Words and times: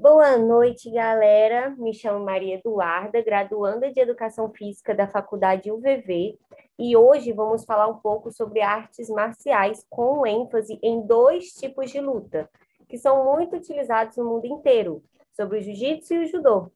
Boa 0.00 0.38
noite, 0.38 0.92
galera. 0.92 1.74
Me 1.76 1.92
chamo 1.92 2.24
Maria 2.24 2.54
Eduarda, 2.54 3.20
graduanda 3.20 3.90
de 3.90 3.98
Educação 3.98 4.48
Física 4.48 4.94
da 4.94 5.08
Faculdade 5.08 5.72
UVV, 5.72 6.38
e 6.78 6.96
hoje 6.96 7.32
vamos 7.32 7.64
falar 7.64 7.88
um 7.88 7.98
pouco 7.98 8.30
sobre 8.30 8.60
artes 8.60 9.10
marciais 9.10 9.84
com 9.90 10.24
ênfase 10.24 10.78
em 10.84 11.04
dois 11.04 11.46
tipos 11.46 11.90
de 11.90 12.00
luta, 12.00 12.48
que 12.88 12.96
são 12.96 13.24
muito 13.24 13.56
utilizados 13.56 14.16
no 14.16 14.24
mundo 14.24 14.46
inteiro, 14.46 15.02
sobre 15.32 15.58
o 15.58 15.60
jiu-jitsu 15.60 16.14
e 16.14 16.18
o 16.18 16.28
judô. 16.28 16.70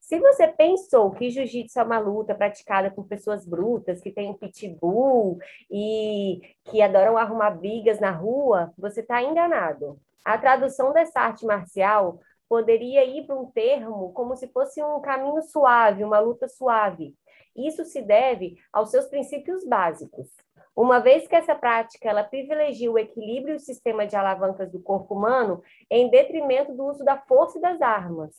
Se 0.00 0.18
você 0.18 0.48
pensou 0.48 1.12
que 1.12 1.30
jiu-jitsu 1.30 1.78
é 1.78 1.84
uma 1.84 2.00
luta 2.00 2.34
praticada 2.34 2.90
por 2.90 3.06
pessoas 3.06 3.46
brutas, 3.46 4.00
que 4.00 4.10
têm 4.10 4.28
um 4.28 4.34
pitbull 4.34 5.38
e 5.70 6.40
que 6.64 6.82
adoram 6.82 7.16
arrumar 7.16 7.50
brigas 7.50 8.00
na 8.00 8.10
rua, 8.10 8.72
você 8.76 9.02
está 9.02 9.22
enganado. 9.22 10.00
A 10.24 10.36
tradução 10.36 10.92
dessa 10.92 11.20
arte 11.20 11.46
marcial 11.46 12.18
poderia 12.48 13.04
ir 13.04 13.26
para 13.26 13.36
um 13.36 13.50
termo 13.50 14.12
como 14.12 14.36
se 14.36 14.48
fosse 14.48 14.82
um 14.82 15.00
caminho 15.00 15.42
suave, 15.42 16.04
uma 16.04 16.18
luta 16.18 16.48
suave. 16.48 17.14
Isso 17.54 17.84
se 17.84 18.02
deve 18.02 18.56
aos 18.72 18.90
seus 18.90 19.06
princípios 19.06 19.64
básicos. 19.64 20.28
Uma 20.74 21.00
vez 21.00 21.26
que 21.26 21.34
essa 21.34 21.54
prática 21.54 22.08
ela 22.08 22.22
privilegia 22.22 22.90
o 22.90 22.98
equilíbrio 22.98 23.54
e 23.54 23.56
o 23.56 23.60
sistema 23.60 24.06
de 24.06 24.14
alavancas 24.14 24.70
do 24.70 24.82
corpo 24.82 25.14
humano 25.14 25.62
em 25.90 26.10
detrimento 26.10 26.74
do 26.74 26.84
uso 26.84 27.02
da 27.02 27.16
força 27.16 27.58
e 27.58 27.60
das 27.62 27.80
armas. 27.80 28.34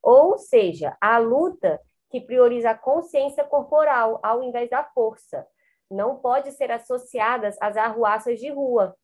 Ou 0.00 0.38
seja, 0.38 0.96
a 1.00 1.18
luta 1.18 1.80
que 2.08 2.20
prioriza 2.20 2.70
a 2.70 2.78
consciência 2.78 3.44
corporal 3.44 4.20
ao 4.22 4.42
invés 4.42 4.70
da 4.70 4.84
força. 4.84 5.46
Não 5.90 6.16
pode 6.16 6.52
ser 6.52 6.70
associada 6.70 7.50
às 7.60 7.76
arruaças 7.76 8.38
de 8.38 8.50
rua, 8.50 8.96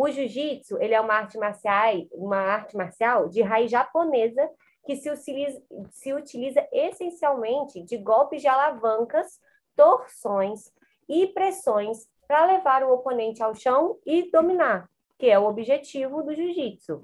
o 0.00 0.08
jiu-jitsu, 0.08 0.80
ele 0.80 0.94
é 0.94 1.00
uma 1.00 1.14
arte 1.14 1.36
marcial, 1.36 1.92
uma 2.12 2.36
arte 2.36 2.76
marcial 2.76 3.28
de 3.28 3.42
raiz 3.42 3.68
japonesa 3.68 4.48
que 4.86 4.94
se 4.94 5.10
utiliza, 5.10 5.60
se 5.90 6.14
utiliza 6.14 6.64
essencialmente 6.70 7.82
de 7.82 7.96
golpes 7.96 8.40
de 8.40 8.46
alavancas, 8.46 9.40
torções 9.74 10.72
e 11.08 11.26
pressões 11.26 12.08
para 12.28 12.46
levar 12.46 12.84
o 12.84 12.92
oponente 12.92 13.42
ao 13.42 13.56
chão 13.56 13.98
e 14.06 14.30
dominar, 14.30 14.88
que 15.18 15.28
é 15.28 15.36
o 15.36 15.48
objetivo 15.48 16.22
do 16.22 16.32
jiu-jitsu. 16.32 17.02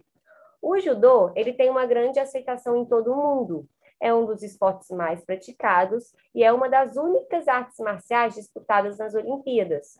O 0.62 0.78
judô, 0.78 1.32
ele 1.34 1.52
tem 1.52 1.68
uma 1.70 1.86
grande 1.86 2.20
aceitação 2.20 2.76
em 2.76 2.84
todo 2.84 3.10
o 3.10 3.16
mundo. 3.16 3.68
É 4.00 4.14
um 4.14 4.24
dos 4.24 4.40
esportes 4.40 4.90
mais 4.90 5.24
praticados 5.24 6.14
e 6.32 6.44
é 6.44 6.52
uma 6.52 6.68
das 6.68 6.96
únicas 6.96 7.48
artes 7.48 7.78
marciais 7.80 8.36
disputadas 8.36 8.98
nas 8.98 9.16
Olimpíadas. 9.16 9.98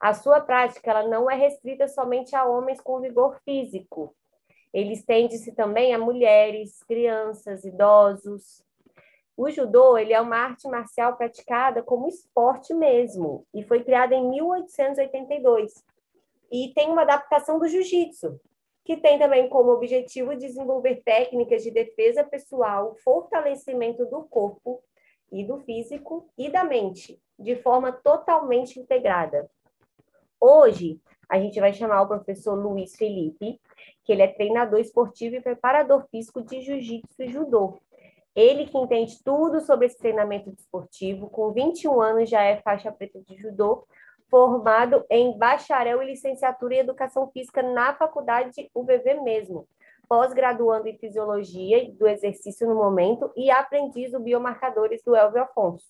A 0.00 0.14
sua 0.14 0.40
prática 0.40 0.90
ela 0.90 1.06
não 1.06 1.30
é 1.30 1.34
restrita 1.34 1.86
somente 1.86 2.34
a 2.34 2.46
homens 2.46 2.80
com 2.80 3.00
vigor 3.00 3.38
físico. 3.44 4.16
Ele 4.72 4.94
estende-se 4.94 5.52
também 5.52 5.92
a 5.92 5.98
mulheres, 5.98 6.82
crianças, 6.84 7.64
idosos. 7.64 8.64
O 9.36 9.50
judô 9.50 9.98
ele 9.98 10.14
é 10.14 10.20
uma 10.20 10.36
arte 10.36 10.66
marcial 10.68 11.16
praticada 11.16 11.82
como 11.82 12.08
esporte 12.08 12.72
mesmo 12.72 13.46
e 13.52 13.62
foi 13.62 13.84
criada 13.84 14.14
em 14.14 14.26
1882. 14.26 15.84
E 16.50 16.72
tem 16.74 16.88
uma 16.88 17.02
adaptação 17.02 17.58
do 17.58 17.68
jiu-jitsu, 17.68 18.40
que 18.84 18.96
tem 18.96 19.18
também 19.18 19.50
como 19.50 19.70
objetivo 19.70 20.34
desenvolver 20.34 21.02
técnicas 21.04 21.62
de 21.62 21.70
defesa 21.70 22.24
pessoal, 22.24 22.96
fortalecimento 23.04 24.06
do 24.06 24.24
corpo 24.24 24.82
e 25.30 25.44
do 25.44 25.58
físico 25.58 26.26
e 26.38 26.48
da 26.48 26.64
mente, 26.64 27.20
de 27.38 27.54
forma 27.56 27.92
totalmente 27.92 28.80
integrada. 28.80 29.48
Hoje, 30.40 30.98
a 31.28 31.38
gente 31.38 31.60
vai 31.60 31.72
chamar 31.74 32.02
o 32.02 32.08
professor 32.08 32.54
Luiz 32.54 32.96
Felipe, 32.96 33.60
que 34.04 34.12
ele 34.12 34.22
é 34.22 34.26
treinador 34.26 34.80
esportivo 34.80 35.36
e 35.36 35.40
preparador 35.40 36.06
físico 36.10 36.42
de 36.42 36.62
jiu-jitsu 36.62 37.22
e 37.22 37.28
judô. 37.28 37.78
Ele 38.34 38.64
que 38.66 38.78
entende 38.78 39.22
tudo 39.22 39.60
sobre 39.60 39.86
esse 39.86 39.98
treinamento 39.98 40.50
esportivo, 40.50 41.28
com 41.28 41.52
21 41.52 42.00
anos 42.00 42.30
já 42.30 42.42
é 42.42 42.56
faixa 42.62 42.90
preta 42.90 43.20
de 43.20 43.36
judô, 43.36 43.86
formado 44.30 45.04
em 45.10 45.36
bacharel 45.36 46.02
e 46.02 46.06
licenciatura 46.06 46.76
em 46.76 46.78
educação 46.78 47.30
física 47.30 47.62
na 47.62 47.94
faculdade 47.94 48.70
UVV 48.74 49.20
mesmo, 49.22 49.68
pós-graduando 50.08 50.88
em 50.88 50.96
fisiologia 50.96 51.92
do 51.92 52.08
exercício 52.08 52.66
no 52.66 52.76
momento 52.76 53.30
e 53.36 53.50
aprendiz 53.50 54.12
do 54.12 54.20
biomarcadores 54.20 55.02
do 55.04 55.14
Elvio 55.14 55.42
Afonso. 55.42 55.86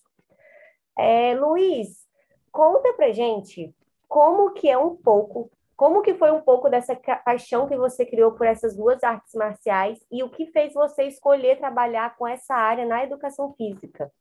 É, 0.97 1.33
Luiz, 1.35 2.05
conta 2.51 2.93
pra 2.93 3.11
gente 3.11 3.73
como 4.11 4.51
que 4.51 4.67
é 4.69 4.77
um 4.77 4.93
pouco, 4.93 5.49
como 5.73 6.01
que 6.01 6.13
foi 6.15 6.31
um 6.31 6.41
pouco 6.41 6.69
dessa 6.69 6.93
paixão 7.23 7.65
que 7.65 7.77
você 7.77 8.05
criou 8.05 8.33
por 8.33 8.45
essas 8.45 8.75
duas 8.75 9.01
artes 9.05 9.33
marciais 9.33 10.05
e 10.11 10.21
o 10.21 10.29
que 10.29 10.47
fez 10.47 10.73
você 10.73 11.03
escolher 11.03 11.59
trabalhar 11.59 12.17
com 12.17 12.27
essa 12.27 12.53
área 12.53 12.85
na 12.85 13.05
educação 13.05 13.53
física? 13.53 14.11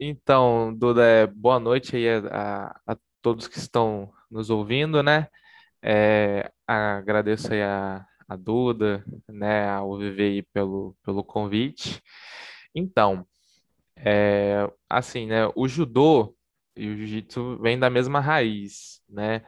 Então, 0.00 0.74
Duda, 0.74 1.04
é, 1.04 1.28
boa 1.28 1.60
noite 1.60 1.94
aí 1.94 2.08
a, 2.08 2.76
a, 2.84 2.96
todos 3.22 3.46
que 3.46 3.58
estão 3.58 4.12
nos 4.28 4.50
ouvindo, 4.50 5.00
né? 5.00 5.28
É, 5.80 6.50
agradeço 6.66 7.52
aí 7.52 7.62
a, 7.62 8.04
a 8.26 8.34
Duda, 8.34 9.04
né, 9.28 9.68
ao 9.68 9.96
VVI 9.96 10.42
pelo, 10.52 10.96
pelo 11.04 11.22
convite. 11.22 12.02
Então, 12.74 13.24
é, 13.94 14.68
assim, 14.90 15.28
né, 15.28 15.48
o 15.54 15.68
judô, 15.68 16.34
e 16.76 16.88
o 16.88 16.96
jiu-jitsu 16.96 17.58
vem 17.60 17.78
da 17.78 17.90
mesma 17.90 18.20
raiz, 18.20 19.00
né? 19.08 19.42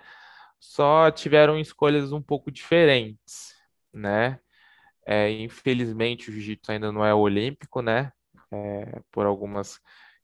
Só 0.61 1.11
tiveram 1.11 1.59
escolhas 1.59 2.13
um 2.13 2.23
pouco 2.23 2.51
diferentes, 2.51 3.55
né? 3.93 4.39
É, 5.07 5.31
infelizmente, 5.31 6.31
o 6.31 6.33
jiu-jitsu 6.33 6.73
ainda 6.73 6.93
não 6.93 7.05
é 7.05 7.15
olímpico, 7.15 7.83
né? 7.83 8.13
É, 8.53 9.01
por 9.13 9.27
algumas 9.27 9.81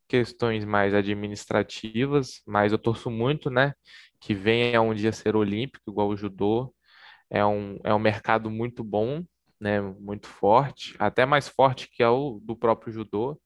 questões 0.09 0.65
mais 0.65 0.95
administrativas, 0.95 2.43
mas 2.47 2.73
eu 2.73 2.79
torço 2.79 3.11
muito, 3.11 3.51
né? 3.51 3.75
Que 4.21 4.35
venha 4.35 4.81
um 4.83 4.95
dia 4.95 5.12
ser 5.12 5.37
olímpico, 5.37 5.91
igual 5.91 6.09
o 6.09 6.17
judô. 6.17 6.75
É 7.31 7.45
um, 7.45 7.79
é 7.85 7.95
um 7.95 7.99
mercado 7.99 8.51
muito 8.51 8.85
bom, 8.85 9.25
né? 9.61 9.81
Muito 9.81 10.27
forte, 10.29 10.95
até 10.99 11.27
mais 11.27 11.49
forte 11.49 11.89
que 11.91 12.03
é 12.03 12.09
o 12.09 12.41
do 12.43 12.57
próprio 12.57 12.93
judô, 12.93 13.41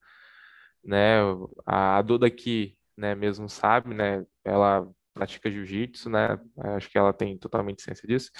né? 0.84 1.18
A, 1.66 1.98
a 1.98 2.02
Duda 2.02 2.26
aqui 2.26 2.76
né, 2.96 3.14
mesmo 3.14 3.48
sabe, 3.48 3.94
né? 3.94 4.24
Ela 4.44 4.88
pratica 5.14 5.50
jiu-jitsu, 5.50 6.10
né? 6.10 6.38
Acho 6.76 6.90
que 6.90 6.98
ela 6.98 7.12
tem 7.12 7.38
totalmente 7.38 7.82
ciência 7.82 8.06
disso. 8.06 8.30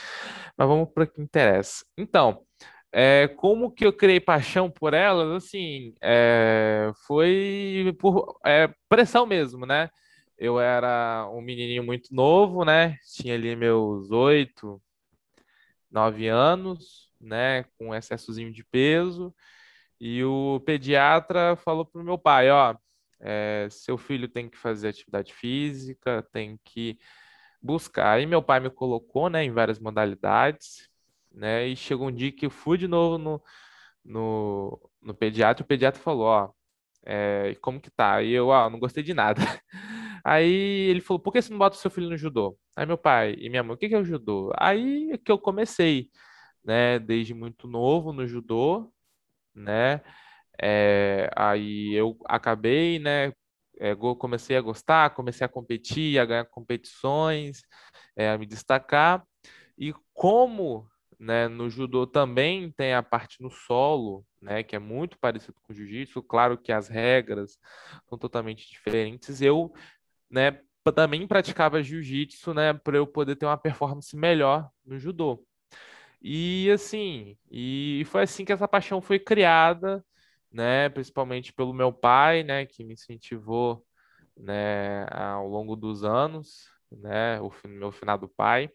Mas 0.56 0.68
vamos 0.68 0.90
para 0.92 1.04
o 1.04 1.06
que 1.06 1.20
interessa. 1.22 1.84
Então, 1.96 2.44
é, 2.92 3.28
como 3.28 3.70
que 3.70 3.84
eu 3.86 3.92
criei 3.92 4.20
paixão 4.20 4.70
por 4.70 4.94
elas? 4.94 5.44
Assim, 5.44 5.94
é, 6.02 6.90
foi 7.06 7.94
por 7.98 8.38
é, 8.44 8.68
pressão 8.88 9.26
mesmo, 9.26 9.66
né? 9.66 9.88
Eu 10.38 10.60
era 10.60 11.28
um 11.32 11.40
menininho 11.40 11.82
muito 11.84 12.14
novo, 12.14 12.64
né? 12.64 12.96
Tinha 13.14 13.34
ali 13.34 13.56
meus 13.56 14.10
oito, 14.10 14.80
nove 15.90 16.28
anos, 16.28 17.10
né? 17.20 17.64
Com 17.78 17.94
excessozinho 17.94 18.52
de 18.52 18.64
peso. 18.64 19.34
E 20.00 20.22
o 20.24 20.60
pediatra 20.66 21.56
falou 21.56 21.86
pro 21.86 22.04
meu 22.04 22.18
pai, 22.18 22.50
ó, 22.50 22.76
é, 23.20 23.68
seu 23.70 23.96
filho 23.98 24.28
tem 24.28 24.48
que 24.48 24.56
fazer 24.58 24.88
atividade 24.88 25.32
física, 25.34 26.22
tem 26.32 26.58
que 26.64 26.98
buscar. 27.62 28.12
Aí 28.14 28.26
meu 28.26 28.42
pai 28.42 28.60
me 28.60 28.70
colocou, 28.70 29.28
né, 29.30 29.44
em 29.44 29.50
várias 29.52 29.78
modalidades, 29.78 30.88
né, 31.32 31.66
e 31.68 31.76
chegou 31.76 32.08
um 32.08 32.12
dia 32.12 32.32
que 32.32 32.46
eu 32.46 32.50
fui 32.50 32.78
de 32.78 32.88
novo 32.88 33.18
no, 33.18 33.42
no, 34.04 34.90
no 35.02 35.14
pediatra, 35.14 35.64
o 35.64 35.66
pediatra 35.66 36.00
falou, 36.02 36.26
ó, 36.26 36.50
é, 37.04 37.54
como 37.62 37.80
que 37.80 37.90
tá? 37.90 38.16
Aí 38.16 38.32
eu, 38.32 38.48
ó, 38.48 38.68
não 38.70 38.78
gostei 38.80 39.02
de 39.02 39.14
nada. 39.14 39.40
Aí 40.24 40.50
ele 40.90 41.00
falou, 41.00 41.20
por 41.20 41.32
que 41.32 41.40
você 41.42 41.50
não 41.50 41.58
bota 41.58 41.76
o 41.76 41.80
seu 41.80 41.90
filho 41.90 42.10
no 42.10 42.16
judô? 42.16 42.58
Aí 42.76 42.84
meu 42.86 42.98
pai 42.98 43.34
e 43.38 43.48
minha 43.48 43.62
mãe, 43.62 43.74
o 43.74 43.78
que 43.78 43.88
que 43.88 43.94
é 43.94 43.98
o 43.98 44.04
judô? 44.04 44.52
Aí 44.58 45.12
é 45.12 45.18
que 45.18 45.30
eu 45.30 45.38
comecei, 45.38 46.10
né, 46.64 46.98
desde 46.98 47.34
muito 47.34 47.68
novo 47.68 48.12
no 48.12 48.26
judô, 48.26 48.92
né, 49.54 50.02
é, 50.60 51.30
aí 51.36 51.92
eu 51.94 52.16
acabei, 52.26 52.98
né? 52.98 53.32
É, 53.78 53.94
comecei 53.94 54.56
a 54.56 54.60
gostar, 54.60 55.10
comecei 55.10 55.44
a 55.44 55.48
competir, 55.48 56.18
a 56.18 56.24
ganhar 56.24 56.46
competições, 56.46 57.62
é, 58.16 58.30
a 58.30 58.38
me 58.38 58.46
destacar. 58.46 59.22
E 59.78 59.94
como 60.14 60.88
né, 61.18 61.48
no 61.48 61.68
judô 61.68 62.06
também 62.06 62.70
tem 62.72 62.94
a 62.94 63.02
parte 63.02 63.42
no 63.42 63.50
solo, 63.50 64.24
né, 64.40 64.62
que 64.62 64.76
é 64.76 64.78
muito 64.78 65.18
parecido 65.18 65.54
com 65.62 65.72
o 65.72 65.76
jiu-jitsu, 65.76 66.22
claro 66.22 66.58
que 66.58 66.72
as 66.72 66.88
regras 66.88 67.58
são 68.08 68.18
totalmente 68.18 68.68
diferentes. 68.68 69.40
Eu, 69.40 69.72
né, 70.30 70.60
também 70.94 71.26
praticava 71.26 71.82
jiu-jitsu, 71.82 72.54
né, 72.54 72.72
para 72.74 72.96
eu 72.96 73.06
poder 73.06 73.36
ter 73.36 73.46
uma 73.46 73.56
performance 73.58 74.16
melhor 74.16 74.70
no 74.84 74.98
judô. 74.98 75.44
E 76.22 76.70
assim, 76.70 77.36
e 77.50 78.04
foi 78.06 78.22
assim 78.22 78.44
que 78.44 78.52
essa 78.52 78.68
paixão 78.68 79.00
foi 79.00 79.18
criada 79.18 80.04
né, 80.56 80.88
principalmente 80.88 81.52
pelo 81.52 81.74
meu 81.74 81.92
pai, 81.92 82.42
né, 82.42 82.64
que 82.66 82.82
me 82.82 82.94
incentivou, 82.94 83.84
né, 84.36 85.06
ao 85.10 85.46
longo 85.46 85.76
dos 85.76 86.02
anos, 86.02 86.68
né, 86.90 87.40
o 87.40 87.52
meu 87.68 87.92
finado 87.92 88.28
pai. 88.28 88.70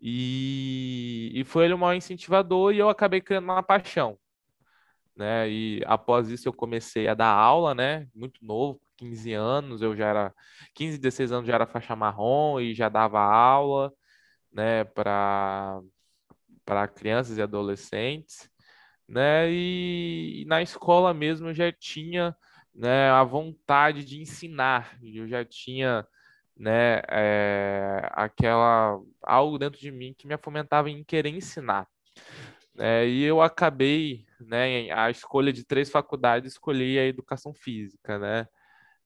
E, 0.00 1.32
e 1.34 1.44
foi 1.44 1.64
ele 1.66 1.74
o 1.74 1.78
maior 1.78 1.94
incentivador 1.94 2.74
e 2.74 2.78
eu 2.78 2.88
acabei 2.88 3.20
criando 3.20 3.44
uma 3.44 3.62
paixão. 3.62 4.18
Né? 5.16 5.48
E 5.48 5.82
após 5.86 6.28
isso 6.28 6.48
eu 6.48 6.52
comecei 6.52 7.08
a 7.08 7.14
dar 7.14 7.28
aula, 7.32 7.74
né? 7.74 8.06
Muito 8.14 8.44
novo, 8.44 8.80
15 8.98 9.32
anos, 9.32 9.80
eu 9.80 9.96
já 9.96 10.06
era 10.06 10.34
15, 10.74 10.98
16 10.98 11.32
anos 11.32 11.46
já 11.46 11.54
era 11.54 11.66
faixa 11.66 11.96
marrom 11.96 12.60
e 12.60 12.74
já 12.74 12.88
dava 12.90 13.20
aula, 13.20 13.92
né, 14.52 14.84
para 14.84 15.80
para 16.64 16.88
crianças 16.88 17.38
e 17.38 17.42
adolescentes, 17.42 18.50
né? 19.08 19.50
E, 19.50 20.42
e, 20.42 20.44
na 20.46 20.62
escola 20.62 21.14
mesmo 21.14 21.48
eu 21.48 21.54
já 21.54 21.72
tinha, 21.72 22.36
né, 22.74 23.10
a 23.10 23.24
vontade 23.24 24.04
de 24.04 24.20
ensinar, 24.20 24.98
eu 25.02 25.28
já 25.28 25.44
tinha, 25.44 26.06
né, 26.56 27.00
é, 27.08 28.08
aquela 28.12 29.00
algo 29.22 29.58
dentro 29.58 29.80
de 29.80 29.90
mim 29.90 30.14
que 30.16 30.26
me 30.26 30.36
fomentava 30.38 30.90
em 30.90 31.04
querer 31.04 31.30
ensinar. 31.30 31.88
É, 32.78 33.06
e 33.08 33.22
eu 33.22 33.40
acabei, 33.42 34.26
né, 34.40 34.90
a 34.92 35.10
escolha 35.10 35.52
de 35.52 35.64
três 35.64 35.90
faculdades, 35.90 36.52
escolhi 36.52 36.98
a 36.98 37.06
educação 37.06 37.54
física, 37.54 38.18
né? 38.18 38.46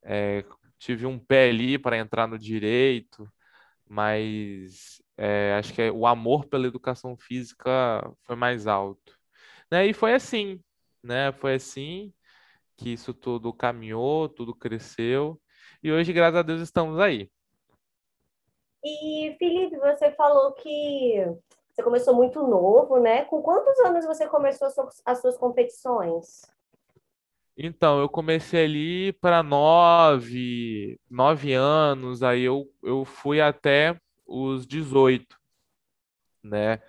É, 0.02 0.44
tive 0.78 1.06
um 1.06 1.18
pé 1.18 1.50
ali 1.50 1.78
para 1.78 1.98
entrar 1.98 2.26
no 2.26 2.38
direito, 2.38 3.30
mas 3.88 5.02
é, 5.16 5.54
acho 5.58 5.74
que 5.74 5.90
o 5.90 6.06
amor 6.06 6.46
pela 6.46 6.66
educação 6.66 7.16
física 7.16 7.70
foi 8.24 8.36
mais 8.36 8.66
alto. 8.66 9.19
Né? 9.70 9.86
E 9.86 9.92
foi 9.92 10.14
assim, 10.14 10.60
né? 11.02 11.32
Foi 11.32 11.54
assim 11.54 12.12
que 12.76 12.92
isso 12.92 13.12
tudo 13.12 13.52
caminhou, 13.52 14.28
tudo 14.28 14.54
cresceu, 14.54 15.38
e 15.82 15.92
hoje, 15.92 16.12
graças 16.12 16.36
a 16.36 16.42
Deus, 16.42 16.60
estamos 16.60 16.98
aí. 16.98 17.30
E, 18.84 19.36
Felipe, 19.38 19.76
você 19.78 20.10
falou 20.12 20.52
que 20.52 21.24
você 21.70 21.82
começou 21.82 22.14
muito 22.14 22.46
novo, 22.46 22.98
né? 22.98 23.24
Com 23.24 23.42
quantos 23.42 23.78
anos 23.80 24.04
você 24.04 24.26
começou 24.26 24.66
as 24.66 24.74
suas, 24.74 25.02
as 25.04 25.20
suas 25.20 25.36
competições? 25.38 26.42
Então, 27.56 28.00
eu 28.00 28.08
comecei 28.08 28.64
ali 28.64 29.12
para 29.14 29.42
nove, 29.42 30.98
nove 31.10 31.52
anos, 31.52 32.22
aí 32.22 32.42
eu, 32.42 32.70
eu 32.82 33.04
fui 33.04 33.40
até 33.40 33.98
os 34.26 34.66
18, 34.66 35.36
né? 36.42 36.80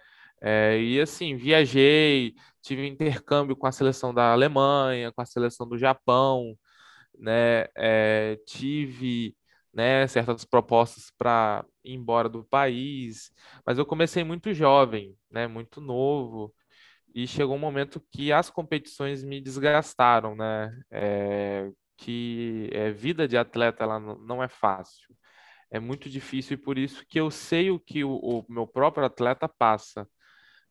É, 0.42 0.80
e 0.82 1.00
assim, 1.02 1.36
viajei, 1.36 2.34
tive 2.62 2.88
intercâmbio 2.88 3.56
com 3.56 3.68
a 3.68 3.72
seleção 3.72 4.14
da 4.14 4.32
Alemanha, 4.34 5.12
com 5.12 5.22
a 5.22 5.26
seleção 5.26 5.68
do 5.68 5.78
Japão, 5.78 6.58
né? 7.20 7.66
É, 7.78 8.38
tive 8.48 9.36
né, 9.74 10.08
certas 10.08 10.46
propostas 10.46 11.12
para 11.18 11.66
ir 11.84 11.94
embora 11.96 12.30
do 12.30 12.44
país, 12.46 13.32
mas 13.66 13.78
eu 13.78 13.86
comecei 13.86 14.24
muito 14.24 14.54
jovem, 14.54 15.16
né, 15.32 15.48
muito 15.48 15.80
novo, 15.82 16.54
e 17.14 17.28
chegou 17.28 17.56
um 17.56 17.60
momento 17.60 18.02
que 18.12 18.32
as 18.32 18.50
competições 18.50 19.24
me 19.24 19.42
desgastaram, 19.42 20.36
né, 20.36 20.72
é, 20.92 21.70
que 21.98 22.70
é, 22.74 22.92
vida 22.92 23.28
de 23.28 23.38
atleta 23.38 23.84
ela 23.84 24.00
não 24.00 24.42
é 24.44 24.48
fácil, 24.50 25.16
é 25.72 25.80
muito 25.80 26.10
difícil 26.10 26.56
e 26.56 26.58
por 26.62 26.78
isso 26.78 27.06
que 27.08 27.20
eu 27.20 27.32
sei 27.32 27.72
o 27.72 27.80
que 27.80 28.04
o, 28.04 28.12
o 28.18 28.46
meu 28.50 28.68
próprio 28.68 29.06
atleta 29.06 29.48
passa, 29.50 30.08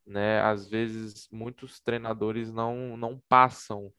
né, 0.06 0.40
às 0.42 0.68
vezes 0.68 1.28
muitos 1.30 1.80
treinadores 1.80 2.52
não, 2.52 2.96
não 2.96 3.20
passam, 3.28 3.92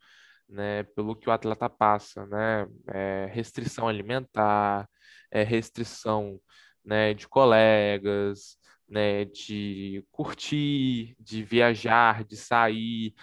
né, 0.49 0.83
pelo 0.83 1.15
que 1.15 1.29
o 1.29 1.31
atleta 1.31 1.69
passa, 1.69 2.25
né, 2.27 2.67
é 2.87 3.29
restrição 3.31 3.87
alimentar, 3.87 4.87
é 5.31 5.43
restrição, 5.43 6.39
né, 6.83 7.13
de 7.13 7.27
colegas, 7.27 8.57
né, 8.87 9.25
de 9.25 10.03
curtir, 10.11 11.15
de 11.19 11.43
viajar, 11.43 12.23
de 12.25 12.35
sair. 12.35 13.13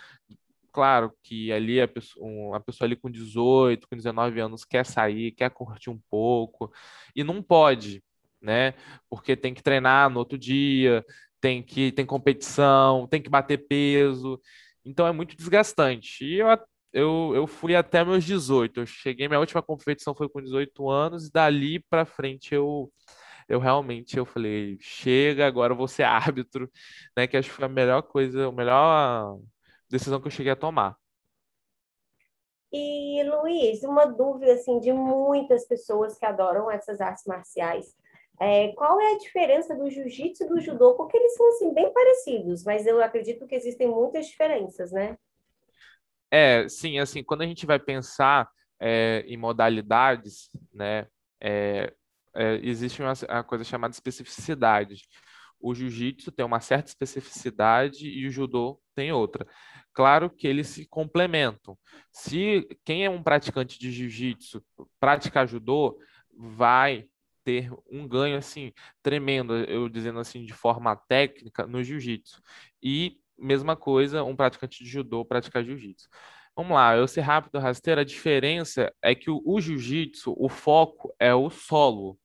Claro 0.73 1.13
que 1.23 1.53
ali 1.53 1.81
a 1.81 1.89
pessoa, 1.89 2.57
a 2.57 2.61
pessoa 2.61 2.87
ali 2.87 2.97
com 2.97 3.11
18, 3.11 3.89
com 3.89 3.97
19 3.97 4.41
anos 4.41 4.65
quer 4.65 4.87
sair, 4.87 5.33
quer 5.33 5.51
curtir 5.51 5.91
um 5.91 6.01
pouco 6.11 6.73
e 7.15 7.25
não 7.25 7.43
pode, 7.43 8.03
né? 8.41 8.75
Porque 9.11 9.37
tem 9.37 9.53
que 9.53 9.63
treinar 9.63 10.09
no 10.11 10.21
outro 10.21 10.39
dia, 10.39 11.05
tem 11.41 11.63
que 11.63 11.93
tem 11.93 12.07
competição, 12.07 13.07
tem 13.09 13.23
que 13.23 13.31
bater 13.31 13.67
peso. 13.69 14.41
Então 14.85 15.07
é 15.07 15.13
muito 15.13 15.37
desgastante. 15.37 16.25
E 16.25 16.39
eu 16.41 16.49
eu, 16.93 17.33
eu 17.35 17.47
fui 17.47 17.77
até 17.77 18.05
meus 18.05 18.25
18. 18.25 18.81
Eu 18.81 18.87
cheguei, 18.87 19.29
minha 19.29 19.41
última 19.41 19.63
competição 19.63 20.15
foi 20.15 20.29
com 20.29 20.41
18 20.43 20.89
anos, 20.91 21.27
e 21.27 21.33
dali 21.33 21.81
para 21.81 22.05
frente 22.07 22.55
eu, 22.55 22.93
eu 23.49 23.59
realmente 23.61 24.17
eu 24.17 24.25
falei, 24.25 24.79
chega, 24.81 25.47
agora 25.47 25.73
eu 25.73 25.77
vou 25.77 25.89
ser 25.89 26.05
árbitro, 26.05 26.71
né? 27.17 27.27
Que 27.27 27.37
acho 27.37 27.49
que 27.51 27.55
foi 27.57 27.67
a 27.67 27.69
melhor 27.69 28.03
coisa, 28.03 28.49
a 28.49 28.53
melhor 28.53 29.39
decisão 29.91 30.21
que 30.21 30.27
eu 30.29 30.31
cheguei 30.31 30.53
a 30.53 30.57
tomar. 30.57 30.97
E 32.71 33.23
Luiz, 33.25 33.83
uma 33.83 34.05
dúvida 34.05 34.53
assim 34.53 34.79
de 34.79 34.93
muitas 34.93 35.67
pessoas 35.67 36.19
que 36.19 36.27
adoram 36.27 36.71
essas 36.71 37.01
artes 37.01 37.25
marciais. 37.25 37.97
É, 38.41 38.69
qual 38.73 39.01
é 39.01 39.15
a 39.15 39.19
diferença 39.19 39.75
do 39.75 39.91
jiu-jitsu 39.91 40.45
e 40.45 40.49
do 40.49 40.61
judô? 40.61 40.95
Porque 40.95 41.17
eles 41.17 41.35
são 41.35 41.49
assim 41.49 41.75
bem 41.75 41.93
parecidos, 41.93 42.65
mas 42.65 42.87
eu 42.87 43.03
acredito 43.03 43.47
que 43.47 43.55
existem 43.55 43.89
muitas 43.89 44.27
diferenças, 44.27 44.93
né? 44.93 45.17
É, 46.31 46.69
sim, 46.69 46.99
assim, 46.99 47.23
quando 47.25 47.43
a 47.43 47.47
gente 47.47 47.67
vai 47.67 47.79
pensar 47.79 48.49
é, 48.79 49.25
em 49.27 49.37
modalidades, 49.37 50.51
né, 50.73 51.07
é, 51.41 51.93
é, 52.35 52.55
existe 52.63 53.03
uma, 53.03 53.13
uma, 53.29 53.43
coisa 53.43 53.65
chamada 53.65 53.93
especificidade. 53.93 55.03
O 55.61 55.75
jiu-jitsu 55.75 56.31
tem 56.31 56.47
uma 56.47 56.61
certa 56.61 56.89
especificidade 56.89 58.09
e 58.09 58.27
o 58.29 58.31
judô 58.31 58.81
tem 58.95 59.11
outra. 59.11 59.45
Claro 59.93 60.31
que 60.31 60.47
eles 60.47 60.69
se 60.69 60.87
complementam. 60.87 61.77
Se 62.13 62.69
quem 62.85 63.05
é 63.05 63.11
um 63.11 63.23
praticante 63.23 63.79
de 63.79 63.91
jiu-jitsu 63.91 64.65
praticar 65.01 65.49
judô, 65.49 65.99
vai 66.33 67.09
ter 67.49 67.73
um 67.91 68.07
ganho 68.07 68.37
assim 68.37 68.75
tremendo, 69.03 69.57
eu 69.57 69.89
dizendo 69.89 70.19
assim 70.19 70.45
de 70.45 70.53
forma 70.53 70.95
técnica 70.95 71.67
no 71.67 71.83
jiu-jitsu. 71.83 72.43
E 72.83 73.19
mesma 73.39 73.75
coisa, 73.75 74.23
um 74.23 74.37
praticante 74.37 74.85
de 74.85 74.91
judô 74.91 75.25
praticar 75.25 75.65
jiu-jitsu. 75.65 76.11
Vamos 76.55 76.73
lá, 76.73 76.95
eu 76.95 77.09
ser 77.09 77.23
rápido 77.23 77.59
rasteiro, 77.59 78.03
a 78.03 78.05
diferença 78.05 78.93
é 79.01 79.15
que 79.15 79.31
o, 79.31 79.41
o 79.47 79.59
jiu-jitsu, 79.63 80.35
o 80.37 80.47
foco 80.51 81.15
é 81.19 81.35
o 81.35 81.49
solo, 81.49 82.19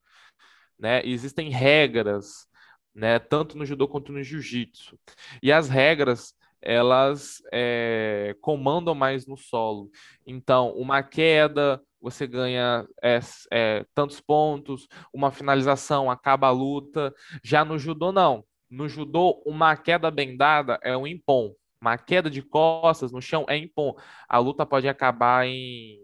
né? 0.77 1.01
Existem 1.05 1.49
regras, 1.49 2.45
né? 2.93 3.17
Tanto 3.17 3.57
no 3.57 3.65
judô 3.65 3.87
quanto 3.87 4.11
no 4.11 4.21
jiu-jitsu. 4.21 4.99
E 5.41 5.53
as 5.53 5.69
regras, 5.69 6.33
elas 6.61 7.41
é, 7.53 8.35
comandam 8.41 8.93
mais 8.93 9.25
no 9.25 9.37
solo. 9.37 9.89
Então, 10.27 10.71
uma 10.71 11.01
queda, 11.01 11.81
você 12.03 12.27
ganha 12.27 12.85
é, 13.01 13.19
é, 13.51 13.85
tantos 13.95 14.21
pontos, 14.21 14.87
uma 15.11 15.31
finalização, 15.31 16.11
acaba 16.11 16.47
a 16.47 16.51
luta. 16.51 17.11
Já 17.43 17.65
no 17.65 17.79
judô, 17.79 18.11
não 18.11 18.43
no 18.73 18.89
judô, 18.89 19.41
uma 19.45 19.77
queda 19.77 20.09
bem 20.09 20.35
dada 20.35 20.79
é 20.81 20.97
um 20.97 21.05
impom. 21.05 21.53
Uma 21.79 21.97
queda 21.97 22.29
de 22.29 22.41
costas 22.41 23.11
no 23.11 23.21
chão 23.21 23.45
é 23.47 23.55
impom. 23.55 23.93
A 24.27 24.39
luta 24.39 24.65
pode 24.65 24.87
acabar 24.87 25.45
em, 25.45 25.99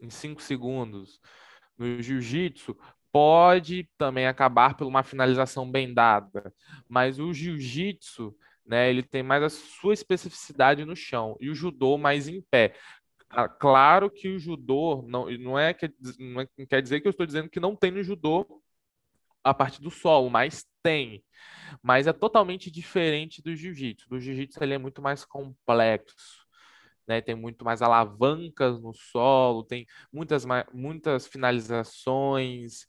em 0.00 0.08
cinco 0.08 0.40
segundos. 0.40 1.20
No 1.76 2.00
jiu-jitsu, 2.00 2.76
pode 3.10 3.88
também 3.98 4.26
acabar 4.26 4.76
por 4.76 4.86
uma 4.86 5.02
finalização 5.02 5.68
bem 5.68 5.92
dada. 5.92 6.54
Mas 6.88 7.18
o 7.18 7.32
jiu-jitsu, 7.32 8.34
né, 8.64 8.88
ele 8.88 9.02
tem 9.02 9.22
mais 9.22 9.42
a 9.42 9.48
sua 9.48 9.94
especificidade 9.94 10.84
no 10.84 10.94
chão. 10.94 11.36
E 11.40 11.50
o 11.50 11.54
judô 11.54 11.98
mais 11.98 12.28
em 12.28 12.40
pé. 12.40 12.76
Ah, 13.34 13.48
claro 13.48 14.10
que 14.10 14.28
o 14.28 14.38
judô 14.38 15.02
não, 15.08 15.30
não, 15.38 15.58
é, 15.58 15.74
não, 16.18 16.40
é, 16.40 16.46
quer 16.68 16.82
dizer 16.82 17.00
que 17.00 17.08
eu 17.08 17.10
estou 17.10 17.24
dizendo 17.26 17.48
que 17.48 17.58
não 17.58 17.74
tem 17.74 17.90
no 17.90 18.02
judô 18.02 18.46
a 19.44 19.54
parte 19.54 19.80
do 19.80 19.90
solo, 19.90 20.30
mas 20.30 20.64
tem 20.82 21.24
mas 21.82 22.06
é 22.06 22.12
totalmente 22.12 22.70
diferente 22.70 23.42
do 23.42 23.54
jiu-jitsu. 23.56 24.08
Do 24.08 24.20
jiu-jitsu 24.20 24.62
ele 24.62 24.74
é 24.74 24.78
muito 24.78 25.02
mais 25.02 25.24
complexo, 25.24 26.46
né? 27.06 27.20
Tem 27.20 27.34
muito 27.34 27.64
mais 27.64 27.82
alavancas 27.82 28.80
no 28.80 28.94
solo, 28.94 29.64
tem 29.64 29.86
muitas 30.12 30.44
muitas 30.72 31.26
finalizações, 31.26 32.86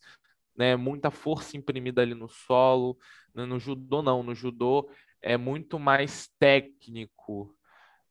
né? 0.58 0.76
Muita 0.76 1.12
força 1.12 1.58
imprimida 1.58 2.02
ali 2.02 2.14
no 2.16 2.30
solo. 2.30 2.98
No 3.34 3.60
judô 3.60 4.02
não, 4.02 4.24
no 4.24 4.36
judô 4.36 4.90
é 5.22 5.38
muito 5.38 5.80
mais 5.80 6.30
técnico, 6.40 7.56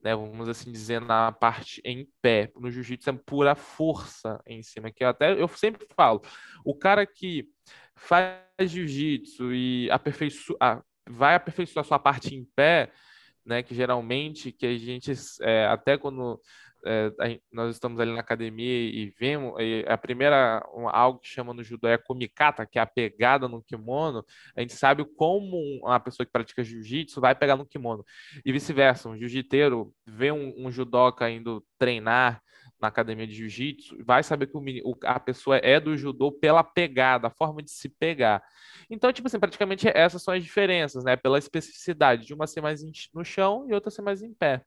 né, 0.02 0.14
vamos 0.14 0.48
assim 0.48 0.72
dizer, 0.72 1.00
na 1.00 1.32
parte 1.32 1.80
em 1.84 2.08
pé. 2.20 2.50
No 2.56 2.70
jiu-jitsu 2.70 3.10
é 3.10 3.12
pura 3.12 3.54
força 3.54 4.40
em 4.46 4.62
cima, 4.62 4.90
que 4.90 5.04
eu 5.04 5.08
até 5.08 5.40
eu 5.40 5.48
sempre 5.48 5.86
falo, 5.94 6.22
o 6.64 6.74
cara 6.74 7.06
que 7.06 7.48
faz 7.94 8.40
jiu-jitsu 8.60 9.52
e 9.52 9.90
aperfeiço... 9.90 10.56
Ah, 10.60 10.82
vai 11.08 11.34
aperfeiçoar 11.34 11.84
sua 11.84 11.98
parte 11.98 12.34
em 12.34 12.44
pé, 12.54 12.92
né, 13.44 13.62
que 13.62 13.74
geralmente 13.74 14.52
que 14.52 14.66
a 14.66 14.78
gente 14.78 15.12
é, 15.42 15.66
até 15.66 15.98
quando 15.98 16.40
é, 16.86 17.40
nós 17.52 17.74
estamos 17.74 18.00
ali 18.00 18.12
na 18.12 18.20
academia 18.20 18.90
e 18.90 19.12
vemos 19.18 19.54
e 19.58 19.84
a 19.88 19.96
primeira 19.96 20.62
algo 20.90 21.20
que 21.20 21.28
chama 21.28 21.54
no 21.54 21.62
judô 21.62 21.88
é 21.88 21.94
a 21.94 21.98
kumikata, 21.98 22.66
que 22.66 22.78
é 22.78 22.82
a 22.82 22.86
pegada 22.86 23.48
no 23.48 23.62
kimono. 23.62 24.24
A 24.56 24.60
gente 24.60 24.74
sabe 24.74 25.04
como 25.04 25.56
uma 25.82 26.00
pessoa 26.00 26.26
que 26.26 26.32
pratica 26.32 26.64
jiu-jitsu 26.64 27.20
vai 27.20 27.34
pegar 27.34 27.56
no 27.56 27.66
kimono 27.66 28.04
e 28.44 28.52
vice-versa. 28.52 29.08
Um 29.08 29.16
jiu-jiteiro 29.16 29.92
vê 30.06 30.32
um, 30.32 30.66
um 30.66 30.70
judoca 30.70 31.28
indo 31.30 31.64
treinar 31.78 32.42
na 32.80 32.88
academia 32.88 33.26
de 33.26 33.34
jiu-jitsu, 33.34 33.96
vai 34.04 34.24
saber 34.24 34.48
que 34.48 34.56
o, 34.56 34.96
a 35.04 35.20
pessoa 35.20 35.56
é 35.58 35.78
do 35.78 35.96
judô 35.96 36.32
pela 36.32 36.64
pegada, 36.64 37.28
a 37.28 37.30
forma 37.30 37.62
de 37.62 37.70
se 37.70 37.88
pegar. 37.88 38.42
Então, 38.90 39.12
tipo 39.12 39.28
assim, 39.28 39.38
praticamente 39.38 39.88
essas 39.88 40.22
são 40.22 40.34
as 40.34 40.42
diferenças, 40.42 41.04
né? 41.04 41.16
Pela 41.16 41.38
especificidade 41.38 42.26
de 42.26 42.34
uma 42.34 42.46
ser 42.46 42.60
mais 42.60 42.82
no 43.14 43.24
chão 43.24 43.66
e 43.68 43.72
outra 43.72 43.90
ser 43.90 44.02
mais 44.02 44.20
em 44.20 44.34
pé. 44.34 44.64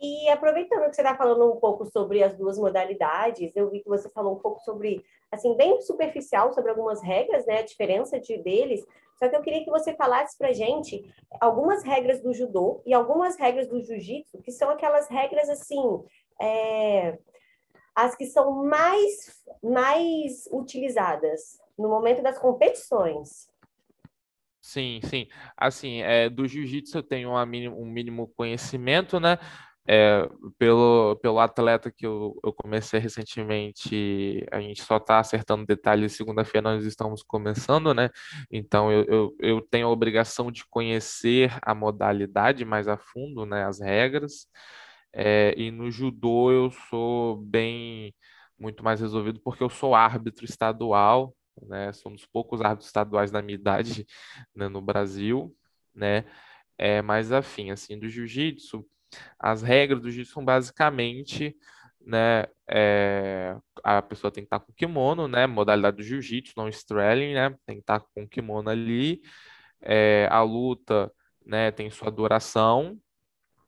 E 0.00 0.28
aproveitando 0.28 0.88
que 0.90 0.94
você 0.94 1.00
está 1.00 1.16
falando 1.16 1.50
um 1.50 1.56
pouco 1.56 1.86
sobre 1.86 2.22
as 2.22 2.36
duas 2.36 2.58
modalidades, 2.58 3.54
eu 3.56 3.70
vi 3.70 3.80
que 3.80 3.88
você 3.88 4.10
falou 4.10 4.34
um 4.36 4.38
pouco 4.38 4.60
sobre, 4.60 5.02
assim, 5.32 5.56
bem 5.56 5.80
superficial 5.80 6.52
sobre 6.52 6.70
algumas 6.70 7.02
regras, 7.02 7.46
né, 7.46 7.60
a 7.60 7.64
diferença 7.64 8.20
de 8.20 8.36
deles. 8.38 8.84
Só 9.18 9.28
que 9.28 9.36
eu 9.36 9.40
queria 9.40 9.64
que 9.64 9.70
você 9.70 9.94
falasse 9.94 10.36
para 10.36 10.52
gente 10.52 11.02
algumas 11.40 11.82
regras 11.82 12.22
do 12.22 12.34
judô 12.34 12.82
e 12.84 12.92
algumas 12.92 13.38
regras 13.38 13.66
do 13.66 13.80
jiu-jitsu, 13.80 14.42
que 14.42 14.52
são 14.52 14.68
aquelas 14.68 15.08
regras 15.08 15.48
assim, 15.48 16.04
é, 16.40 17.18
as 17.94 18.14
que 18.14 18.26
são 18.26 18.64
mais 18.66 19.42
mais 19.62 20.46
utilizadas 20.52 21.58
no 21.78 21.88
momento 21.88 22.22
das 22.22 22.38
competições. 22.38 23.48
Sim, 24.60 25.00
sim. 25.04 25.28
Assim, 25.56 26.02
é, 26.02 26.28
do 26.28 26.46
jiu-jitsu 26.46 26.98
eu 26.98 27.02
tenho 27.02 27.46
mínimo, 27.46 27.80
um 27.80 27.86
mínimo 27.86 28.28
conhecimento, 28.36 29.18
né? 29.18 29.38
É, 29.88 30.28
pelo, 30.58 31.16
pelo 31.16 31.38
atleta 31.38 31.92
que 31.92 32.04
eu, 32.04 32.38
eu 32.44 32.52
comecei 32.52 32.98
recentemente, 32.98 34.44
a 34.50 34.60
gente 34.60 34.82
só 34.82 34.96
está 34.96 35.20
acertando 35.20 35.64
detalhes. 35.64 36.12
Segunda-feira 36.12 36.72
nós 36.74 36.84
estamos 36.84 37.22
começando, 37.22 37.94
né? 37.94 38.10
Então 38.50 38.90
eu, 38.90 39.04
eu, 39.04 39.36
eu 39.40 39.60
tenho 39.60 39.86
a 39.86 39.90
obrigação 39.90 40.50
de 40.50 40.64
conhecer 40.68 41.56
a 41.62 41.74
modalidade 41.74 42.64
mais 42.64 42.88
a 42.88 42.96
fundo, 42.96 43.46
né? 43.46 43.64
As 43.64 43.80
regras. 43.80 44.48
É, 45.12 45.54
e 45.56 45.70
no 45.70 45.90
judô 45.90 46.50
eu 46.50 46.70
sou 46.90 47.36
bem 47.36 48.14
muito 48.58 48.82
mais 48.84 49.00
resolvido 49.00 49.40
porque 49.40 49.62
eu 49.62 49.70
sou 49.70 49.94
árbitro 49.94 50.44
estadual, 50.44 51.34
né? 51.62 51.92
Somos 51.92 52.26
poucos 52.26 52.60
árbitros 52.60 52.86
estaduais 52.88 53.30
da 53.30 53.42
minha 53.42 53.54
idade 53.54 54.06
né, 54.54 54.68
no 54.68 54.80
Brasil, 54.82 55.54
né? 55.94 56.24
É 56.78 57.00
mais 57.02 57.32
afim 57.32 57.70
assim 57.70 57.98
do 57.98 58.08
jiu-jitsu 58.08 58.84
as 59.38 59.62
regras 59.62 60.00
do 60.00 60.10
jiu-jitsu 60.10 60.34
são 60.34 60.44
basicamente, 60.44 61.56
né, 62.00 62.46
é, 62.68 63.56
a 63.82 64.00
pessoa 64.02 64.30
tem 64.30 64.44
que 64.44 64.46
estar 64.46 64.60
com 64.60 64.72
kimono, 64.72 65.26
né, 65.28 65.46
modalidade 65.46 65.96
do 65.98 66.02
jiu-jitsu, 66.02 66.54
não 66.56 66.68
straddling, 66.68 67.34
né, 67.34 67.50
tem 67.66 67.76
que 67.76 67.82
estar 67.82 68.00
com 68.14 68.28
kimono 68.28 68.70
ali. 68.70 69.20
É, 69.80 70.28
a 70.30 70.42
luta, 70.42 71.12
né, 71.44 71.70
tem 71.70 71.90
sua 71.90 72.10
duração, 72.10 72.98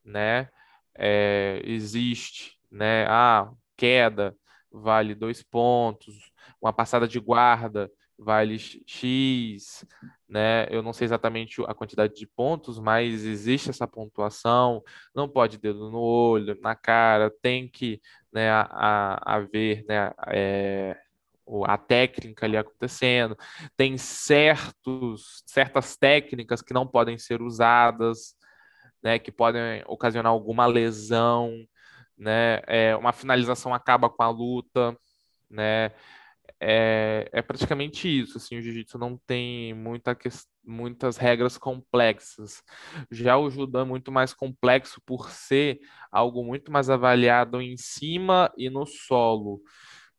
né, 0.05 0.49
é, 0.95 1.61
existe, 1.65 2.59
né, 2.71 3.07
a 3.09 3.51
queda 3.77 4.37
vale 4.71 5.15
dois 5.15 5.43
pontos, 5.43 6.33
uma 6.61 6.73
passada 6.73 7.07
de 7.09 7.21
guarda 7.21 7.91
vale 8.19 8.59
X, 8.59 9.85
né? 10.29 10.67
Eu 10.71 10.83
não 10.83 10.93
sei 10.93 11.05
exatamente 11.07 11.63
a 11.67 11.75
quantidade 11.75 12.15
de 12.15 12.27
pontos, 12.27 12.79
mas 12.79 13.25
existe 13.25 13.71
essa 13.71 13.87
pontuação. 13.87 14.83
Não 15.15 15.29
pode 15.29 15.59
dedo 15.59 15.91
no 15.91 16.01
olho, 16.01 16.59
na 16.61 16.75
cara, 16.75 17.31
tem 17.43 17.69
que 17.69 18.01
né, 18.33 18.51
haver 18.51 19.85
né, 19.89 20.13
é, 20.29 20.97
a 21.65 21.79
técnica 21.79 22.47
ali 22.47 22.57
acontecendo. 22.57 23.37
Tem 23.77 23.97
certos, 23.97 25.43
certas 25.47 25.97
técnicas 25.97 26.61
que 26.61 26.75
não 26.75 26.87
podem 26.87 27.19
ser 27.19 27.41
usadas, 27.41 28.35
né, 29.03 29.19
que 29.19 29.31
podem 29.31 29.83
ocasionar 29.87 30.33
alguma 30.33 30.67
lesão, 30.67 31.53
né? 32.17 32.61
É, 32.67 32.97
uma 32.97 33.13
finalização 33.13 33.73
acaba 33.73 34.11
com 34.11 34.23
a 34.23 34.29
luta, 34.29 34.97
né? 35.49 35.93
É, 36.61 37.29
é 37.33 37.43
praticamente 37.43 38.09
isso. 38.09 38.39
Assim, 38.39 38.57
o 38.57 38.63
jiu-jitsu 38.63 38.99
não 38.99 39.17
tem 39.27 39.75
muita 39.75 40.15
que, 40.15 40.29
muitas 40.65 41.17
regras 41.17 41.57
complexas. 41.59 42.63
Já 43.11 43.37
o 43.37 43.51
judô 43.51 43.81
é 43.81 43.85
muito 43.85 44.11
mais 44.11 44.35
complexo 44.35 45.01
por 45.07 45.31
ser 45.31 45.79
algo 46.11 46.45
muito 46.45 46.73
mais 46.73 46.91
avaliado 46.91 47.61
em 47.61 47.77
cima 47.77 48.53
e 48.57 48.69
no 48.71 48.87
solo. 48.87 49.61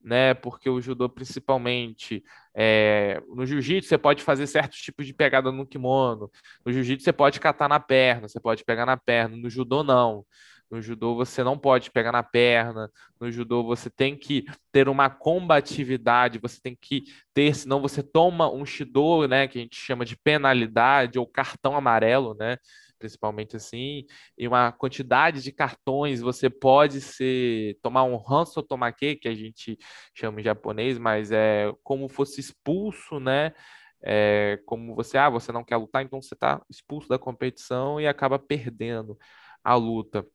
Né, 0.01 0.33
porque 0.33 0.69
o 0.69 0.79
judô, 0.79 1.09
principalmente, 1.09 2.23
é, 2.55 3.21
no 3.35 3.45
jiu-jitsu, 3.45 3.89
você 3.89 3.97
pode 3.97 4.23
fazer 4.23 4.47
certos 4.47 4.79
tipos 4.79 5.05
de 5.05 5.13
pegada 5.13 5.51
no 5.51 5.67
kimono. 5.67 6.31
No 6.65 6.71
jiu-jitsu, 6.71 7.03
você 7.03 7.11
pode 7.11 7.37
catar 7.37 7.67
na 7.67 7.81
perna, 7.81 8.29
você 8.29 8.39
pode 8.39 8.63
pegar 8.63 8.85
na 8.85 8.95
perna. 8.95 9.35
No 9.35 9.49
judô, 9.49 9.83
não. 9.83 10.25
No 10.69 10.81
judô 10.81 11.15
você 11.15 11.43
não 11.43 11.57
pode 11.57 11.89
pegar 11.91 12.11
na 12.11 12.21
perna, 12.23 12.91
no 13.19 13.31
judô 13.31 13.63
você 13.63 13.89
tem 13.89 14.15
que 14.15 14.45
ter 14.71 14.87
uma 14.87 15.09
combatividade, 15.09 16.39
você 16.39 16.59
tem 16.61 16.77
que 16.79 17.03
ter, 17.33 17.55
senão 17.55 17.81
você 17.81 18.03
toma 18.03 18.51
um 18.51 18.65
shido, 18.65 19.27
né, 19.27 19.47
que 19.47 19.57
a 19.57 19.61
gente 19.61 19.75
chama 19.75 20.05
de 20.05 20.15
penalidade 20.17 21.17
ou 21.17 21.25
cartão 21.25 21.75
amarelo, 21.75 22.35
né, 22.35 22.57
principalmente 22.99 23.55
assim, 23.55 24.05
e 24.37 24.47
uma 24.47 24.71
quantidade 24.71 25.41
de 25.41 25.51
cartões, 25.51 26.19
você 26.21 26.49
pode 26.49 27.01
ser 27.01 27.77
tomar 27.81 28.03
um 28.03 28.21
hanso 28.29 28.61
tomake, 28.61 29.15
que 29.15 29.27
a 29.27 29.33
gente 29.33 29.77
chama 30.13 30.41
em 30.41 30.43
japonês, 30.43 30.97
mas 30.99 31.31
é 31.31 31.71
como 31.83 32.09
fosse 32.09 32.39
expulso, 32.41 33.19
né? 33.19 33.53
É, 34.01 34.59
como 34.65 34.95
você, 34.95 35.17
ah, 35.17 35.29
você 35.29 35.51
não 35.51 35.63
quer 35.63 35.75
lutar, 35.77 36.03
então 36.03 36.21
você 36.21 36.33
está 36.33 36.61
expulso 36.69 37.07
da 37.09 37.19
competição 37.19 37.99
e 37.99 38.07
acaba 38.07 38.39
perdendo 38.39 39.17
a 39.63 39.75
luta. 39.75 40.25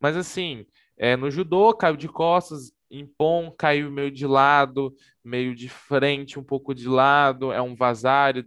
Mas 0.00 0.16
assim, 0.16 0.66
é, 0.96 1.16
no 1.16 1.30
judô 1.30 1.74
caiu 1.74 1.96
de 1.96 2.08
costas, 2.08 2.72
em 2.90 3.06
pom 3.06 3.50
caiu 3.50 3.90
meio 3.90 4.10
de 4.10 4.26
lado, 4.26 4.94
meio 5.24 5.54
de 5.54 5.68
frente, 5.68 6.38
um 6.38 6.44
pouco 6.44 6.74
de 6.74 6.88
lado, 6.88 7.52
é 7.52 7.60
um 7.60 7.74
vazário, 7.74 8.44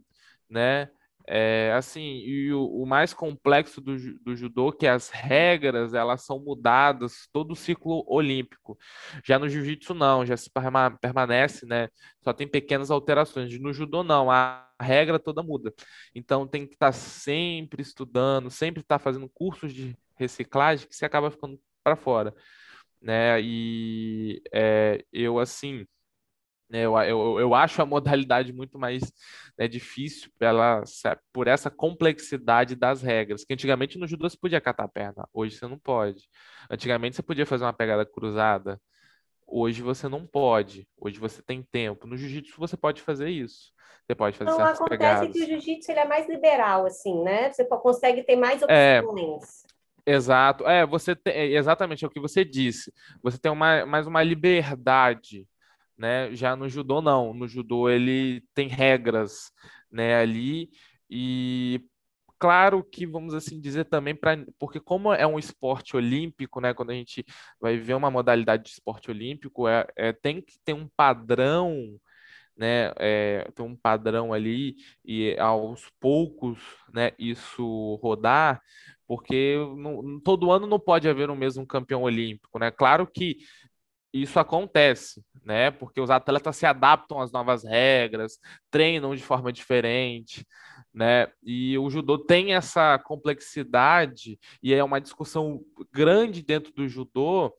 né? 0.49 0.89
É, 1.27 1.71
assim, 1.77 2.01
e 2.01 2.51
o, 2.51 2.65
o, 2.65 2.85
mais 2.85 3.13
complexo 3.13 3.79
do, 3.79 3.95
do 4.19 4.35
judô 4.35 4.71
que 4.71 4.87
as 4.87 5.09
regras 5.09 5.93
elas 5.93 6.25
são 6.25 6.39
mudadas 6.39 7.27
todo 7.31 7.51
o 7.51 7.55
ciclo 7.55 8.03
olímpico. 8.07 8.77
Já 9.23 9.37
no 9.39 9.47
jiu-jitsu 9.47 9.93
não, 9.93 10.25
já 10.25 10.35
se 10.35 10.49
permanece, 10.99 11.65
né? 11.65 11.89
Só 12.21 12.33
tem 12.33 12.47
pequenas 12.47 12.91
alterações. 12.91 13.57
No 13.59 13.71
judô 13.71 14.03
não, 14.03 14.29
a 14.31 14.67
regra 14.81 15.19
toda 15.19 15.43
muda. 15.43 15.73
Então 16.13 16.47
tem 16.47 16.67
que 16.67 16.73
estar 16.73 16.87
tá 16.87 16.91
sempre 16.91 17.81
estudando, 17.81 18.49
sempre 18.49 18.81
estar 18.81 18.97
tá 18.97 19.03
fazendo 19.03 19.29
cursos 19.29 19.73
de 19.73 19.95
reciclagem 20.21 20.87
que 20.87 20.95
você 20.95 21.05
acaba 21.05 21.31
ficando 21.31 21.59
para 21.83 21.95
fora, 21.95 22.33
né? 23.01 23.41
E 23.41 24.41
é, 24.53 25.03
eu 25.11 25.39
assim, 25.39 25.85
né, 26.69 26.85
eu, 26.85 26.97
eu, 26.99 27.39
eu 27.39 27.53
acho 27.53 27.81
a 27.81 27.85
modalidade 27.85 28.53
muito 28.53 28.79
mais 28.79 29.01
né, 29.57 29.67
difícil 29.67 30.31
pela, 30.39 30.83
por 31.33 31.47
essa 31.47 31.69
complexidade 31.69 32.75
das 32.75 33.01
regras. 33.01 33.43
Que 33.43 33.53
antigamente 33.53 33.97
no 33.97 34.07
judô 34.07 34.29
você 34.29 34.37
podia 34.37 34.61
catar 34.61 34.85
a 34.85 34.87
perna, 34.87 35.27
hoje 35.33 35.57
você 35.57 35.67
não 35.67 35.77
pode. 35.77 36.29
Antigamente 36.69 37.15
você 37.15 37.23
podia 37.23 37.45
fazer 37.45 37.65
uma 37.65 37.73
pegada 37.73 38.05
cruzada, 38.05 38.79
hoje 39.45 39.81
você 39.81 40.07
não 40.07 40.25
pode. 40.25 40.87
Hoje 40.97 41.19
você 41.19 41.41
tem 41.41 41.61
tempo. 41.61 42.07
No 42.07 42.15
jiu-jitsu 42.15 42.55
você 42.57 42.77
pode 42.77 43.01
fazer 43.01 43.29
isso. 43.29 43.73
Você 44.05 44.15
pode 44.15 44.37
fazer 44.37 44.51
então, 44.51 44.65
acontece 44.65 44.89
pegadas. 44.89 45.31
que 45.31 45.43
o 45.43 45.45
jiu-jitsu 45.45 45.91
é 45.91 46.05
mais 46.05 46.27
liberal, 46.27 46.85
assim, 46.85 47.21
né? 47.21 47.51
Você 47.51 47.65
consegue 47.65 48.23
ter 48.23 48.35
mais 48.35 48.61
é, 48.67 49.01
opções. 49.01 49.63
Exato. 50.05 50.65
É, 50.67 50.85
você 50.85 51.15
é, 51.25 51.47
exatamente 51.53 52.03
é 52.03 52.07
o 52.07 52.11
que 52.11 52.19
você 52.19 52.43
disse. 52.43 52.91
Você 53.21 53.37
tem 53.37 53.51
uma, 53.51 53.85
mais 53.85 54.07
uma 54.07 54.23
liberdade, 54.23 55.47
né? 55.97 56.33
Já 56.35 56.55
no 56.55 56.67
judô 56.69 57.01
não. 57.01 57.33
No 57.33 57.47
judô 57.47 57.89
ele 57.89 58.43
tem 58.53 58.67
regras, 58.67 59.51
né, 59.91 60.15
ali 60.15 60.69
e 61.09 61.81
claro 62.39 62.83
que 62.83 63.05
vamos 63.05 63.33
assim 63.33 63.59
dizer 63.61 63.85
também 63.85 64.15
para 64.15 64.37
porque 64.59 64.79
como 64.79 65.13
é 65.13 65.27
um 65.27 65.37
esporte 65.39 65.95
olímpico, 65.97 66.61
né, 66.61 66.73
quando 66.73 66.91
a 66.91 66.93
gente 66.93 67.25
vai 67.59 67.77
ver 67.77 67.93
uma 67.95 68.09
modalidade 68.11 68.63
de 68.63 68.69
esporte 68.71 69.11
olímpico, 69.11 69.67
é, 69.67 69.85
é 69.95 70.13
tem 70.13 70.41
que 70.41 70.57
ter 70.65 70.73
um 70.73 70.87
padrão 70.95 71.99
né, 72.55 72.91
é, 72.99 73.49
tem 73.55 73.65
um 73.65 73.75
padrão 73.75 74.33
ali 74.33 74.75
e 75.03 75.35
aos 75.39 75.89
poucos, 75.99 76.59
né, 76.93 77.11
isso 77.17 77.95
rodar, 78.01 78.61
porque 79.11 79.57
não, 79.75 80.21
todo 80.21 80.53
ano 80.53 80.65
não 80.65 80.79
pode 80.79 81.09
haver 81.09 81.29
o 81.29 81.35
mesmo 81.35 81.67
campeão 81.67 82.03
olímpico, 82.03 82.57
né? 82.57 82.71
Claro 82.71 83.05
que 83.05 83.39
isso 84.13 84.39
acontece, 84.39 85.21
né? 85.43 85.69
Porque 85.69 85.99
os 85.99 86.09
atletas 86.09 86.55
se 86.55 86.65
adaptam 86.65 87.19
às 87.19 87.29
novas 87.29 87.65
regras, 87.65 88.39
treinam 88.69 89.13
de 89.13 89.21
forma 89.21 89.51
diferente, 89.51 90.47
né? 90.93 91.27
E 91.43 91.77
o 91.77 91.89
judô 91.89 92.17
tem 92.17 92.53
essa 92.53 92.97
complexidade 92.99 94.39
e 94.63 94.73
é 94.73 94.81
uma 94.81 95.01
discussão 95.01 95.59
grande 95.91 96.41
dentro 96.41 96.71
do 96.71 96.87
judô 96.87 97.53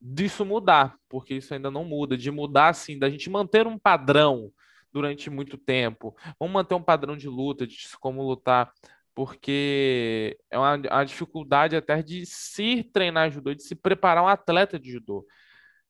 disso 0.00 0.42
mudar, 0.42 0.96
porque 1.06 1.34
isso 1.34 1.52
ainda 1.52 1.70
não 1.70 1.84
muda, 1.84 2.16
de 2.16 2.30
mudar 2.30 2.70
assim, 2.70 2.98
da 2.98 3.10
gente 3.10 3.28
manter 3.28 3.66
um 3.66 3.78
padrão 3.78 4.50
durante 4.90 5.28
muito 5.28 5.58
tempo. 5.58 6.16
Vamos 6.40 6.54
manter 6.54 6.74
um 6.74 6.82
padrão 6.82 7.14
de 7.14 7.28
luta, 7.28 7.66
de 7.66 7.76
como 8.00 8.22
lutar, 8.22 8.72
porque 9.14 10.36
é 10.50 10.58
uma, 10.58 10.74
uma 10.76 11.04
dificuldade 11.04 11.76
até 11.76 12.02
de 12.02 12.26
se 12.26 12.82
treinar 12.92 13.30
judô, 13.30 13.54
de 13.54 13.62
se 13.62 13.74
preparar 13.74 14.24
um 14.24 14.28
atleta 14.28 14.78
de 14.78 14.90
judô 14.90 15.26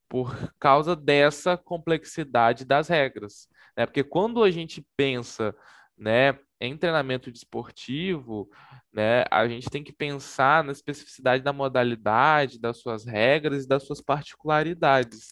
por 0.08 0.52
causa 0.58 0.94
dessa 0.94 1.56
complexidade 1.56 2.64
das 2.64 2.88
regras. 2.88 3.48
Né? 3.76 3.86
Porque 3.86 4.04
quando 4.04 4.42
a 4.42 4.50
gente 4.50 4.86
pensa 4.96 5.54
né, 5.96 6.38
em 6.60 6.76
treinamento 6.76 7.32
desportivo, 7.32 8.48
né, 8.92 9.24
a 9.30 9.48
gente 9.48 9.70
tem 9.70 9.82
que 9.82 9.92
pensar 9.92 10.62
na 10.62 10.72
especificidade 10.72 11.42
da 11.42 11.52
modalidade, 11.52 12.60
das 12.60 12.78
suas 12.78 13.04
regras 13.04 13.64
e 13.64 13.68
das 13.68 13.84
suas 13.84 14.00
particularidades. 14.00 15.30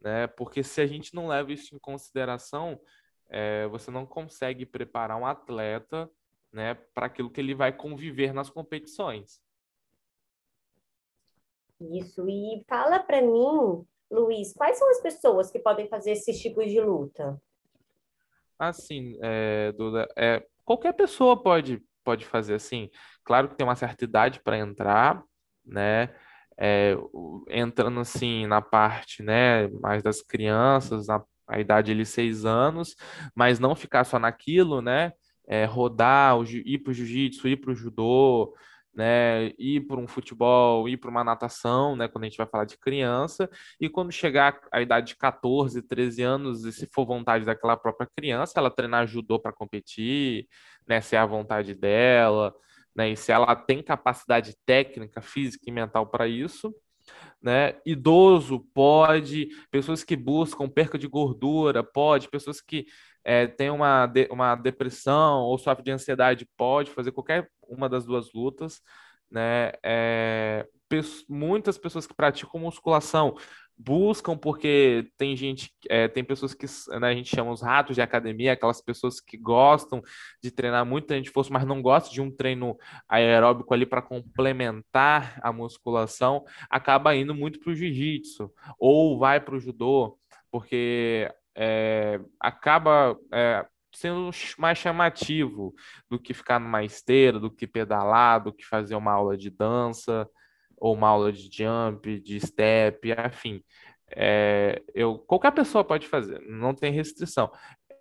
Né? 0.00 0.26
Porque 0.28 0.62
se 0.62 0.80
a 0.80 0.86
gente 0.86 1.14
não 1.14 1.28
leva 1.28 1.52
isso 1.52 1.74
em 1.74 1.78
consideração, 1.78 2.80
é, 3.30 3.66
você 3.68 3.90
não 3.90 4.06
consegue 4.06 4.66
preparar 4.66 5.16
um 5.18 5.26
atleta 5.26 6.10
né, 6.52 6.74
para 6.94 7.06
aquilo 7.06 7.30
que 7.30 7.40
ele 7.40 7.54
vai 7.54 7.72
conviver 7.72 8.32
nas 8.32 8.50
competições. 8.50 9.40
Isso. 11.80 12.28
E 12.28 12.64
fala 12.68 13.00
para 13.00 13.20
mim 13.20 13.84
Luiz, 14.12 14.52
quais 14.52 14.78
são 14.78 14.90
as 14.90 15.00
pessoas 15.00 15.50
que 15.50 15.58
podem 15.58 15.88
fazer 15.88 16.12
esses 16.12 16.38
tipos 16.38 16.70
de 16.70 16.78
luta? 16.80 17.40
Assim, 18.58 19.18
é, 19.22 19.72
Duda, 19.72 20.06
é, 20.16 20.46
qualquer 20.64 20.92
pessoa 20.92 21.42
pode, 21.42 21.82
pode 22.04 22.26
fazer 22.26 22.54
assim. 22.54 22.90
Claro 23.24 23.48
que 23.48 23.56
tem 23.56 23.66
uma 23.66 23.74
certa 23.74 24.04
idade 24.04 24.40
para 24.40 24.58
entrar, 24.58 25.24
né? 25.64 26.14
É, 26.58 26.94
entrando 27.48 27.98
assim 28.00 28.46
na 28.46 28.60
parte, 28.60 29.22
né, 29.22 29.68
mais 29.68 30.02
das 30.02 30.20
crianças, 30.20 31.06
na 31.06 31.24
a 31.44 31.58
idade 31.58 31.92
ali 31.92 32.06
seis 32.06 32.44
anos, 32.44 32.96
mas 33.34 33.58
não 33.58 33.74
ficar 33.74 34.04
só 34.04 34.18
naquilo, 34.18 34.80
né? 34.80 35.12
É, 35.52 35.66
rodar, 35.66 36.34
ir 36.64 36.78
para 36.78 36.92
o 36.92 36.94
jiu-jitsu, 36.94 37.46
ir 37.46 37.58
para 37.58 37.72
o 37.72 37.74
judô, 37.74 38.54
né, 38.94 39.52
ir 39.58 39.86
para 39.86 40.00
um 40.00 40.08
futebol, 40.08 40.88
ir 40.88 40.96
para 40.96 41.10
uma 41.10 41.22
natação, 41.22 41.94
né, 41.94 42.08
quando 42.08 42.24
a 42.24 42.28
gente 42.28 42.38
vai 42.38 42.46
falar 42.46 42.64
de 42.64 42.78
criança, 42.78 43.50
e 43.78 43.86
quando 43.86 44.10
chegar 44.10 44.58
à 44.72 44.80
idade 44.80 45.08
de 45.08 45.16
14, 45.16 45.82
13 45.82 46.22
anos, 46.22 46.64
e 46.64 46.72
se 46.72 46.86
for 46.86 47.04
vontade 47.04 47.44
daquela 47.44 47.76
própria 47.76 48.08
criança, 48.16 48.54
ela 48.56 48.70
treinar 48.70 49.06
judô 49.06 49.38
para 49.38 49.52
competir, 49.52 50.46
né, 50.88 51.02
se 51.02 51.16
é 51.16 51.18
a 51.18 51.26
vontade 51.26 51.74
dela, 51.74 52.54
né, 52.96 53.10
e 53.10 53.16
se 53.16 53.30
ela 53.30 53.54
tem 53.54 53.82
capacidade 53.82 54.54
técnica, 54.64 55.20
física 55.20 55.64
e 55.68 55.70
mental 55.70 56.06
para 56.06 56.26
isso, 56.26 56.74
né? 57.42 57.74
Idoso 57.84 58.60
pode, 58.72 59.48
pessoas 59.70 60.04
que 60.04 60.16
buscam 60.16 60.68
perca 60.68 60.96
de 60.96 61.08
gordura 61.08 61.82
pode, 61.82 62.28
pessoas 62.28 62.60
que 62.60 62.86
é, 63.24 63.46
têm 63.46 63.70
uma, 63.70 64.06
de, 64.06 64.28
uma 64.30 64.54
depressão 64.54 65.42
ou 65.42 65.58
sofrem 65.58 65.84
de 65.84 65.90
ansiedade 65.92 66.48
pode 66.56 66.90
fazer 66.90 67.12
qualquer 67.12 67.48
uma 67.68 67.88
das 67.88 68.04
duas 68.04 68.32
lutas, 68.32 68.80
né? 69.30 69.72
É, 69.82 70.66
muitas 71.28 71.78
pessoas 71.78 72.06
que 72.06 72.14
praticam 72.14 72.60
musculação 72.60 73.34
buscam 73.78 74.36
porque 74.36 75.10
tem 75.16 75.36
gente, 75.36 75.72
é, 75.88 76.06
tem 76.06 76.22
pessoas 76.22 76.54
que 76.54 76.66
né, 77.00 77.08
a 77.08 77.14
gente 77.14 77.34
chama 77.34 77.50
os 77.50 77.62
ratos 77.62 77.96
de 77.96 78.02
academia, 78.02 78.52
aquelas 78.52 78.80
pessoas 78.80 79.20
que 79.20 79.36
gostam 79.36 80.02
de 80.42 80.50
treinar 80.50 80.86
muito, 80.86 81.12
a 81.12 81.16
gente 81.16 81.30
fosse, 81.30 81.50
mas 81.50 81.64
não 81.66 81.82
gosta 81.82 82.10
de 82.10 82.20
um 82.20 82.30
treino 82.30 82.76
aeróbico 83.08 83.72
ali 83.74 83.86
para 83.86 84.02
complementar 84.02 85.38
a 85.42 85.52
musculação, 85.52 86.44
acaba 86.70 87.14
indo 87.16 87.34
muito 87.34 87.58
para 87.60 87.72
o 87.72 87.74
jiu-jitsu 87.74 88.52
ou 88.78 89.18
vai 89.18 89.40
para 89.40 89.56
o 89.56 89.60
judô, 89.60 90.16
porque 90.50 91.28
é, 91.56 92.20
acaba 92.40 93.16
é, 93.32 93.66
sendo 93.94 94.30
mais 94.58 94.78
chamativo 94.78 95.74
do 96.08 96.18
que 96.18 96.34
ficar 96.34 96.58
numa 96.58 96.84
esteira, 96.84 97.38
do 97.38 97.50
que 97.50 97.66
pedalar, 97.66 98.42
do 98.42 98.52
que 98.52 98.64
fazer 98.64 98.94
uma 98.94 99.12
aula 99.12 99.36
de 99.36 99.50
dança 99.50 100.28
ou 100.76 100.94
uma 100.94 101.08
aula 101.08 101.32
de 101.32 101.48
jump, 101.52 102.20
de 102.20 102.40
step, 102.40 103.08
enfim. 103.28 103.62
É, 104.14 104.82
eu, 104.94 105.18
qualquer 105.18 105.52
pessoa 105.52 105.84
pode 105.84 106.08
fazer, 106.08 106.40
não 106.40 106.74
tem 106.74 106.92
restrição. 106.92 107.50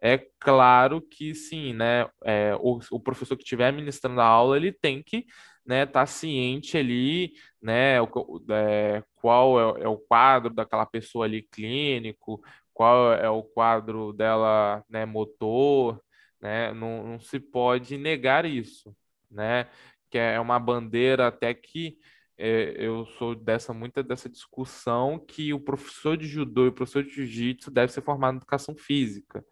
É 0.04 0.18
claro 0.40 1.00
que 1.00 1.36
sim, 1.36 1.74
né? 1.74 2.10
É, 2.24 2.56
o, 2.60 2.80
o, 2.92 3.00
professor 3.00 3.38
que 3.38 3.44
estiver 3.44 3.72
ministrando 3.72 4.20
a 4.20 4.26
aula, 4.26 4.58
ele 4.58 4.72
tem 4.72 5.04
que 5.04 5.26
né, 5.66 5.86
tá 5.86 6.06
ciente 6.06 6.78
ali, 6.78 7.34
né, 7.62 8.02
o, 8.02 8.10
é, 8.50 9.04
qual 9.16 9.78
é, 9.78 9.84
é, 9.84 9.88
o 9.88 9.98
quadro 9.98 10.54
daquela 10.54 10.86
pessoa 10.86 11.26
ali 11.26 11.44
clínico, 11.44 12.42
qual 12.74 13.14
é 13.14 13.30
o 13.30 13.44
quadro 13.44 14.14
dela, 14.14 14.84
né, 14.90 15.06
motor, 15.06 16.02
né? 16.42 16.74
Não, 16.74 17.04
não 17.06 17.20
se 17.20 17.40
pode 17.40 17.98
negar 17.98 18.46
isso, 18.46 18.96
né? 19.30 19.68
Que 20.10 20.18
é 20.18 20.40
uma 20.40 20.60
bandeira 20.60 21.28
até 21.28 21.54
que 21.54 21.98
é, 22.38 22.74
eu 22.78 23.06
sou 23.06 23.36
dessa 23.36 23.74
muita 23.74 24.02
dessa 24.04 24.28
discussão 24.30 25.20
que 25.20 25.54
o 25.54 25.60
professor 25.60 26.18
de 26.18 26.28
judô 26.28 26.66
e 26.66 26.70
o 26.70 26.74
professor 26.74 27.04
de 27.04 27.12
jiu-jitsu 27.12 27.70
deve 27.72 27.94
ser 27.94 28.02
formado 28.02 28.34
em 28.36 28.38
educação 28.38 28.76
física, 28.76 29.46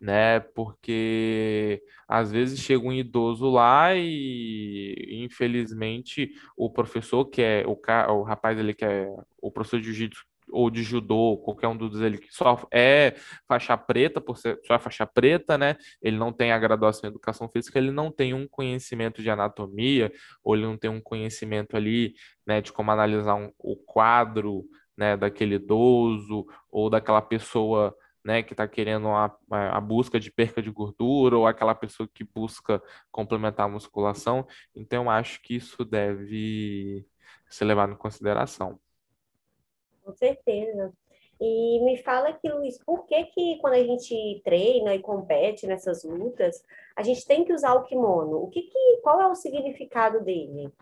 né? 0.00 0.40
Porque 0.40 1.82
às 2.08 2.30
vezes 2.32 2.60
chega 2.60 2.86
um 2.86 2.92
idoso 2.92 3.48
lá 3.50 3.94
e 3.94 5.22
infelizmente 5.24 6.32
o 6.56 6.70
professor 6.70 7.26
que 7.26 7.42
é 7.42 7.64
o, 7.66 7.78
o 8.12 8.22
rapaz 8.22 8.58
ali 8.58 8.74
que 8.74 8.84
é 8.84 9.08
o 9.40 9.50
professor 9.50 9.80
de 9.80 9.86
jiu-jitsu 9.86 10.24
ou 10.52 10.70
de 10.70 10.82
judô, 10.82 11.38
qualquer 11.38 11.68
um 11.68 11.76
dos 11.76 12.00
ele 12.00 12.18
que 12.18 12.32
só 12.32 12.66
é 12.72 13.14
faixa 13.48 13.76
preta, 13.76 14.20
por 14.20 14.36
ser 14.36 14.58
só 14.66 14.74
é 14.74 14.78
faixa 14.78 15.06
preta, 15.06 15.58
né? 15.58 15.76
Ele 16.00 16.16
não 16.16 16.32
tem 16.32 16.52
a 16.52 16.58
graduação 16.58 17.08
em 17.08 17.10
educação 17.10 17.48
física, 17.48 17.78
ele 17.78 17.90
não 17.90 18.10
tem 18.10 18.34
um 18.34 18.46
conhecimento 18.46 19.22
de 19.22 19.30
anatomia, 19.30 20.12
ou 20.44 20.54
ele 20.54 20.66
não 20.66 20.76
tem 20.76 20.90
um 20.90 21.00
conhecimento 21.00 21.76
ali, 21.76 22.14
né, 22.46 22.60
de 22.60 22.72
como 22.72 22.90
analisar 22.90 23.34
um, 23.34 23.50
o 23.58 23.76
quadro, 23.76 24.64
né, 24.96 25.16
daquele 25.16 25.56
idoso 25.56 26.46
ou 26.70 26.90
daquela 26.90 27.22
pessoa 27.22 27.94
né, 28.24 28.42
que 28.42 28.52
está 28.52 28.68
querendo 28.68 29.08
a, 29.08 29.34
a 29.50 29.80
busca 29.80 30.20
de 30.20 30.30
perca 30.30 30.62
de 30.62 30.70
gordura 30.70 31.36
ou 31.36 31.46
aquela 31.46 31.74
pessoa 31.74 32.08
que 32.12 32.24
busca 32.24 32.80
complementar 33.10 33.66
a 33.66 33.68
musculação. 33.68 34.46
Então, 34.74 35.04
eu 35.04 35.10
acho 35.10 35.42
que 35.42 35.56
isso 35.56 35.84
deve 35.84 37.04
ser 37.48 37.64
levado 37.64 37.92
em 37.92 37.96
consideração. 37.96 38.78
Com 40.02 40.12
certeza. 40.14 40.92
E 41.40 41.80
me 41.84 41.96
fala 41.96 42.28
aqui, 42.28 42.48
Luiz, 42.48 42.78
por 42.84 43.04
que 43.04 43.24
que 43.24 43.58
quando 43.60 43.74
a 43.74 43.82
gente 43.82 44.40
treina 44.44 44.94
e 44.94 45.00
compete 45.00 45.66
nessas 45.66 46.04
lutas, 46.04 46.62
a 46.94 47.02
gente 47.02 47.26
tem 47.26 47.44
que 47.44 47.52
usar 47.52 47.74
o 47.74 47.82
kimono? 47.82 48.36
O 48.36 48.48
que 48.48 48.62
que, 48.62 49.00
qual 49.02 49.20
é 49.20 49.26
o 49.26 49.34
significado 49.34 50.22
dele? 50.22 50.72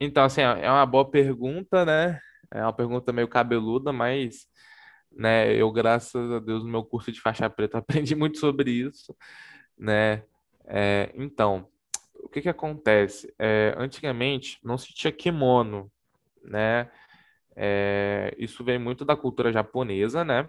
Então, 0.00 0.24
assim, 0.24 0.42
é 0.42 0.70
uma 0.70 0.86
boa 0.86 1.10
pergunta, 1.10 1.84
né? 1.84 2.20
É 2.52 2.62
uma 2.62 2.72
pergunta 2.72 3.12
meio 3.12 3.26
cabeluda, 3.26 3.92
mas, 3.92 4.46
né, 5.10 5.52
eu, 5.52 5.72
graças 5.72 6.30
a 6.30 6.38
Deus, 6.38 6.62
no 6.62 6.70
meu 6.70 6.84
curso 6.84 7.10
de 7.10 7.20
faixa 7.20 7.50
preta, 7.50 7.78
aprendi 8.06 8.14
muito 8.14 8.38
sobre 8.38 8.70
isso, 8.70 9.16
né? 9.76 10.22
É, 10.66 11.10
então, 11.14 11.68
o 12.14 12.28
que 12.28 12.42
que 12.42 12.48
acontece? 12.48 13.34
É, 13.38 13.74
antigamente, 13.76 14.58
não 14.62 14.78
se 14.78 14.92
tinha 14.94 15.12
kimono, 15.12 15.90
né? 16.46 16.90
É, 17.56 18.34
isso 18.38 18.64
vem 18.64 18.78
muito 18.78 19.04
da 19.04 19.16
cultura 19.16 19.52
japonesa, 19.52 20.24
né? 20.24 20.48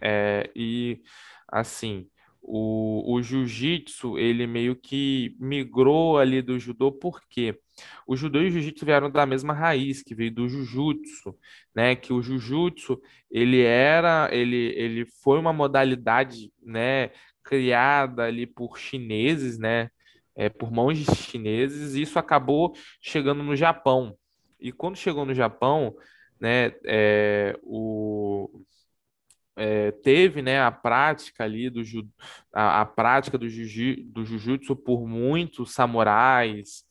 É, 0.00 0.50
e 0.54 1.02
assim, 1.48 2.08
o, 2.42 3.14
o 3.14 3.22
jiu-jitsu, 3.22 4.18
ele 4.18 4.46
meio 4.46 4.76
que 4.76 5.36
migrou 5.40 6.18
ali 6.18 6.40
do 6.42 6.58
judô, 6.58 6.92
porque 6.92 7.58
o 8.06 8.16
judô 8.16 8.40
e 8.40 8.46
o 8.48 8.50
jiu-jitsu 8.50 8.86
vieram 8.86 9.10
da 9.10 9.26
mesma 9.26 9.52
raiz, 9.52 10.02
que 10.02 10.14
veio 10.14 10.32
do 10.34 10.48
jujutsu, 10.48 11.36
né? 11.74 11.94
Que 11.96 12.12
o 12.12 12.22
jujutsu, 12.22 13.00
ele 13.30 13.62
era, 13.62 14.28
ele, 14.32 14.56
ele 14.76 15.06
foi 15.22 15.38
uma 15.38 15.52
modalidade, 15.52 16.52
né? 16.62 17.10
Criada 17.42 18.24
ali 18.24 18.46
por 18.46 18.78
chineses, 18.78 19.58
né? 19.58 19.90
É, 20.34 20.48
por 20.50 20.70
mãos 20.70 20.98
de 20.98 21.04
chineses, 21.16 21.94
e 21.94 22.02
isso 22.02 22.18
acabou 22.18 22.74
chegando 23.00 23.42
no 23.42 23.56
Japão, 23.56 24.16
e 24.60 24.72
quando 24.72 24.96
chegou 24.96 25.24
no 25.24 25.34
Japão, 25.34 25.94
né, 26.40 26.72
é, 26.84 27.58
o, 27.62 28.62
é, 29.56 29.90
teve 29.90 30.42
né, 30.42 30.60
a 30.60 30.70
prática 30.70 31.44
ali 31.44 31.70
do 31.70 31.82
a, 32.52 32.82
a 32.82 32.86
prática 32.86 33.38
do, 33.38 33.48
jiu, 33.48 33.96
do 34.06 34.24
jiu-jitsu 34.24 34.76
por 34.76 35.06
muitos 35.06 35.72
samurais, 35.72 36.84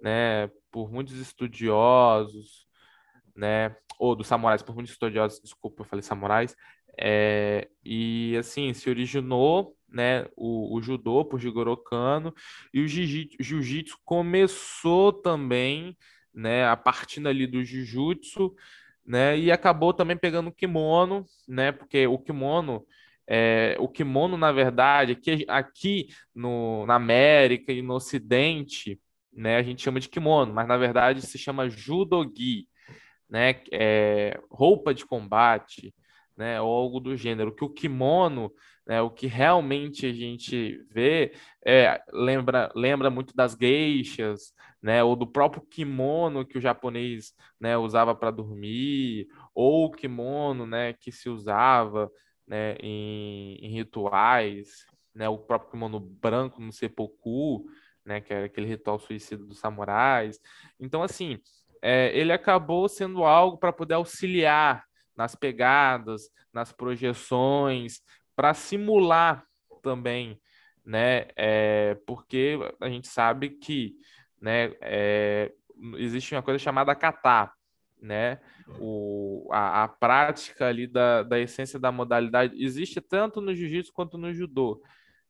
né, 0.00 0.50
por 0.70 0.90
muitos 0.90 1.16
estudiosos, 1.16 2.66
né? 3.36 3.74
Ou 3.98 4.16
dos 4.16 4.26
samurais, 4.26 4.62
por 4.62 4.74
muitos 4.74 4.92
estudiosos, 4.92 5.40
desculpa, 5.40 5.82
eu 5.82 5.86
falei 5.86 6.02
samurais. 6.02 6.56
É, 6.98 7.68
e 7.84 8.36
assim, 8.38 8.72
se 8.74 8.90
originou 8.90 9.76
né, 9.88 10.26
o, 10.36 10.76
o 10.76 10.82
judô 10.82 11.24
por 11.24 11.38
Jigoro 11.38 11.76
Kano 11.76 12.34
e 12.72 12.80
o 12.80 12.88
jiu-jitsu 12.88 13.98
começou 14.04 15.12
também, 15.12 15.96
né, 16.34 16.66
a 16.66 16.76
partir 16.76 17.26
ali 17.26 17.46
do 17.46 17.64
jiu-jitsu, 17.64 18.54
né, 19.04 19.38
e 19.38 19.50
acabou 19.50 19.92
também 19.92 20.16
pegando 20.16 20.48
o 20.48 20.54
kimono, 20.54 21.26
né, 21.48 21.72
porque 21.72 22.06
o 22.06 22.18
kimono 22.18 22.86
é, 23.26 23.76
o 23.78 23.88
kimono, 23.88 24.36
na 24.36 24.52
verdade, 24.52 25.12
aqui, 25.12 25.44
aqui 25.48 26.08
no, 26.34 26.84
na 26.86 26.96
América 26.96 27.72
e 27.72 27.80
no 27.80 27.94
Ocidente, 27.94 29.00
né, 29.32 29.56
a 29.56 29.62
gente 29.62 29.82
chama 29.82 30.00
de 30.00 30.08
kimono, 30.08 30.52
mas 30.52 30.68
na 30.68 30.76
verdade 30.76 31.22
se 31.22 31.38
chama 31.38 31.68
judogi, 31.68 32.68
né, 33.28 33.60
é, 33.72 34.38
roupa 34.50 34.92
de 34.92 35.06
combate, 35.06 35.94
né, 36.36 36.60
ou 36.60 36.68
algo 36.70 37.00
do 37.00 37.16
gênero. 37.16 37.54
Que 37.54 37.64
o 37.64 37.70
kimono, 37.70 38.52
né, 38.86 39.00
o 39.00 39.10
que 39.10 39.26
realmente 39.26 40.06
a 40.06 40.12
gente 40.12 40.84
vê, 40.90 41.32
é, 41.64 42.02
lembra, 42.12 42.70
lembra 42.74 43.10
muito 43.10 43.34
das 43.34 43.54
geishas, 43.54 44.52
né, 44.82 45.02
ou 45.04 45.14
do 45.14 45.26
próprio 45.26 45.62
kimono 45.62 46.44
que 46.44 46.58
o 46.58 46.60
japonês 46.60 47.32
né, 47.60 47.76
usava 47.76 48.14
para 48.14 48.30
dormir, 48.30 49.28
ou 49.54 49.86
o 49.86 49.90
kimono 49.90 50.66
né, 50.66 50.92
que 50.92 51.12
se 51.12 51.28
usava 51.28 52.10
né, 52.46 52.74
em, 52.80 53.54
em 53.62 53.70
rituais, 53.70 54.84
né, 55.14 55.28
o 55.28 55.38
próprio 55.38 55.70
kimono 55.70 56.00
branco 56.00 56.60
no 56.60 56.72
seppuku, 56.72 57.64
né, 58.04 58.20
que 58.20 58.32
era 58.32 58.46
aquele 58.46 58.66
ritual 58.66 58.98
suicida 58.98 59.44
dos 59.44 59.58
samurais. 59.58 60.40
Então, 60.80 61.02
assim, 61.02 61.38
é, 61.80 62.16
ele 62.16 62.32
acabou 62.32 62.88
sendo 62.88 63.24
algo 63.24 63.58
para 63.58 63.72
poder 63.72 63.94
auxiliar 63.94 64.84
nas 65.16 65.34
pegadas, 65.34 66.30
nas 66.52 66.72
projeções, 66.72 68.00
para 68.34 68.54
simular 68.54 69.44
também, 69.82 70.40
né? 70.84 71.26
É, 71.36 71.96
porque 72.06 72.58
a 72.80 72.88
gente 72.88 73.08
sabe 73.08 73.50
que, 73.50 73.94
né? 74.40 74.72
É, 74.80 75.52
existe 75.96 76.34
uma 76.34 76.42
coisa 76.42 76.58
chamada 76.58 76.94
kata, 76.94 77.52
né? 78.00 78.40
O, 78.80 79.48
a, 79.52 79.84
a, 79.84 79.88
prática 79.88 80.66
ali 80.66 80.86
da, 80.86 81.22
da 81.22 81.38
essência 81.38 81.78
da 81.78 81.92
modalidade 81.92 82.54
existe 82.62 83.00
tanto 83.00 83.40
no 83.40 83.54
jiu-jitsu 83.54 83.92
quanto 83.92 84.18
no 84.18 84.32
judô, 84.32 84.82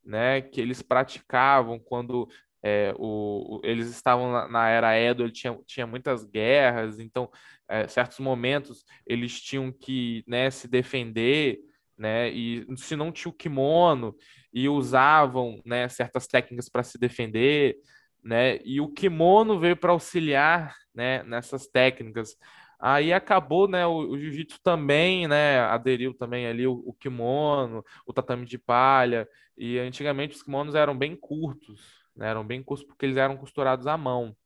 né? 0.05 0.41
Que 0.41 0.61
eles 0.61 0.83
praticavam 0.83 1.79
quando 1.79 2.29
é, 2.63 2.95
o, 2.97 3.61
eles 3.65 3.89
estavam 3.89 4.31
na, 4.33 4.49
na, 4.49 4.69
era 4.69 4.97
Edo, 4.97 5.25
ele 5.25 5.33
tinha, 5.33 5.59
tinha 5.67 5.87
muitas 5.87 6.25
guerras, 6.25 7.01
então, 7.01 7.29
é, 7.69 7.89
certos 7.89 8.21
momentos, 8.21 8.85
eles 9.07 9.41
tinham 9.41 9.73
que 9.73 10.23
né, 10.27 10.51
se 10.51 10.69
defender, 10.69 11.59
né, 11.97 12.31
e 12.31 12.67
se 12.77 12.97
não 12.97 13.13
tinha 13.13 13.31
o 13.31 13.35
kimono, 13.35 14.15
e 14.53 14.69
usavam 14.69 15.61
né, 15.65 15.89
certas 15.89 16.27
técnicas 16.27 16.69
para 16.69 16.83
se 16.83 16.99
defender, 16.99 17.77
né, 18.23 18.59
e 18.65 18.81
o 18.81 18.89
kimono 18.89 19.59
veio 19.59 19.77
para 19.77 19.93
auxiliar 19.93 20.75
né, 20.95 21.23
nessas 21.25 21.67
técnicas. 21.67 22.37
Aí 22.79 23.13
acabou, 23.13 23.69
né, 23.69 23.87
o, 23.87 24.11
o 24.11 24.19
jiu-jitsu 24.19 24.61
também, 24.63 25.29
né, 25.29 25.61
aderiu 25.61 26.15
também 26.15 26.47
ali 26.47 26.67
o, 26.67 26.83
o 26.85 26.93
kimono, 26.93 27.85
o 28.07 28.13
tatame 28.13 28.45
de 28.45 28.59
palha, 28.59 29.29
e 29.57 29.79
antigamente 29.79 30.35
os 30.35 30.43
kimonos 30.43 30.75
eram 30.75 30.97
bem 30.97 31.15
curtos, 31.15 32.03
né? 32.17 32.29
Eram 32.29 32.45
bem 32.47 32.63
curtos 32.63 32.87
porque 32.87 33.07
eles 33.07 33.17
eram 33.17 33.37
costurados 33.37 33.87
à 33.87 33.97
mão, 33.97 34.37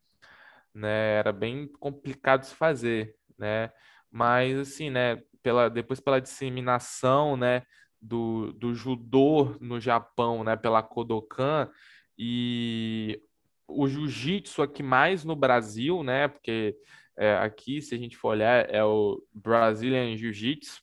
né? 0.75 1.19
Era 1.19 1.33
bem 1.33 1.69
complicado 1.79 2.45
se 2.45 2.55
fazer, 2.55 3.17
né? 3.39 3.71
Mas 4.11 4.59
assim, 4.59 4.91
né? 4.91 5.23
Pela, 5.47 5.71
depois 5.71 6.01
pela 6.01 6.21
disseminação, 6.21 7.37
né? 7.37 7.63
Do, 8.03 8.53
do 8.55 8.75
judô 8.75 9.57
no 9.61 9.79
Japão, 9.79 10.43
né? 10.43 10.57
Pela 10.57 10.83
Kodokan 10.83 11.71
e 12.19 13.23
o 13.69 13.87
jiu-jitsu 13.87 14.61
aqui 14.61 14.83
mais 14.83 15.25
no 15.25 15.37
Brasil, 15.37 16.03
né? 16.03 16.27
Porque 16.27 16.77
é, 17.17 17.37
aqui, 17.37 17.81
se 17.81 17.95
a 17.95 17.99
gente 17.99 18.17
for 18.17 18.31
olhar, 18.31 18.69
é 18.69 18.83
o 18.83 19.23
Brazilian 19.33 20.17
Jiu-Jitsu, 20.17 20.83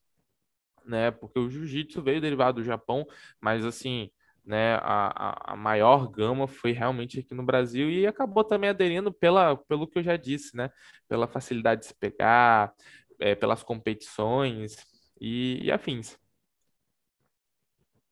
né? 0.85 1.11
Porque 1.11 1.37
o 1.37 1.49
jiu-jitsu 1.49 2.01
veio 2.01 2.21
derivado 2.21 2.61
do 2.61 2.65
Japão, 2.65 3.05
mas 3.41 3.65
assim, 3.65 4.09
né, 4.45 4.75
a, 4.81 5.53
a 5.53 5.55
maior 5.57 6.07
gama 6.09 6.47
foi 6.47 6.71
realmente 6.71 7.19
aqui 7.19 7.33
no 7.33 7.43
Brasil 7.43 7.89
e 7.89 8.05
acabou 8.05 8.43
também 8.43 8.69
aderindo 8.69 9.11
pela, 9.11 9.55
pelo 9.55 9.87
que 9.87 9.99
eu 9.99 10.03
já 10.03 10.17
disse, 10.17 10.55
né, 10.55 10.69
pela 11.07 11.27
facilidade 11.27 11.81
de 11.81 11.87
se 11.87 11.95
pegar, 11.95 12.73
é, 13.23 13.33
pelas 13.35 13.63
competições 13.63 14.75
e, 15.19 15.63
e 15.63 15.71
afins. 15.71 16.19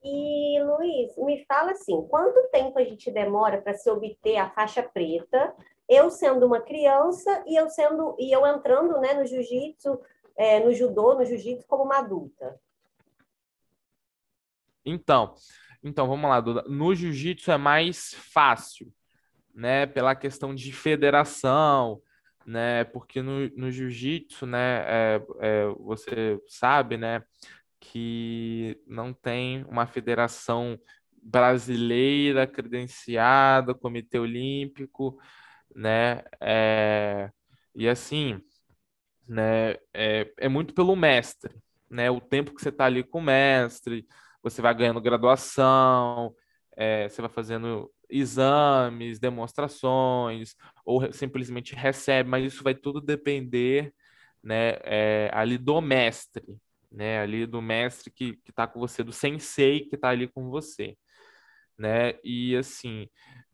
E 0.02 0.63
Luiz, 0.63 1.17
me 1.17 1.45
fala 1.45 1.71
assim, 1.74 2.08
quanto 2.08 2.50
tempo 2.50 2.80
a 2.80 2.84
gente 2.84 3.12
demora 3.12 3.62
para 3.62 3.74
se 3.74 3.91
obter 3.91 4.38
a 4.38 4.50
faixa 4.50 4.82
preta? 4.82 5.54
Eu 5.88 6.10
sendo 6.10 6.45
uma 6.45 6.62
criança 6.62 7.43
e 7.45 7.56
eu 7.58 7.69
sendo 7.69 8.15
e 8.17 8.32
eu 8.32 8.47
entrando, 8.47 9.00
né, 9.02 9.13
no 9.13 9.26
jiu-jitsu, 9.26 10.00
é, 10.38 10.62
no 10.62 10.74
judô, 10.74 11.13
no 11.13 11.26
jiu-jitsu 11.26 11.67
como 11.67 11.84
uma 11.84 12.00
adulta. 12.00 12.58
Então, 14.86 15.36
então, 15.84 16.08
vamos 16.08 16.30
lá, 16.30 16.39
Duda. 16.39 16.63
No 16.69 16.95
jiu-jitsu 16.95 17.52
é 17.52 17.58
mais 17.58 18.13
fácil, 18.13 18.91
né? 19.54 19.86
Pela 19.86 20.15
questão 20.15 20.56
de 20.56 20.71
federação, 20.71 22.02
né? 22.45 22.84
Porque 22.86 23.21
no, 23.21 23.49
no 23.56 23.71
jiu-jitsu, 23.71 24.45
né? 24.45 24.84
É, 24.88 25.21
é, 25.39 25.65
você 25.80 26.39
sabe, 26.47 26.97
né? 26.97 27.23
Que 27.80 28.80
não 28.88 29.13
tem 29.13 29.63
uma 29.65 29.88
federação 29.88 30.80
brasileira 31.21 32.47
credenciada, 32.47 33.73
Comitê 33.73 34.19
Olímpico, 34.19 35.17
né? 35.75 36.23
É, 36.41 37.30
e 37.75 37.88
assim, 37.88 38.41
né? 39.27 39.73
É, 39.93 40.32
é 40.38 40.49
muito 40.49 40.73
pelo 40.73 40.95
mestre, 40.95 41.56
né? 41.89 42.10
O 42.12 42.21
tempo 42.21 42.54
que 42.56 42.62
você 42.62 42.69
está 42.69 42.86
ali 42.86 43.04
com 43.04 43.19
o 43.19 43.23
mestre 43.23 44.08
você 44.43 44.62
vai 44.62 44.73
ganhando 44.73 45.01
graduação, 45.01 46.36
é, 46.75 47.08
você 47.08 47.21
vai 47.21 47.30
fazendo 47.30 47.91
exames, 48.12 49.19
demonstrações, 49.19 50.56
ou 50.86 51.12
simplesmente 51.13 51.74
recebe, 51.74 52.30
mas 52.30 52.54
isso 52.54 52.63
vai 52.63 52.76
tudo 52.76 53.00
depender 53.02 53.93
né, 54.43 54.78
é, 54.84 55.30
ali 55.34 55.58
do 55.58 55.80
mestre, 55.82 56.43
né, 56.91 57.19
ali 57.21 57.45
do 57.45 57.62
mestre 57.62 58.12
que 58.12 58.38
está 58.47 58.67
com 58.67 58.80
você, 58.80 59.04
do 59.04 59.13
sensei 59.13 59.82
que 59.82 59.95
está 59.95 60.10
ali 60.10 60.28
com 60.28 60.50
você. 60.50 60.97
Né? 61.78 62.15
E 62.24 62.56
assim, 62.56 63.08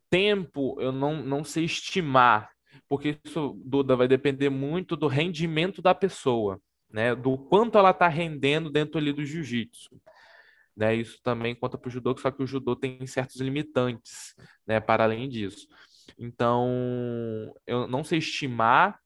tempo 0.09 0.79
eu 0.81 0.91
não, 0.91 1.23
não 1.23 1.43
sei 1.43 1.65
estimar, 1.65 2.49
porque 2.87 3.19
isso, 3.23 3.59
Duda, 3.63 3.95
vai 3.95 4.07
depender 4.07 4.49
muito 4.49 4.95
do 4.95 5.07
rendimento 5.07 5.81
da 5.81 5.93
pessoa, 5.93 6.61
né? 6.89 7.13
Do 7.15 7.37
quanto 7.37 7.77
ela 7.77 7.91
está 7.91 8.07
rendendo 8.07 8.69
dentro 8.69 8.97
ali 8.97 9.11
do 9.11 9.25
jiu-jitsu. 9.25 9.89
Né? 10.77 10.95
Isso 10.95 11.19
também 11.23 11.55
conta 11.55 11.75
para 11.75 11.87
o 11.87 11.91
judô, 11.91 12.15
só 12.15 12.29
que 12.29 12.43
o 12.43 12.47
judô 12.47 12.75
tem 12.75 13.03
certos 13.07 13.41
limitantes, 13.41 14.35
né? 14.65 14.79
Para 14.79 15.05
além 15.05 15.27
disso. 15.27 15.67
Então, 16.19 17.51
eu 17.65 17.87
não 17.87 18.03
sei 18.03 18.19
estimar, 18.19 18.99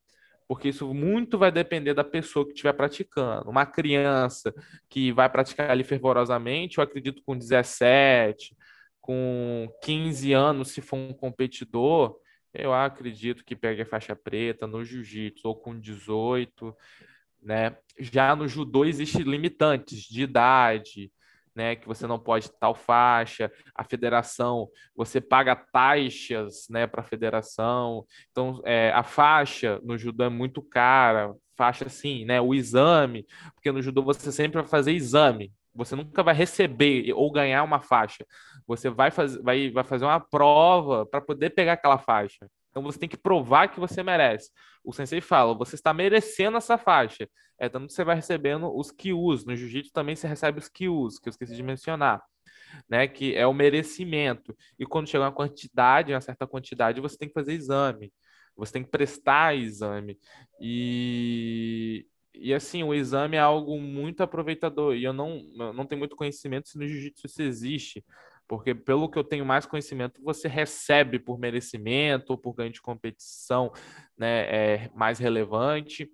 porque 0.50 0.68
isso 0.68 0.94
muito 0.94 1.38
vai 1.38 1.50
depender 1.50 1.94
da 1.94 2.04
pessoa 2.04 2.46
que 2.46 2.52
estiver 2.52 2.74
praticando. 2.74 3.50
Uma 3.50 3.66
criança 3.66 4.54
que 4.90 5.14
vai 5.14 5.30
praticar 5.30 5.72
ali 5.72 5.86
fervorosamente, 5.86 6.78
eu 6.78 6.84
acredito 6.84 7.24
com 7.26 7.38
17, 7.38 8.54
com 9.00 9.70
15 9.82 10.34
anos, 10.34 10.72
se 10.72 10.82
for 10.82 10.98
um 10.98 11.14
competidor, 11.14 12.18
eu 12.54 12.74
acredito 12.74 13.46
que 13.46 13.56
pegue 13.56 13.82
a 13.82 13.86
faixa 13.86 14.14
preta 14.14 14.68
no 14.68 14.84
jiu-jitsu 14.84 15.48
ou 15.48 15.56
com 15.56 15.80
18, 15.80 16.76
né? 17.42 17.78
Já 17.98 18.36
no 18.36 18.46
judô 18.46 18.84
existe 18.84 19.24
limitantes 19.24 20.02
de 20.02 20.24
idade, 20.24 21.10
né, 21.56 21.76
que 21.76 21.88
você 21.88 22.08
não 22.08 22.20
pode 22.20 22.50
tal 22.60 22.74
faixa, 22.74 23.52
a 23.76 23.84
federação, 23.84 24.70
você 24.96 25.20
paga 25.20 25.56
taxas, 25.56 26.68
né, 26.70 26.88
para 26.88 27.02
a 27.02 27.06
federação, 27.06 28.06
então 28.32 28.62
é, 28.66 28.92
a 28.92 29.04
faixa 29.04 29.80
no 29.84 29.98
judô 29.98 30.24
é 30.24 30.30
muito 30.30 30.62
cara, 30.62 31.34
faixa 31.56 31.86
assim, 31.86 32.26
né, 32.26 32.40
o 32.42 32.54
exame, 32.54 33.26
porque 33.54 33.72
no 33.72 33.82
judô 33.82 34.02
você 34.02 34.32
sempre 34.32 34.62
vai 34.62 34.68
fazer 34.68 34.94
exame, 34.94 35.52
você 35.74 35.96
nunca 35.96 36.24
vai 36.24 36.34
receber 36.34 37.14
ou 37.14 37.32
ganhar 37.32 37.64
uma 37.64 37.82
faixa, 37.82 38.26
você 38.68 38.90
vai 38.90 39.12
fazer, 39.12 39.42
vai, 39.42 39.70
vai 39.70 39.84
fazer 39.84 40.06
uma 40.06 40.20
prova 40.20 41.06
para 41.06 41.22
poder 41.22 41.52
pegar 41.52 41.74
aquela 41.74 41.98
faixa. 41.98 42.48
Então 42.72 42.82
você 42.82 42.98
tem 42.98 43.10
que 43.10 43.18
provar 43.18 43.68
que 43.68 43.80
você 43.80 44.02
merece. 44.02 44.50
O 44.84 44.92
sensei 44.94 45.22
fala, 45.22 45.54
você 45.54 45.76
está 45.76 45.94
merecendo 45.94 46.58
essa 46.58 46.78
faixa. 46.78 47.30
É 47.60 47.70
tanto 47.70 47.88
que 47.88 47.94
você 47.94 48.04
vai 48.04 48.16
recebendo 48.16 48.76
os 48.76 48.92
kyus. 48.92 49.46
No 49.46 49.56
jiu-jitsu 49.56 49.92
também 49.94 50.16
você 50.16 50.28
recebe 50.28 50.58
os 50.58 50.68
kyus, 50.70 51.20
que 51.20 51.30
eu 51.30 51.32
esqueci 51.32 51.56
de 51.56 51.64
mencionar. 51.64 52.22
Né, 52.90 53.06
que 53.08 53.36
é 53.36 53.46
o 53.46 53.54
merecimento. 53.54 54.56
E 54.80 54.86
quando 54.86 55.08
chega 55.08 55.26
uma 55.26 55.32
quantidade, 55.32 56.14
uma 56.14 56.22
certa 56.22 56.48
quantidade, 56.48 57.02
você 57.02 57.18
tem 57.18 57.28
que 57.28 57.34
fazer 57.34 57.54
exame. 57.54 58.14
você 58.56 58.74
tem 58.74 58.84
que 58.84 58.90
prestar 58.90 59.56
exame. 59.56 60.18
E, 60.60 62.06
e 62.34 62.54
assim, 62.54 62.84
o 62.84 62.94
exame 62.94 63.36
é 63.38 63.40
algo 63.40 63.80
muito 63.80 64.24
aproveitador. 64.24 64.96
E 64.96 65.04
eu 65.04 65.14
não, 65.14 65.42
eu 65.58 65.74
não 65.74 65.86
tenho 65.86 66.00
muito 66.00 66.16
conhecimento 66.16 66.70
se 66.70 66.78
no 66.78 66.88
jiu-jitsu 66.88 67.28
isso 67.28 67.42
existe. 67.42 68.06
Porque, 68.52 68.76
pelo 68.76 69.10
que 69.10 69.18
eu 69.18 69.24
tenho 69.24 69.46
mais 69.46 69.66
conhecimento, 69.66 70.22
você 70.22 70.50
recebe 70.50 71.18
por 71.18 71.40
merecimento 71.40 72.34
ou 72.34 72.38
por 72.38 72.54
ganho 72.54 72.70
de 72.70 72.82
competição 72.82 73.72
né, 74.18 74.42
é 74.42 74.92
mais 74.94 75.20
relevante 75.20 76.12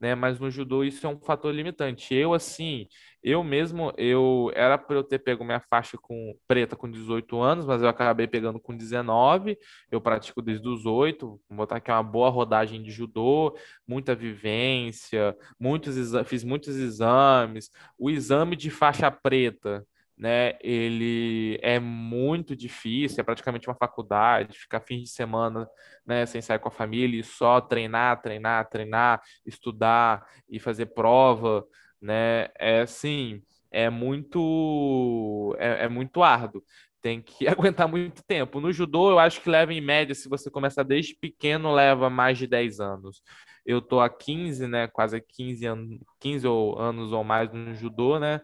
né? 0.00 0.14
Mas 0.14 0.40
no 0.40 0.50
judô 0.50 0.82
isso 0.82 1.06
é 1.06 1.10
um 1.10 1.20
fator 1.20 1.54
limitante. 1.54 2.14
Eu, 2.14 2.32
assim, 2.32 2.86
eu 3.22 3.44
mesmo, 3.44 3.92
eu 3.98 4.50
era 4.54 4.78
para 4.78 4.96
eu 4.96 5.04
ter 5.04 5.18
pego 5.18 5.44
minha 5.44 5.60
faixa 5.60 5.98
com 6.00 6.34
preta 6.48 6.74
com 6.74 6.90
18 6.90 7.38
anos, 7.40 7.66
mas 7.66 7.82
eu 7.82 7.88
acabei 7.88 8.26
pegando 8.26 8.58
com 8.58 8.74
19. 8.74 9.58
Eu 9.90 10.00
pratico 10.00 10.40
desde 10.40 10.66
os 10.66 10.86
8. 10.86 11.26
Vou 11.48 11.56
botar 11.58 11.76
aqui 11.76 11.90
uma 11.90 12.02
boa 12.02 12.30
rodagem 12.30 12.82
de 12.82 12.90
judô, 12.90 13.54
muita 13.86 14.14
vivência, 14.14 15.36
muitos 15.58 15.96
fiz 16.26 16.42
muitos 16.42 16.76
exames. 16.76 17.70
O 17.98 18.08
exame 18.10 18.56
de 18.56 18.70
faixa 18.70 19.10
preta 19.10 19.86
né? 20.20 20.52
Ele 20.60 21.58
é 21.62 21.80
muito 21.80 22.54
difícil, 22.54 23.18
é 23.22 23.24
praticamente 23.24 23.66
uma 23.70 23.74
faculdade, 23.74 24.58
ficar 24.58 24.80
fim 24.80 25.00
de 25.02 25.08
semana, 25.08 25.66
né, 26.06 26.26
sem 26.26 26.42
sair 26.42 26.58
com 26.58 26.68
a 26.68 26.70
família 26.70 27.18
e 27.18 27.24
só 27.24 27.58
treinar, 27.58 28.20
treinar, 28.20 28.68
treinar, 28.68 29.22
estudar 29.46 30.22
e 30.46 30.60
fazer 30.60 30.86
prova, 30.86 31.64
né? 32.02 32.48
É 32.58 32.82
assim, 32.82 33.42
é 33.70 33.88
muito 33.88 35.56
é, 35.58 35.86
é 35.86 35.88
muito 35.88 36.22
árduo. 36.22 36.62
Tem 37.00 37.22
que 37.22 37.48
aguentar 37.48 37.88
muito 37.88 38.22
tempo. 38.22 38.60
No 38.60 38.70
judô, 38.72 39.10
eu 39.10 39.18
acho 39.18 39.40
que 39.40 39.48
leva 39.48 39.72
em 39.72 39.80
média, 39.80 40.14
se 40.14 40.28
você 40.28 40.50
começar 40.50 40.82
desde 40.82 41.16
pequeno, 41.16 41.72
leva 41.72 42.10
mais 42.10 42.36
de 42.36 42.46
10 42.46 42.78
anos. 42.78 43.22
Eu 43.64 43.80
tô 43.80 44.00
há 44.00 44.10
15, 44.10 44.66
né, 44.66 44.86
quase 44.86 45.18
15 45.18 45.64
anos, 45.66 45.98
15 46.20 46.46
anos 46.78 47.10
ou 47.12 47.24
mais 47.24 47.50
no 47.50 47.74
judô, 47.74 48.18
né? 48.18 48.42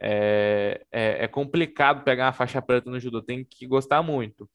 É, 0.00 0.84
é, 0.92 1.24
é, 1.24 1.28
complicado 1.28 2.04
pegar 2.04 2.26
uma 2.26 2.32
faixa 2.32 2.62
preta 2.62 2.90
no 2.90 3.00
judô, 3.00 3.22
tem 3.22 3.44
que 3.44 3.66
gostar 3.66 4.02
muito. 4.02 4.48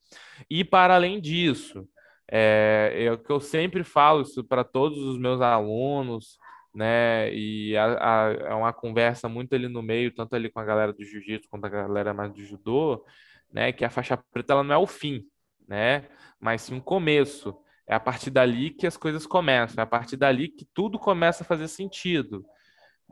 E 0.48 0.64
para 0.64 0.94
além 0.94 1.20
disso, 1.20 1.86
é, 2.30 2.92
é 3.04 3.12
o 3.12 3.18
que 3.18 3.30
eu 3.30 3.40
sempre 3.40 3.84
falo 3.84 4.22
isso 4.22 4.42
para 4.42 4.64
todos 4.64 4.98
os 4.98 5.18
meus 5.18 5.40
alunos, 5.40 6.38
né? 6.74 7.32
E 7.34 7.74
é 7.74 8.54
uma 8.54 8.72
conversa 8.72 9.28
muito 9.28 9.54
ali 9.54 9.68
no 9.68 9.82
meio, 9.82 10.14
tanto 10.14 10.34
ali 10.34 10.50
com 10.50 10.60
a 10.60 10.64
galera 10.64 10.92
do 10.92 11.04
jiu-jitsu 11.04 11.48
quanto 11.50 11.66
a 11.66 11.68
galera 11.68 12.14
mais 12.14 12.32
do 12.32 12.42
judô, 12.42 13.04
né? 13.52 13.72
Que 13.72 13.84
a 13.84 13.90
faixa 13.90 14.16
preta 14.32 14.54
ela 14.54 14.64
não 14.64 14.74
é 14.74 14.78
o 14.78 14.86
fim, 14.86 15.24
né? 15.68 16.08
Mas 16.40 16.62
sim 16.62 16.74
um 16.74 16.80
começo. 16.80 17.54
É 17.86 17.94
a 17.94 18.00
partir 18.00 18.30
dali 18.30 18.70
que 18.70 18.86
as 18.86 18.96
coisas 18.96 19.26
começam, 19.26 19.82
é 19.82 19.84
a 19.84 19.86
partir 19.86 20.16
dali 20.16 20.48
que 20.48 20.66
tudo 20.72 20.98
começa 20.98 21.44
a 21.44 21.46
fazer 21.46 21.68
sentido 21.68 22.44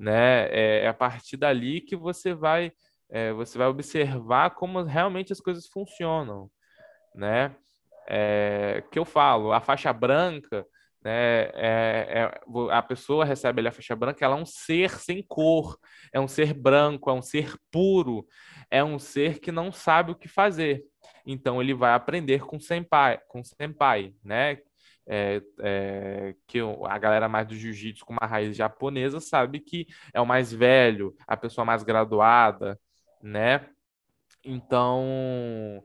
né? 0.03 0.49
É, 0.51 0.85
é 0.85 0.89
a 0.89 0.95
partir 0.95 1.37
dali 1.37 1.81
que 1.81 1.95
você 1.95 2.35
vai 2.35 2.73
é, 3.09 3.33
você 3.33 3.59
vai 3.59 3.69
observar 3.69 4.51
como 4.51 4.83
realmente 4.83 5.33
as 5.33 5.41
coisas 5.41 5.67
funcionam, 5.69 6.51
né? 7.15 7.55
É, 8.09 8.83
que 8.91 8.99
eu 8.99 9.05
falo, 9.05 9.53
a 9.53 9.61
faixa 9.61 9.93
branca, 9.93 10.67
né? 11.05 11.45
É, 11.55 12.07
é, 12.09 12.41
a 12.73 12.83
pessoa 12.83 13.25
recebe 13.25 13.61
ali 13.61 13.69
a 13.69 13.73
faixa 13.73 13.95
branca, 13.95 14.25
ela 14.25 14.37
é 14.37 14.41
um 14.41 14.47
ser 14.47 14.91
sem 14.99 15.23
cor, 15.23 15.79
é 16.13 16.19
um 16.19 16.27
ser 16.27 16.53
branco, 16.55 17.11
é 17.11 17.13
um 17.13 17.23
ser 17.23 17.55
puro, 17.71 18.27
é 18.71 18.83
um 18.83 18.99
ser 18.99 19.39
que 19.39 19.53
não 19.53 19.71
sabe 19.71 20.13
o 20.13 20.17
que 20.17 20.27
fazer. 20.27 20.83
Então 21.25 21.61
ele 21.63 21.75
vai 21.75 21.93
aprender 21.93 22.45
com 22.45 22.59
senpai, 22.59 23.21
com 23.29 23.45
senpai, 23.45 24.15
né? 24.25 24.59
É, 25.07 25.43
é, 25.61 26.35
que 26.47 26.59
a 26.61 26.99
galera 26.99 27.29
mais 27.29 27.47
do 27.47 27.55
jiu-jitsu 27.55 28.05
com 28.05 28.13
uma 28.13 28.27
raiz 28.27 28.57
japonesa 28.57 29.21
sabe 29.21 29.61
que 29.61 29.87
é 30.13 30.21
o 30.21 30.27
mais 30.27 30.53
velho, 30.53 31.15
a 31.27 31.37
pessoa 31.37 31.65
mais 31.65 31.83
graduada, 31.83 32.79
né? 33.23 33.69
Então, 34.45 35.83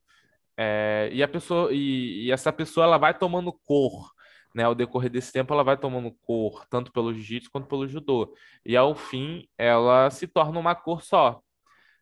é, 0.57 1.09
e 1.11 1.21
a 1.23 1.27
pessoa 1.27 1.71
e, 1.73 2.25
e, 2.27 2.31
essa 2.31 2.51
pessoa 2.51 2.85
ela 2.85 2.97
vai 2.97 3.17
tomando 3.17 3.53
cor, 3.53 4.11
né? 4.55 4.63
Ao 4.63 4.75
decorrer 4.75 5.09
desse 5.11 5.31
tempo 5.31 5.53
ela 5.53 5.63
vai 5.63 5.77
tomando 5.77 6.11
cor, 6.23 6.65
tanto 6.69 6.91
pelo 6.91 7.13
jiu-jitsu 7.13 7.51
quanto 7.51 7.67
pelo 7.67 7.87
judô. 7.87 8.33
E 8.65 8.75
ao 8.75 8.95
fim 8.95 9.47
ela 9.57 10.09
se 10.09 10.27
torna 10.27 10.59
uma 10.59 10.75
cor 10.75 11.03
só, 11.03 11.41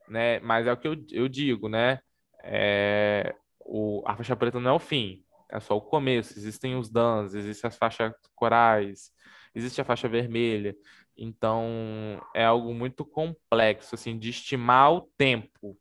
né? 0.10 0.40
Mas 0.42 0.68
é 0.68 0.74
o 0.74 0.78
que 0.78 0.88
eu, 0.88 0.96
eu 1.12 1.28
digo, 1.30 1.70
né? 1.70 2.00
É, 2.44 3.36
o, 3.60 4.04
a 4.06 4.16
faixa 4.16 4.36
preta 4.36 4.60
não 4.60 4.72
é 4.72 4.74
o 4.74 4.80
fim, 4.80 5.25
é 5.50 5.60
só 5.60 5.76
o 5.76 5.82
começo. 5.82 6.38
Existem 6.38 6.76
os 6.76 6.90
dans, 6.90 7.34
existem 7.34 7.68
as 7.68 7.78
faixas 7.78 8.14
corais, 8.36 9.12
existe 9.54 9.82
a 9.82 9.86
faixa 9.86 10.08
vermelha. 10.08 10.76
Então, 11.18 12.22
é 12.34 12.44
algo 12.44 12.74
muito 12.74 13.06
complexo, 13.06 13.96
assim, 13.96 14.18
de 14.20 14.30
estimar 14.30 14.94
o 14.94 15.02
tempo, 15.18 15.78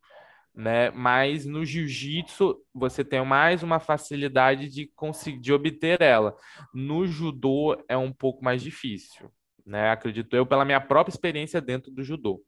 né? 0.54 0.90
Mas 0.90 1.44
no 1.44 1.64
jiu-jitsu, 1.64 2.56
você 2.72 3.04
tem 3.04 3.24
mais 3.24 3.62
uma 3.62 3.80
facilidade 3.80 4.68
de 4.68 4.86
conseguir, 4.94 5.40
de 5.40 5.52
obter 5.52 6.00
ela. 6.00 6.36
No 6.72 7.06
judô, 7.06 7.76
é 7.88 7.96
um 7.96 8.12
pouco 8.12 8.44
mais 8.44 8.62
difícil, 8.62 9.28
né? 9.66 9.90
Acredito 9.90 10.36
eu, 10.36 10.46
pela 10.46 10.64
minha 10.64 10.80
própria 10.80 11.12
experiência 11.12 11.60
dentro 11.60 11.90
do 11.90 12.04
judô. 12.04 12.40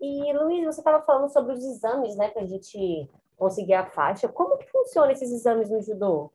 E, 0.00 0.32
Luiz, 0.32 0.64
você 0.66 0.80
estava 0.80 1.04
falando 1.04 1.32
sobre 1.32 1.54
os 1.54 1.64
exames, 1.64 2.16
né, 2.16 2.28
para 2.28 2.42
a 2.42 2.46
gente 2.46 3.08
conseguir 3.36 3.74
a 3.74 3.86
faixa. 3.86 4.28
Como 4.28 4.56
que 4.58 4.66
funciona 4.70 5.12
esses 5.12 5.30
exames 5.30 5.70
no 5.70 5.82
judô? 5.82 6.32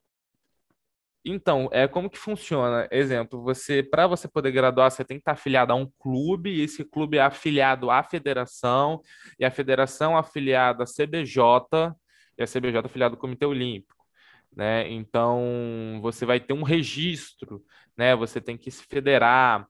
Então, 1.23 1.69
é 1.71 1.87
como 1.87 2.09
que 2.09 2.17
funciona? 2.17 2.87
Exemplo, 2.91 3.43
você 3.43 3.83
para 3.83 4.07
você 4.07 4.27
poder 4.27 4.51
graduar, 4.51 4.89
você 4.89 5.05
tem 5.05 5.17
que 5.17 5.21
estar 5.21 5.33
afiliado 5.33 5.71
a 5.71 5.75
um 5.75 5.87
clube, 5.99 6.49
e 6.49 6.63
esse 6.63 6.83
clube 6.83 7.17
é 7.17 7.21
afiliado 7.21 7.91
à 7.91 8.01
federação, 8.01 9.01
e 9.37 9.45
a 9.45 9.51
federação 9.51 10.15
é 10.15 10.19
afiliada 10.19 10.83
à 10.83 10.87
CBJ, 10.87 11.95
e 12.37 12.43
a 12.43 12.47
CBJ 12.47 12.77
é 12.77 12.85
afiliada 12.85 13.15
ao 13.15 13.19
Comitê 13.19 13.45
Olímpico, 13.45 14.03
né? 14.55 14.89
Então, 14.89 15.99
você 16.01 16.25
vai 16.25 16.39
ter 16.39 16.53
um 16.53 16.63
registro, 16.63 17.63
né? 17.95 18.15
Você 18.15 18.41
tem 18.41 18.57
que 18.57 18.71
se 18.71 18.83
federar, 18.83 19.67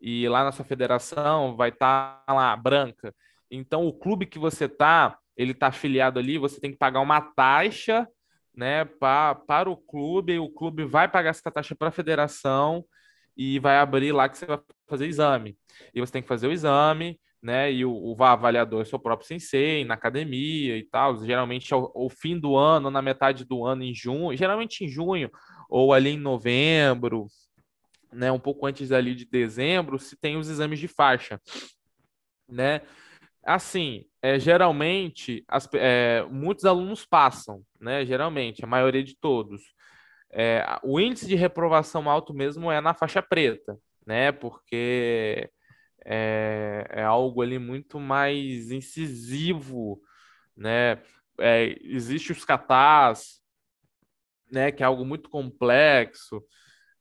e 0.00 0.28
lá 0.28 0.44
na 0.44 0.52
sua 0.52 0.64
federação 0.64 1.56
vai 1.56 1.70
estar 1.70 2.22
lá 2.28 2.56
branca. 2.56 3.12
Então, 3.50 3.86
o 3.86 3.92
clube 3.92 4.26
que 4.26 4.38
você 4.38 4.66
está 4.66 5.18
ele 5.36 5.52
está 5.52 5.68
afiliado 5.68 6.18
ali, 6.18 6.38
você 6.38 6.60
tem 6.60 6.70
que 6.70 6.78
pagar 6.78 7.00
uma 7.00 7.20
taxa 7.20 8.08
né, 8.56 8.84
pra, 8.84 9.34
para 9.34 9.70
o 9.70 9.76
clube, 9.76 10.38
o 10.38 10.48
clube 10.48 10.84
vai 10.84 11.06
pagar 11.06 11.30
essa 11.30 11.50
taxa 11.50 11.74
para 11.74 11.88
a 11.88 11.92
federação 11.92 12.84
e 13.36 13.58
vai 13.58 13.76
abrir 13.76 14.12
lá 14.12 14.28
que 14.28 14.38
você 14.38 14.46
vai 14.46 14.58
fazer 14.86 15.06
exame. 15.06 15.58
E 15.94 16.00
você 16.00 16.12
tem 16.12 16.22
que 16.22 16.28
fazer 16.28 16.46
o 16.46 16.52
exame, 16.52 17.20
né? 17.42 17.70
E 17.70 17.84
o, 17.84 17.92
o 17.92 18.24
avaliador 18.24 18.80
é 18.80 18.84
seu 18.86 18.98
próprio 18.98 19.28
sensei, 19.28 19.84
na 19.84 19.94
academia 19.94 20.76
e 20.78 20.82
tal. 20.82 21.22
Geralmente 21.22 21.72
ao, 21.74 21.92
ao 21.94 22.08
fim 22.08 22.38
do 22.38 22.56
ano, 22.56 22.90
na 22.90 23.02
metade 23.02 23.44
do 23.44 23.64
ano, 23.64 23.82
em 23.82 23.94
junho, 23.94 24.36
geralmente 24.36 24.84
em 24.84 24.88
junho, 24.88 25.30
ou 25.68 25.92
ali 25.92 26.10
em 26.10 26.18
novembro, 26.18 27.26
né? 28.10 28.32
Um 28.32 28.40
pouco 28.40 28.66
antes 28.66 28.90
ali 28.90 29.14
de 29.14 29.26
dezembro, 29.26 29.98
se 29.98 30.16
tem 30.16 30.36
os 30.36 30.48
exames 30.48 30.78
de 30.78 30.88
faixa, 30.88 31.40
né? 32.48 32.80
Assim, 33.44 34.06
é, 34.26 34.40
geralmente, 34.40 35.44
as, 35.46 35.68
é, 35.74 36.24
muitos 36.28 36.64
alunos 36.64 37.06
passam, 37.06 37.64
né? 37.80 38.04
Geralmente, 38.04 38.64
a 38.64 38.66
maioria 38.66 39.04
de 39.04 39.14
todos. 39.16 39.62
É, 40.32 40.64
o 40.82 40.98
índice 40.98 41.28
de 41.28 41.36
reprovação 41.36 42.10
alto 42.10 42.34
mesmo 42.34 42.72
é 42.72 42.80
na 42.80 42.92
faixa 42.92 43.22
preta, 43.22 43.78
né? 44.04 44.32
Porque 44.32 45.48
é, 46.04 46.86
é 46.90 47.02
algo 47.04 47.40
ali 47.40 47.56
muito 47.56 48.00
mais 48.00 48.72
incisivo, 48.72 50.02
né? 50.56 51.00
É, 51.38 51.76
existe 51.82 52.32
os 52.32 52.44
catás, 52.44 53.40
né? 54.50 54.72
Que 54.72 54.82
é 54.82 54.86
algo 54.86 55.04
muito 55.04 55.30
complexo, 55.30 56.42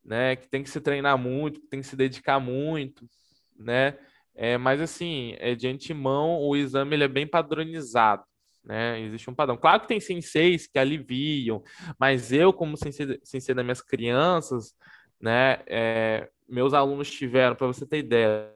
né? 0.03 0.35
Que 0.35 0.47
tem 0.47 0.61
que 0.61 0.69
se 0.69 0.79
treinar 0.79 1.17
muito, 1.17 1.59
que 1.59 1.67
tem 1.67 1.81
que 1.81 1.87
se 1.87 1.95
dedicar 1.95 2.39
muito, 2.39 3.09
né? 3.57 3.97
É, 4.35 4.57
mas 4.57 4.81
assim, 4.81 5.35
é, 5.39 5.55
de 5.55 5.67
antemão, 5.67 6.41
o 6.41 6.55
exame 6.55 6.95
ele 6.95 7.05
é 7.05 7.07
bem 7.07 7.25
padronizado. 7.25 8.23
Né? 8.63 8.99
Existe 9.01 9.29
um 9.29 9.35
padrão. 9.35 9.55
Claro 9.55 9.81
que 9.81 9.87
tem 9.87 9.99
senseis 9.99 10.67
que 10.67 10.77
aliviam, 10.77 11.63
mas 11.99 12.33
eu, 12.33 12.51
como 12.51 12.75
sensei, 12.75 13.19
sensei 13.23 13.55
das 13.55 13.63
minhas 13.63 13.81
crianças, 13.81 14.75
né, 15.21 15.59
é, 15.67 16.29
meus 16.47 16.73
alunos 16.73 17.09
tiveram, 17.09 17.55
para 17.55 17.67
você 17.67 17.85
ter 17.85 17.99
ideia, 17.99 18.51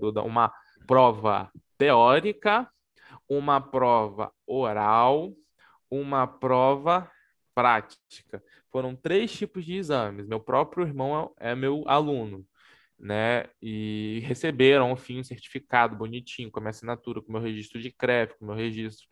Duda, 0.00 0.22
uma 0.22 0.52
prova 0.86 1.50
teórica, 1.78 2.68
uma 3.28 3.60
prova 3.60 4.32
oral, 4.46 5.32
uma 5.90 6.26
prova 6.26 7.10
prática. 7.54 8.42
Foram 8.72 8.96
três 8.96 9.30
tipos 9.32 9.64
de 9.64 9.76
exames. 9.76 10.26
Meu 10.26 10.40
próprio 10.40 10.86
irmão 10.86 11.32
é, 11.38 11.52
é 11.52 11.54
meu 11.54 11.84
aluno 11.86 12.44
né? 12.98 13.44
E 13.60 14.20
receberam, 14.24 14.92
enfim, 14.92 15.20
um 15.20 15.24
certificado 15.24 15.96
bonitinho, 15.96 16.50
com 16.50 16.58
a 16.60 16.62
minha 16.62 16.70
assinatura, 16.70 17.20
com 17.20 17.28
o 17.28 17.32
meu 17.32 17.42
registro 17.42 17.80
de 17.80 17.90
CREF, 17.90 18.34
com 18.38 18.44
o 18.44 18.48
meu 18.48 18.56
registro 18.56 19.06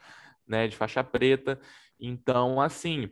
né, 0.47 0.69
de 0.69 0.77
faixa 0.77 1.03
preta. 1.05 1.61
Então, 1.99 2.61
assim, 2.61 3.09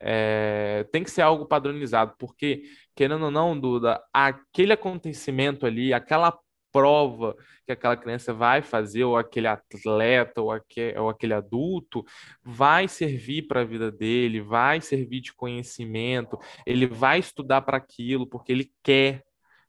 é, 0.00 0.86
tem 0.92 1.02
que 1.02 1.10
ser 1.10 1.22
algo 1.22 1.46
padronizado, 1.46 2.14
porque, 2.18 2.62
querendo 2.94 3.26
ou 3.26 3.30
não, 3.30 3.58
Duda, 3.58 4.02
aquele 4.12 4.72
acontecimento 4.72 5.66
ali, 5.66 5.92
aquela 5.92 6.38
prova 6.70 7.34
que 7.66 7.72
aquela 7.72 7.96
criança 7.96 8.32
vai 8.32 8.62
fazer, 8.62 9.04
ou 9.04 9.16
aquele 9.16 9.46
atleta, 9.46 10.40
ou 10.40 10.52
aquele, 10.52 10.98
ou 10.98 11.08
aquele 11.08 11.34
adulto, 11.34 12.04
vai 12.42 12.88
servir 12.88 13.42
para 13.42 13.62
a 13.62 13.64
vida 13.64 13.90
dele, 13.90 14.40
vai 14.40 14.80
servir 14.80 15.20
de 15.20 15.34
conhecimento, 15.34 16.38
ele 16.66 16.86
vai 16.86 17.18
estudar 17.18 17.62
para 17.62 17.76
aquilo, 17.76 18.26
porque 18.26 18.52
ele 18.52 18.72
quer, 18.82 19.24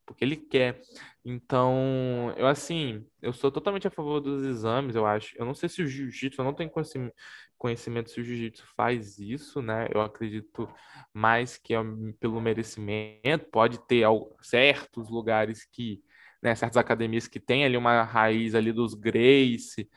porque 0.10 0.26
ele 0.26 0.36
quer. 0.36 0.82
Então, 1.24 2.34
eu 2.36 2.48
assim, 2.48 3.06
eu 3.22 3.32
sou 3.32 3.52
totalmente 3.52 3.88
a 3.88 3.92
favor 3.92 4.20
dos 4.20 4.44
exames, 4.44 4.96
eu 4.96 5.06
acho. 5.06 5.38
Eu 5.38 5.46
não 5.46 5.54
sei 5.54 5.70
se 5.70 5.84
o 5.84 5.88
jiu-jitsu, 5.88 6.42
eu 6.42 6.46
não 6.46 6.54
tenho 6.54 6.72
conhecimento, 7.58 8.10
se 8.10 8.20
o 8.20 8.24
jiu-jitsu 8.24 8.66
faz 8.76 9.20
isso, 9.20 9.62
né? 9.62 9.88
Eu 9.94 10.02
acredito 10.02 10.68
mais 11.14 11.58
que 11.58 11.76
é 11.76 11.78
pelo 12.20 12.42
merecimento, 12.42 13.46
pode 13.52 13.78
ter 13.88 14.04
certos 14.42 15.10
lugares 15.12 15.64
que, 15.72 16.02
né, 16.42 16.56
certas 16.56 16.78
academias 16.78 17.28
que 17.28 17.40
tem 17.40 17.64
ali 17.64 17.78
uma 17.78 18.02
raiz 18.04 18.56
ali 18.56 18.72
dos 18.74 18.96
Grace, 18.96 19.88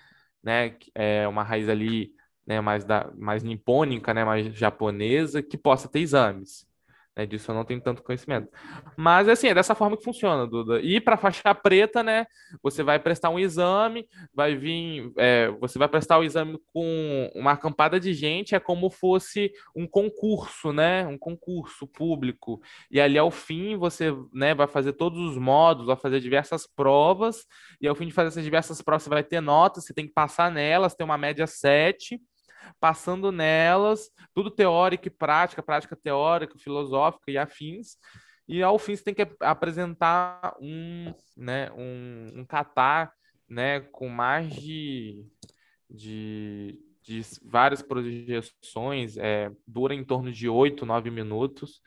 né, 0.43 0.77
é 0.95 1.27
uma 1.27 1.43
raiz 1.43 1.69
ali, 1.71 2.13
né, 2.47 2.61
mais 2.61 2.85
da 2.85 3.11
mais 3.17 3.43
nipônica, 3.43 4.13
né, 4.13 4.25
mais 4.25 4.55
japonesa, 4.55 5.43
que 5.43 5.57
possa 5.57 5.89
ter 5.89 6.01
exames. 6.01 6.71
Né, 7.17 7.27
disso 7.27 7.51
eu 7.51 7.55
não 7.55 7.65
tenho 7.65 7.81
tanto 7.81 8.03
conhecimento. 8.03 8.49
Mas, 8.97 9.29
assim, 9.29 9.49
é 9.49 9.55
dessa 9.55 9.75
forma 9.75 9.99
que 9.99 10.05
funciona, 10.05 10.47
Duda. 10.47 10.81
E 10.81 10.99
para 10.99 11.19
faixa 11.19 11.43
preta, 11.55 12.03
né, 12.03 12.27
você 12.63 12.83
vai 12.83 12.99
prestar 12.99 13.29
um 13.29 13.39
exame, 13.39 14.09
vai 14.35 14.57
vir, 14.57 15.13
é, 15.19 15.51
você 15.61 15.79
vai 15.79 15.89
prestar 15.89 16.19
o 16.19 16.25
exame 16.25 16.59
com 16.73 17.31
uma 17.35 17.53
acampada 17.53 18.01
de 18.01 18.15
gente, 18.15 18.55
é 18.55 18.61
como 18.61 18.89
fosse 18.89 19.53
um 19.77 19.87
concurso, 19.87 20.73
né, 20.73 21.07
um 21.07 21.19
concurso 21.19 21.87
público. 21.87 22.61
E 22.91 22.99
ali, 22.99 23.19
ao 23.19 23.31
fim, 23.31 23.77
você, 23.77 24.15
né, 24.33 24.55
vai 24.55 24.67
fazer 24.67 24.95
todos 24.95 25.19
os 25.19 25.37
modos, 25.37 25.87
vai 25.87 25.97
fazer 25.97 26.19
diversas 26.19 26.67
provas, 26.67 27.45
e 27.79 27.87
ao 27.87 27.95
fim 27.95 28.07
de 28.07 28.13
fazer 28.13 28.29
essas 28.29 28.45
diversas 28.45 28.81
provas, 28.81 29.03
você 29.03 29.11
vai 29.11 29.23
ter 29.23 29.41
notas, 29.43 29.85
você 29.85 29.93
tem 29.93 30.07
que 30.07 30.15
passar 30.15 30.51
nelas, 30.51 30.95
tem 30.95 31.05
uma 31.05 31.19
média 31.19 31.47
7, 31.47 32.19
passando 32.81 33.33
nelas, 33.33 34.11
tudo 34.35 34.51
teórico 34.51 35.09
e 35.09 35.11
prática, 35.11 35.63
prática 35.63 35.97
teórica, 35.97 36.59
filosófica 36.59 37.31
e 37.31 37.39
afins. 37.39 37.97
E 38.49 38.63
ao 38.63 38.79
fim 38.79 38.97
você 38.97 39.05
tem 39.05 39.15
que 39.15 39.27
apresentar 39.41 40.57
um, 40.61 41.15
né, 41.37 41.71
um, 41.73 42.41
um 42.41 42.45
catar, 42.45 43.13
né, 43.49 43.81
com 43.81 44.09
mais 44.09 44.53
de, 44.55 45.25
de, 45.89 46.79
de 47.03 47.23
várias 47.45 47.83
projeções, 47.83 49.17
é, 49.17 49.51
dura 49.67 49.95
em 49.95 50.05
torno 50.05 50.33
de 50.33 50.49
8, 50.49 50.85
9 50.85 51.11
minutos, 51.11 51.81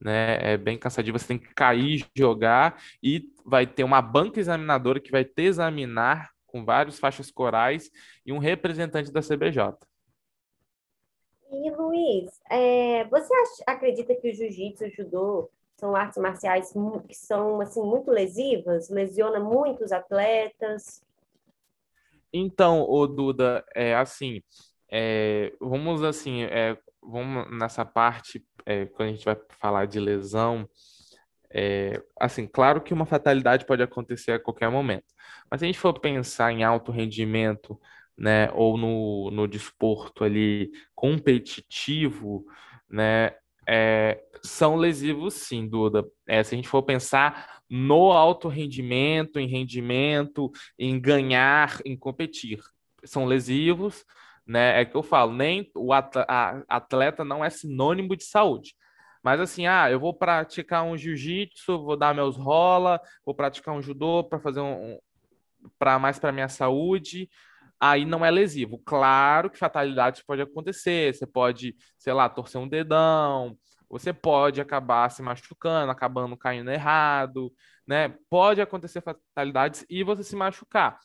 né, 0.00 0.52
é 0.52 0.56
bem 0.56 0.76
cansativo, 0.76 1.18
você 1.18 1.28
tem 1.28 1.38
que 1.38 1.54
cair, 1.54 2.06
jogar, 2.16 2.82
e 3.02 3.30
vai 3.44 3.66
ter 3.66 3.84
uma 3.84 4.02
banca 4.02 4.40
examinadora 4.40 5.00
que 5.00 5.10
vai 5.10 5.24
te 5.24 5.42
examinar 5.42 6.30
com 6.46 6.64
vários 6.64 6.98
faixas 6.98 7.30
corais 7.30 7.90
e 8.24 8.32
um 8.32 8.38
representante 8.38 9.12
da 9.12 9.20
CBJ. 9.20 9.74
E 11.62 11.70
Luiz, 11.70 12.40
é, 12.50 13.04
você 13.04 13.32
acredita 13.64 14.14
que 14.16 14.28
o 14.28 14.34
jiu-jitsu 14.34 14.84
e 14.84 14.88
o 14.88 14.90
judô 14.90 15.50
são 15.76 15.94
artes 15.94 16.18
marciais 16.18 16.72
que 17.06 17.14
são 17.14 17.60
assim 17.60 17.80
muito 17.80 18.10
lesivas, 18.10 18.90
lesiona 18.90 19.38
muitos 19.38 19.92
atletas? 19.92 21.04
Então, 22.32 22.82
o 22.88 23.06
Duda, 23.06 23.64
é 23.72 23.94
assim, 23.94 24.42
é, 24.90 25.52
vamos 25.60 26.02
assim, 26.02 26.42
é, 26.42 26.76
vamos 27.00 27.48
nessa 27.56 27.84
parte 27.84 28.44
é, 28.66 28.86
quando 28.86 29.10
a 29.10 29.12
gente 29.12 29.24
vai 29.24 29.36
falar 29.60 29.86
de 29.86 30.00
lesão, 30.00 30.68
é, 31.50 32.02
assim, 32.18 32.48
claro 32.48 32.80
que 32.80 32.92
uma 32.92 33.06
fatalidade 33.06 33.64
pode 33.64 33.82
acontecer 33.82 34.32
a 34.32 34.40
qualquer 34.40 34.68
momento, 34.68 35.06
mas 35.48 35.60
se 35.60 35.64
a 35.64 35.68
gente 35.68 35.78
for 35.78 36.00
pensar 36.00 36.50
em 36.50 36.64
alto 36.64 36.90
rendimento 36.90 37.80
né, 38.16 38.50
ou 38.52 38.76
no, 38.76 39.30
no 39.30 39.48
desporto 39.48 40.24
ali 40.24 40.70
competitivo, 40.94 42.44
né, 42.88 43.32
é, 43.66 44.22
são 44.42 44.76
lesivos 44.76 45.34
sim, 45.34 45.66
Duda. 45.68 46.04
É, 46.26 46.42
se 46.42 46.54
a 46.54 46.56
gente 46.56 46.68
for 46.68 46.82
pensar 46.82 47.60
no 47.68 48.12
alto 48.12 48.48
rendimento, 48.48 49.38
em 49.38 49.48
rendimento, 49.48 50.50
em 50.78 51.00
ganhar, 51.00 51.80
em 51.84 51.96
competir, 51.96 52.60
são 53.04 53.24
lesivos, 53.24 54.04
né? 54.46 54.80
É 54.80 54.84
que 54.84 54.94
eu 54.94 55.02
falo, 55.02 55.32
nem 55.32 55.70
o 55.74 55.92
atleta 55.92 57.24
não 57.24 57.44
é 57.44 57.50
sinônimo 57.50 58.16
de 58.16 58.24
saúde. 58.24 58.74
Mas 59.22 59.40
assim, 59.40 59.66
ah, 59.66 59.90
eu 59.90 59.98
vou 59.98 60.12
praticar 60.12 60.84
um 60.84 60.96
jiu-jitsu, 60.96 61.82
vou 61.82 61.96
dar 61.96 62.14
meus 62.14 62.36
rola, 62.36 63.00
vou 63.24 63.34
praticar 63.34 63.74
um 63.74 63.80
judô 63.80 64.22
para 64.22 64.38
fazer 64.38 64.60
um, 64.60 64.92
um 64.92 64.98
para 65.78 65.98
mais 65.98 66.18
para 66.18 66.32
minha 66.32 66.48
saúde 66.48 67.28
aí 67.80 68.04
não 68.04 68.24
é 68.24 68.30
lesivo. 68.30 68.78
Claro 68.84 69.50
que 69.50 69.58
fatalidades 69.58 70.22
pode 70.22 70.42
acontecer, 70.42 71.14
você 71.14 71.26
pode, 71.26 71.76
sei 71.98 72.12
lá, 72.12 72.28
torcer 72.28 72.60
um 72.60 72.68
dedão, 72.68 73.56
você 73.88 74.12
pode 74.12 74.60
acabar 74.60 75.10
se 75.10 75.22
machucando, 75.22 75.90
acabando 75.90 76.36
caindo 76.36 76.70
errado, 76.70 77.52
né? 77.86 78.14
Pode 78.28 78.60
acontecer 78.60 79.02
fatalidades 79.02 79.84
e 79.88 80.02
você 80.02 80.24
se 80.24 80.34
machucar. 80.34 80.98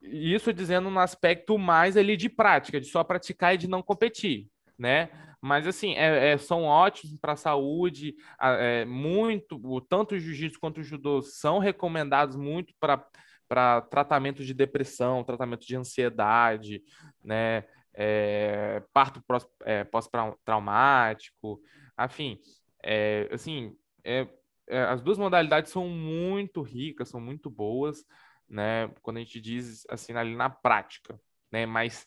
Isso 0.00 0.52
dizendo 0.52 0.90
no 0.90 1.00
aspecto 1.00 1.58
mais 1.58 1.96
ali 1.96 2.16
de 2.16 2.28
prática, 2.28 2.80
de 2.80 2.86
só 2.86 3.02
praticar 3.02 3.54
e 3.54 3.58
de 3.58 3.68
não 3.68 3.82
competir, 3.82 4.48
né? 4.78 5.08
Mas 5.40 5.66
assim, 5.66 5.94
é, 5.94 6.32
é, 6.32 6.38
são 6.38 6.64
ótimos 6.64 7.18
para 7.18 7.32
a 7.32 7.36
saúde, 7.36 8.14
é, 8.40 8.84
muito, 8.84 9.58
tanto 9.88 10.14
o 10.14 10.18
jiu-jitsu 10.18 10.58
quanto 10.60 10.80
o 10.80 10.84
judô 10.84 11.22
são 11.22 11.58
recomendados 11.58 12.36
muito 12.36 12.72
para 12.78 13.04
para 13.48 13.80
tratamento 13.82 14.44
de 14.44 14.54
depressão, 14.54 15.24
tratamento 15.24 15.66
de 15.66 15.76
ansiedade, 15.76 16.82
né? 17.22 17.64
É, 17.96 18.82
parto 18.92 19.22
é, 19.62 19.84
pós-traumático, 19.84 21.60
enfim, 22.00 22.40
é, 22.82 23.28
assim, 23.32 23.76
é, 24.02 24.26
é, 24.68 24.82
as 24.82 25.02
duas 25.02 25.18
modalidades 25.18 25.70
são 25.70 25.88
muito 25.88 26.62
ricas, 26.62 27.08
são 27.08 27.20
muito 27.20 27.50
boas, 27.50 28.04
né? 28.48 28.88
Quando 29.02 29.18
a 29.18 29.20
gente 29.20 29.40
diz 29.40 29.84
assim 29.88 30.12
ali 30.14 30.34
na 30.34 30.50
prática, 30.50 31.18
né? 31.52 31.66
Mas 31.66 32.06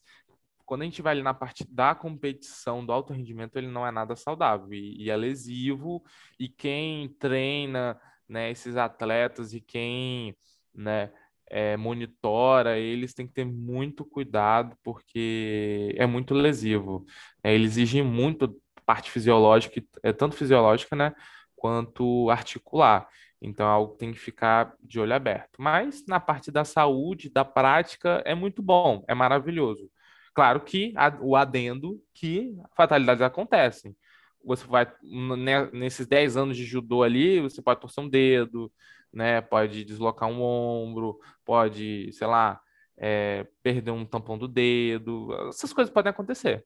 quando 0.66 0.82
a 0.82 0.86
gente 0.86 1.02
vai 1.02 1.14
ali 1.14 1.24
na 1.24 1.34
parte 1.34 1.66
da 1.70 1.96
competição, 1.96 2.86
do 2.86 2.92
alto 2.92 3.14
rendimento, 3.14 3.56
ele 3.58 3.68
não 3.68 3.88
é 3.88 3.92
nada 3.92 4.16
saudável 4.16 4.74
e, 4.74 5.04
e 5.04 5.10
é 5.10 5.16
lesivo. 5.16 6.04
E 6.40 6.50
quem 6.50 7.10
treina, 7.20 8.00
né? 8.28 8.52
Esses 8.52 8.76
atletas 8.76 9.54
e 9.54 9.62
quem, 9.62 10.36
né? 10.74 11.12
É, 11.50 11.78
monitora 11.78 12.78
eles, 12.78 13.14
tem 13.14 13.28
que 13.28 13.34
ter 13.34 13.46
muito 13.46 14.06
cuidado, 14.06 14.76
porque 14.84 15.94
é 15.98 16.06
muito 16.06 16.34
lesivo. 16.34 17.06
É, 17.44 17.54
ele 17.54 17.66
exige 17.66 18.02
muito 18.02 18.56
parte 18.86 19.12
fisiológica, 19.12 19.82
é 20.04 20.14
tanto 20.14 20.36
fisiológica, 20.36 20.96
né, 20.96 21.14
quanto 21.56 22.30
articular. 22.30 23.08
Então, 23.42 23.68
é 23.68 23.70
algo 23.70 23.94
que 23.94 24.00
tem 24.00 24.12
que 24.12 24.20
ficar 24.20 24.74
de 24.82 25.00
olho 25.00 25.14
aberto. 25.14 25.62
Mas 25.62 26.04
na 26.08 26.20
parte 26.20 26.52
da 26.52 26.64
saúde, 26.66 27.30
da 27.30 27.46
prática, 27.46 28.22
é 28.26 28.34
muito 28.34 28.62
bom, 28.62 29.04
é 29.08 29.14
maravilhoso. 29.14 29.90
Claro 30.34 30.62
que 30.62 30.94
o 31.22 31.36
adendo 31.36 32.00
que 32.14 32.56
fatalidades 32.76 33.22
acontecem. 33.22 33.96
Você 34.44 34.66
vai, 34.68 34.86
né, 35.04 35.70
nesses 35.74 36.08
10 36.08 36.38
anos 36.38 36.56
de 36.56 36.64
judô 36.64 37.04
ali, 37.04 37.42
você 37.42 37.62
pode 37.62 37.82
torcer 37.82 38.04
um 38.04 38.10
dedo, 38.10 38.72
né? 39.14 39.42
Pode 39.42 39.84
deslocar 39.84 40.30
um 40.30 40.42
ombro, 40.42 41.20
pode, 41.46 42.12
sei 42.14 42.28
lá, 42.28 42.60
é, 42.98 43.46
perder 43.62 43.92
um 43.92 44.06
tampão 44.06 44.38
do 44.38 44.48
dedo. 44.48 45.30
Essas 45.50 45.74
coisas 45.74 45.94
podem 45.94 46.10
acontecer. 46.10 46.66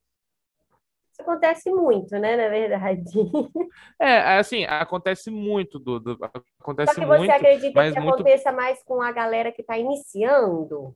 Isso 1.12 1.21
acontece 1.21 1.69
muito, 1.69 2.17
né? 2.17 2.36
Na 2.36 2.49
verdade. 2.49 3.04
É, 3.99 4.39
assim, 4.39 4.65
acontece 4.65 5.30
muito, 5.30 5.77
Dudu. 5.77 6.17
Acontece 6.60 6.95
Só 6.95 7.01
que 7.01 7.06
você 7.06 7.17
muito, 7.19 7.32
acredita 7.32 7.91
que 7.91 7.99
muito... 7.99 8.15
aconteça 8.15 8.51
mais 8.51 8.84
com 8.84 8.99
a 8.99 9.12
galera 9.12 9.51
que 9.51 9.62
está 9.62 9.77
iniciando? 9.77 10.95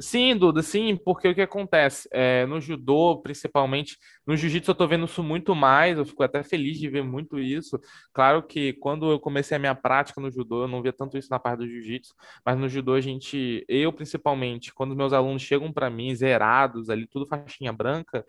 Sim, 0.00 0.36
Duda, 0.36 0.60
sim, 0.60 0.96
porque 0.96 1.28
o 1.28 1.34
que 1.34 1.40
acontece? 1.40 2.08
É, 2.12 2.44
no 2.46 2.60
judô, 2.60 3.20
principalmente, 3.22 3.96
no 4.26 4.36
jiu-jitsu 4.36 4.72
eu 4.72 4.74
tô 4.74 4.88
vendo 4.88 5.04
isso 5.04 5.22
muito 5.22 5.54
mais, 5.54 5.96
eu 5.96 6.04
fico 6.04 6.20
até 6.24 6.42
feliz 6.42 6.80
de 6.80 6.88
ver 6.88 7.04
muito 7.04 7.38
isso. 7.38 7.78
Claro 8.12 8.42
que 8.42 8.72
quando 8.74 9.08
eu 9.12 9.20
comecei 9.20 9.56
a 9.56 9.60
minha 9.60 9.74
prática 9.74 10.20
no 10.20 10.32
judô, 10.32 10.64
eu 10.64 10.68
não 10.68 10.82
via 10.82 10.92
tanto 10.92 11.16
isso 11.16 11.28
na 11.30 11.38
parte 11.38 11.58
do 11.60 11.68
jiu-jitsu, 11.68 12.12
mas 12.44 12.58
no 12.58 12.68
judô 12.68 12.94
a 12.94 13.00
gente, 13.00 13.64
eu 13.68 13.92
principalmente, 13.92 14.74
quando 14.74 14.96
meus 14.96 15.12
alunos 15.12 15.42
chegam 15.42 15.72
para 15.72 15.88
mim 15.88 16.12
zerados 16.12 16.90
ali, 16.90 17.06
tudo 17.06 17.24
faixinha 17.26 17.72
branca, 17.72 18.24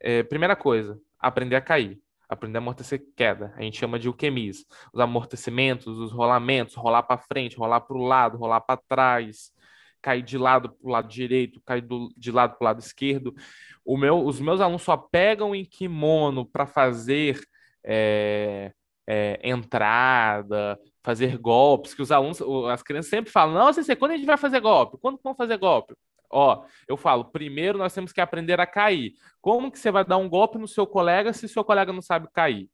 é, 0.00 0.22
primeira 0.22 0.54
coisa, 0.56 0.98
aprender 1.18 1.56
a 1.56 1.60
cair. 1.60 1.98
Aprender 2.28 2.58
a 2.58 2.60
amortecer 2.60 3.02
queda. 3.16 3.54
A 3.56 3.62
gente 3.62 3.78
chama 3.78 3.98
de 3.98 4.06
ukemis. 4.06 4.66
Os 4.92 5.00
amortecimentos, 5.00 5.98
os 5.98 6.12
rolamentos, 6.12 6.74
rolar 6.74 7.02
para 7.02 7.16
frente, 7.16 7.56
rolar 7.56 7.80
para 7.80 7.96
o 7.96 8.02
lado, 8.06 8.36
rolar 8.36 8.60
para 8.60 8.78
trás 8.86 9.50
cair 10.02 10.22
de 10.22 10.38
lado 10.38 10.70
para 10.70 10.88
o 10.88 10.90
lado 10.90 11.08
direito, 11.08 11.60
cair 11.62 11.82
do, 11.82 12.12
de 12.16 12.30
lado 12.30 12.56
para 12.56 12.64
o 12.64 12.66
lado 12.66 12.80
esquerdo. 12.80 13.34
O 13.84 13.96
meu, 13.96 14.24
os 14.24 14.40
meus 14.40 14.60
alunos 14.60 14.82
só 14.82 14.96
pegam 14.96 15.54
em 15.54 15.64
kimono 15.64 16.46
para 16.46 16.66
fazer 16.66 17.40
é, 17.84 18.72
é, 19.06 19.40
entrada, 19.42 20.78
fazer 21.02 21.38
golpes, 21.38 21.94
que 21.94 22.02
os 22.02 22.12
alunos, 22.12 22.40
as 22.70 22.82
crianças 22.82 23.10
sempre 23.10 23.30
falam, 23.30 23.54
não, 23.54 23.72
você 23.72 23.96
quando 23.96 24.12
a 24.12 24.16
gente 24.16 24.26
vai 24.26 24.36
fazer 24.36 24.60
golpe? 24.60 24.98
Quando 25.00 25.18
vamos 25.22 25.38
fazer 25.38 25.56
golpe? 25.56 25.94
Ó, 26.30 26.64
eu 26.86 26.96
falo, 26.96 27.24
primeiro 27.24 27.78
nós 27.78 27.94
temos 27.94 28.12
que 28.12 28.20
aprender 28.20 28.60
a 28.60 28.66
cair. 28.66 29.12
Como 29.40 29.70
que 29.70 29.78
você 29.78 29.90
vai 29.90 30.04
dar 30.04 30.18
um 30.18 30.28
golpe 30.28 30.58
no 30.58 30.68
seu 30.68 30.86
colega 30.86 31.32
se 31.32 31.48
seu 31.48 31.64
colega 31.64 31.92
não 31.92 32.02
sabe 32.02 32.28
cair? 32.32 32.68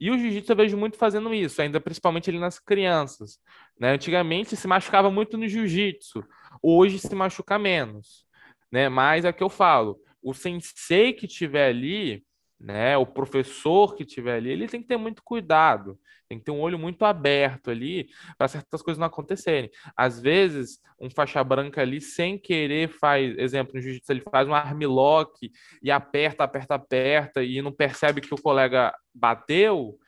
E 0.00 0.10
o 0.10 0.18
jiu-jitsu 0.18 0.52
eu 0.52 0.56
vejo 0.56 0.76
muito 0.76 0.96
fazendo 0.96 1.32
isso, 1.32 1.60
ainda 1.62 1.80
principalmente 1.80 2.30
ali 2.30 2.38
nas 2.38 2.58
crianças. 2.58 3.38
Né? 3.78 3.92
Antigamente 3.92 4.56
se 4.56 4.66
machucava 4.66 5.10
muito 5.10 5.36
no 5.36 5.48
jiu-jitsu, 5.48 6.24
hoje 6.62 6.98
se 6.98 7.14
machuca 7.14 7.58
menos. 7.58 8.26
Né? 8.70 8.88
Mas 8.88 9.24
é 9.24 9.30
o 9.30 9.34
que 9.34 9.42
eu 9.42 9.48
falo, 9.48 9.98
o 10.22 10.32
sensei 10.34 11.12
que 11.12 11.26
tiver 11.26 11.68
ali, 11.68 12.24
né, 12.64 12.96
o 12.96 13.04
professor 13.04 13.94
que 13.94 14.06
tiver 14.06 14.36
ali, 14.36 14.48
ele 14.48 14.66
tem 14.66 14.80
que 14.80 14.88
ter 14.88 14.96
muito 14.96 15.22
cuidado, 15.22 16.00
tem 16.26 16.38
que 16.38 16.46
ter 16.46 16.50
um 16.50 16.60
olho 16.60 16.78
muito 16.78 17.04
aberto 17.04 17.70
ali 17.70 18.08
para 18.38 18.48
certas 18.48 18.80
coisas 18.80 18.98
não 18.98 19.06
acontecerem. 19.06 19.70
Às 19.94 20.18
vezes, 20.18 20.80
um 20.98 21.10
faixa 21.10 21.44
branca 21.44 21.82
ali, 21.82 22.00
sem 22.00 22.38
querer, 22.38 22.88
faz, 22.88 23.36
exemplo, 23.36 23.74
no 23.74 23.82
jiu-jitsu, 23.82 24.10
ele 24.10 24.22
faz 24.22 24.48
um 24.48 24.54
armlock 24.54 25.52
e 25.82 25.90
aperta, 25.90 26.42
aperta, 26.42 26.74
aperta 26.74 27.44
e 27.44 27.60
não 27.60 27.70
percebe 27.70 28.22
que 28.22 28.32
o 28.32 28.40
colega 28.40 28.94
bateu, 29.14 29.98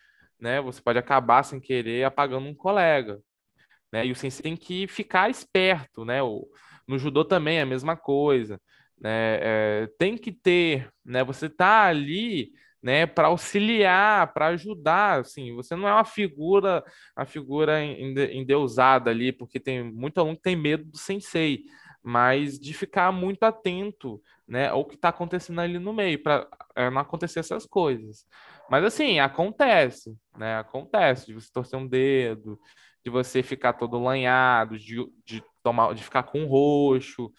né? 0.41 0.59
Você 0.63 0.81
pode 0.81 0.99
acabar 0.99 1.43
sem 1.43 1.61
querer 1.61 2.05
apagando 2.05 2.47
um 2.49 2.55
colega. 2.55 3.21
Né? 3.93 4.07
E 4.07 4.13
o 4.13 4.17
sensei 4.17 4.43
tem 4.43 4.57
que 4.57 4.89
ficar 4.89 5.29
esperto, 5.29 6.07
né? 6.07 6.23
O, 6.23 6.49
no 6.89 6.99
judô 6.99 7.23
também 7.23 7.59
é 7.59 7.63
a 7.63 7.67
mesma 7.67 7.99
coisa 7.99 8.59
né? 9.01 9.39
É, 9.41 9.89
tem 9.99 10.17
que 10.17 10.33
ter, 10.33 10.91
né? 11.05 11.23
Você 11.25 11.49
tá 11.49 11.85
ali, 11.85 12.53
né? 12.83 13.07
Para 13.07 13.29
auxiliar, 13.29 14.33
para 14.33 14.49
ajudar, 14.49 15.21
assim. 15.21 15.55
Você 15.55 15.77
não 15.77 15.87
é 15.89 15.93
uma 15.93 16.05
figura, 16.05 16.85
a 17.15 17.25
figura 17.25 17.83
endeusada 17.83 19.11
ali, 19.11 19.33
porque 19.33 19.61
tem 19.61 19.83
muito 19.83 20.19
aluno 20.19 20.37
que 20.37 20.43
tem 20.43 20.57
medo 20.57 20.85
do 20.85 20.99
sensei, 20.99 21.65
mas 22.03 22.59
de 22.59 22.73
ficar 22.73 23.13
muito 23.13 23.43
atento, 23.45 24.21
né? 24.47 24.69
Ao 24.69 24.85
que 24.85 24.95
está 24.95 25.09
acontecendo 25.11 25.61
ali 25.61 25.79
no 25.79 25.93
meio, 25.93 26.23
para 26.23 26.49
é, 26.75 26.89
não 26.91 27.01
acontecer 27.01 27.41
essas 27.41 27.67
coisas. 27.67 28.25
Mas 28.71 28.85
assim, 28.85 29.21
acontece, 29.21 30.17
né? 30.37 30.59
Acontece 30.59 31.27
de 31.27 31.35
você 31.35 31.51
torcer 31.53 31.79
um 31.79 31.87
dedo, 31.87 32.59
de 33.05 33.11
você 33.11 33.43
ficar 33.43 33.75
todo 33.75 34.03
lanhado, 34.03 34.79
de, 34.79 34.97
de 35.25 35.43
tomar, 35.63 35.95
de 35.95 36.03
ficar 36.03 36.23
com 36.25 36.47
roxo 36.47 37.33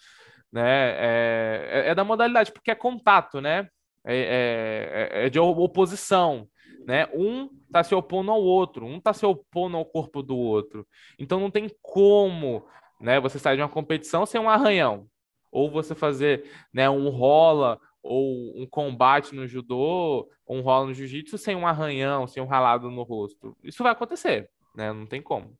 né? 0.52 0.90
É, 0.90 1.68
é, 1.70 1.90
é 1.90 1.94
da 1.94 2.04
modalidade, 2.04 2.52
porque 2.52 2.70
é 2.70 2.74
contato, 2.74 3.40
né? 3.40 3.68
É, 4.04 5.10
é, 5.12 5.26
é, 5.26 5.28
de 5.28 5.38
oposição, 5.38 6.48
né? 6.86 7.06
Um 7.12 7.50
tá 7.70 7.82
se 7.82 7.94
opondo 7.94 8.30
ao 8.30 8.40
outro, 8.40 8.86
um 8.86 9.00
tá 9.00 9.12
se 9.12 9.26
opondo 9.26 9.76
ao 9.76 9.84
corpo 9.84 10.22
do 10.22 10.36
outro. 10.36 10.86
Então 11.18 11.38
não 11.38 11.50
tem 11.50 11.68
como, 11.82 12.64
né? 13.00 13.20
Você 13.20 13.38
sair 13.38 13.56
de 13.56 13.62
uma 13.62 13.68
competição 13.68 14.24
sem 14.24 14.40
um 14.40 14.48
arranhão, 14.48 15.06
ou 15.50 15.70
você 15.70 15.94
fazer, 15.94 16.50
né? 16.72 16.88
Um 16.88 17.08
rola 17.10 17.78
ou 18.02 18.56
um 18.56 18.66
combate 18.66 19.34
no 19.34 19.46
judô, 19.46 20.30
ou 20.46 20.56
um 20.56 20.62
rola 20.62 20.86
no 20.86 20.94
jiu-jitsu 20.94 21.36
sem 21.36 21.54
um 21.54 21.66
arranhão, 21.66 22.26
sem 22.26 22.42
um 22.42 22.46
ralado 22.46 22.90
no 22.90 23.02
rosto. 23.02 23.54
Isso 23.62 23.82
vai 23.82 23.92
acontecer, 23.92 24.48
né? 24.74 24.92
Não 24.92 25.06
tem 25.06 25.20
como. 25.20 25.54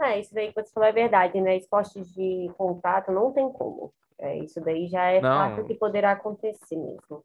É, 0.00 0.18
isso 0.18 0.32
daí 0.32 0.52
que 0.52 0.54
você 0.54 0.72
falou 0.72 0.88
é 0.88 0.92
verdade, 0.92 1.40
né? 1.40 1.56
Esportes 1.56 2.14
de 2.14 2.50
contato 2.56 3.10
não 3.10 3.32
tem 3.32 3.50
como. 3.52 3.92
É, 4.20 4.38
isso 4.38 4.60
daí 4.60 4.86
já 4.86 5.04
é 5.06 5.20
Não. 5.20 5.30
fato 5.30 5.66
que 5.66 5.74
poderá 5.74 6.12
acontecer 6.12 6.76
mesmo. 6.76 7.24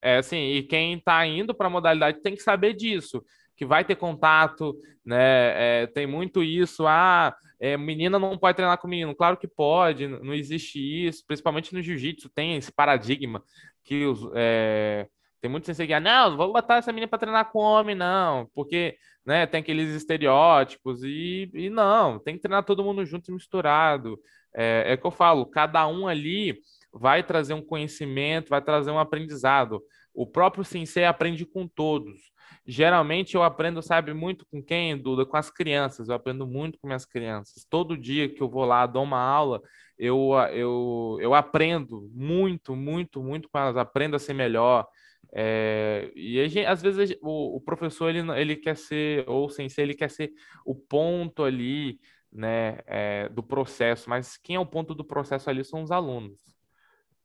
É 0.00 0.18
assim, 0.18 0.52
e 0.52 0.62
quem 0.62 0.94
está 0.94 1.26
indo 1.26 1.54
para 1.54 1.66
a 1.66 1.70
modalidade 1.70 2.20
tem 2.20 2.34
que 2.34 2.42
saber 2.42 2.74
disso, 2.74 3.24
que 3.56 3.66
vai 3.66 3.84
ter 3.84 3.96
contato, 3.96 4.78
né? 5.04 5.82
É, 5.82 5.86
tem 5.88 6.06
muito 6.06 6.42
isso, 6.42 6.86
ah, 6.86 7.34
é, 7.58 7.76
menina 7.76 8.18
não 8.18 8.38
pode 8.38 8.56
treinar 8.56 8.78
com 8.78 8.86
menino. 8.86 9.14
Claro 9.14 9.36
que 9.36 9.48
pode, 9.48 10.06
não 10.06 10.34
existe 10.34 10.78
isso, 10.78 11.24
principalmente 11.26 11.74
no 11.74 11.82
jiu-jitsu 11.82 12.28
tem 12.30 12.56
esse 12.56 12.70
paradigma 12.70 13.42
que 13.82 14.04
os, 14.04 14.30
é, 14.34 15.08
tem 15.40 15.50
muito 15.50 15.66
sensei 15.66 15.86
que 15.86 15.92
ah, 15.92 16.00
não, 16.00 16.36
vou 16.36 16.52
botar 16.52 16.76
essa 16.76 16.92
menina 16.92 17.08
para 17.08 17.18
treinar 17.18 17.50
com 17.50 17.58
homem, 17.58 17.96
não, 17.96 18.46
porque 18.54 18.96
né, 19.24 19.46
tem 19.46 19.60
aqueles 19.60 19.94
estereótipos 19.94 21.02
e, 21.02 21.50
e 21.54 21.70
não, 21.70 22.18
tem 22.18 22.34
que 22.34 22.40
treinar 22.40 22.64
todo 22.64 22.84
mundo 22.84 23.04
junto 23.04 23.30
e 23.30 23.34
misturado. 23.34 24.18
É, 24.54 24.92
é 24.92 24.96
que 24.96 25.06
eu 25.06 25.10
falo, 25.10 25.46
cada 25.46 25.86
um 25.86 26.06
ali 26.06 26.58
vai 26.92 27.22
trazer 27.22 27.54
um 27.54 27.62
conhecimento, 27.62 28.50
vai 28.50 28.62
trazer 28.62 28.90
um 28.90 28.98
aprendizado. 28.98 29.82
O 30.14 30.26
próprio 30.26 30.64
sensei 30.64 31.04
aprende 31.04 31.46
com 31.46 31.66
todos. 31.66 32.32
Geralmente 32.66 33.34
eu 33.34 33.42
aprendo, 33.42 33.80
sabe, 33.82 34.12
muito 34.12 34.46
com 34.46 34.62
quem, 34.62 34.96
Duda? 34.96 35.24
Com 35.24 35.36
as 35.36 35.50
crianças. 35.50 36.08
Eu 36.08 36.14
aprendo 36.14 36.46
muito 36.46 36.78
com 36.78 36.86
minhas 36.86 37.04
crianças. 37.06 37.64
Todo 37.68 37.96
dia 37.96 38.28
que 38.28 38.42
eu 38.42 38.48
vou 38.48 38.64
lá, 38.64 38.86
dou 38.86 39.04
uma 39.04 39.20
aula, 39.20 39.62
eu, 39.98 40.32
eu, 40.52 41.18
eu 41.20 41.34
aprendo 41.34 42.10
muito, 42.12 42.74
muito, 42.74 43.22
muito 43.22 43.48
com 43.48 43.58
elas. 43.58 43.76
Aprendo 43.76 44.16
a 44.16 44.18
ser 44.18 44.34
melhor. 44.34 44.86
É, 45.32 46.10
e 46.14 46.48
gente, 46.48 46.66
às 46.66 46.80
vezes 46.82 47.16
o, 47.20 47.56
o, 47.56 47.60
professor 47.60 48.08
ele, 48.08 48.20
ele 48.40 48.56
quer 48.56 48.76
ser, 48.76 49.28
ou 49.28 49.46
o 49.46 49.50
sensei, 49.50 49.84
ele 49.84 49.94
quer 49.94 50.08
ser 50.08 50.32
o 50.64 50.74
ponto 50.74 51.44
ali 51.44 51.98
né, 52.32 52.78
é, 52.86 53.28
do 53.28 53.42
processo, 53.42 54.08
mas 54.08 54.36
quem 54.36 54.56
é 54.56 54.60
o 54.60 54.66
ponto 54.66 54.94
do 54.94 55.04
processo 55.04 55.48
ali 55.48 55.64
são 55.64 55.82
os 55.82 55.90
alunos, 55.90 56.38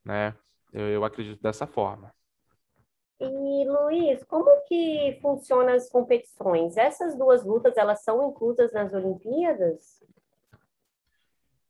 né? 0.04 0.36
Eu, 0.72 0.88
eu 0.88 1.04
acredito 1.04 1.42
dessa 1.42 1.68
forma. 1.68 2.14
E 3.20 3.66
Luiz, 3.66 4.24
como 4.24 4.50
que 4.68 5.18
funcionam 5.22 5.74
as 5.74 5.90
competições? 5.90 6.76
Essas 6.76 7.16
duas 7.18 7.46
lutas 7.46 7.78
elas 7.78 8.04
são 8.04 8.30
inclusas 8.30 8.74
nas 8.74 8.92
Olimpíadas? 8.94 10.04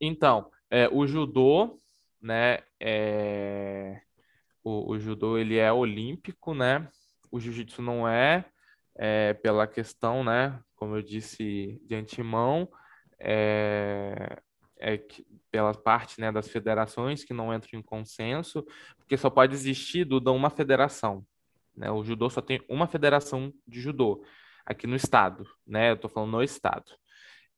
Então, 0.00 0.50
é, 0.70 0.88
o 0.88 1.06
judô, 1.06 1.78
né? 2.20 2.58
É, 2.80 4.00
o, 4.62 4.92
o, 4.92 4.98
judô 4.98 5.38
ele 5.38 5.56
é 5.56 5.72
olímpico, 5.72 6.54
né? 6.54 6.88
O 7.30 7.38
jiu-jitsu 7.38 7.82
não 7.82 8.08
é, 8.08 8.44
é, 8.96 9.34
pela 9.34 9.66
questão, 9.66 10.24
né? 10.24 10.60
Como 10.74 10.96
eu 10.96 11.02
disse 11.02 11.80
de 11.84 11.94
antemão, 11.94 12.68
é, 13.18 14.38
é 14.78 14.98
que, 14.98 15.26
pela 15.50 15.72
parte 15.72 16.20
né, 16.20 16.32
das 16.32 16.48
federações 16.48 17.24
que 17.24 17.32
não 17.32 17.54
entram 17.54 17.78
em 17.78 17.82
consenso, 17.82 18.64
porque 18.96 19.16
só 19.16 19.30
pode 19.30 19.54
existir 19.54 20.04
Duda, 20.04 20.32
uma 20.32 20.50
federação. 20.50 21.24
Né? 21.76 21.90
O 21.90 22.04
judô 22.04 22.28
só 22.30 22.40
tem 22.40 22.60
uma 22.68 22.86
federação 22.86 23.52
de 23.66 23.80
judô 23.80 24.24
aqui 24.64 24.86
no 24.86 24.96
estado, 24.96 25.46
né? 25.66 25.90
Eu 25.90 25.96
tô 25.96 26.08
falando 26.08 26.32
no 26.32 26.42
estado. 26.42 26.84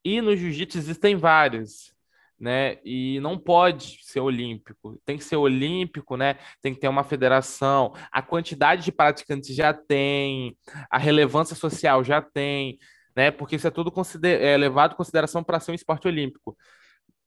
E 0.04 0.20
no 0.20 0.36
jiu-jitsu 0.36 0.78
existem 0.78 1.16
várias, 1.16 1.92
né? 2.38 2.78
E 2.84 3.18
não 3.20 3.38
pode 3.38 3.98
ser 4.02 4.20
olímpico. 4.20 5.00
Tem 5.04 5.16
que 5.16 5.24
ser 5.24 5.36
olímpico, 5.36 6.16
né? 6.16 6.36
Tem 6.60 6.74
que 6.74 6.80
ter 6.80 6.88
uma 6.88 7.04
federação. 7.04 7.92
A 8.10 8.22
quantidade 8.22 8.84
de 8.84 8.92
praticantes 8.92 9.54
já 9.54 9.72
tem, 9.72 10.56
a 10.90 10.98
relevância 10.98 11.56
social 11.56 12.02
já 12.04 12.20
tem 12.20 12.78
né? 13.16 13.30
Porque 13.30 13.56
isso 13.56 13.66
é 13.66 13.70
tudo 13.70 13.92
é, 14.22 14.56
levado 14.56 14.92
em 14.92 14.96
consideração 14.96 15.42
para 15.42 15.58
ser 15.58 15.72
um 15.72 15.74
esporte 15.74 16.06
olímpico. 16.06 16.56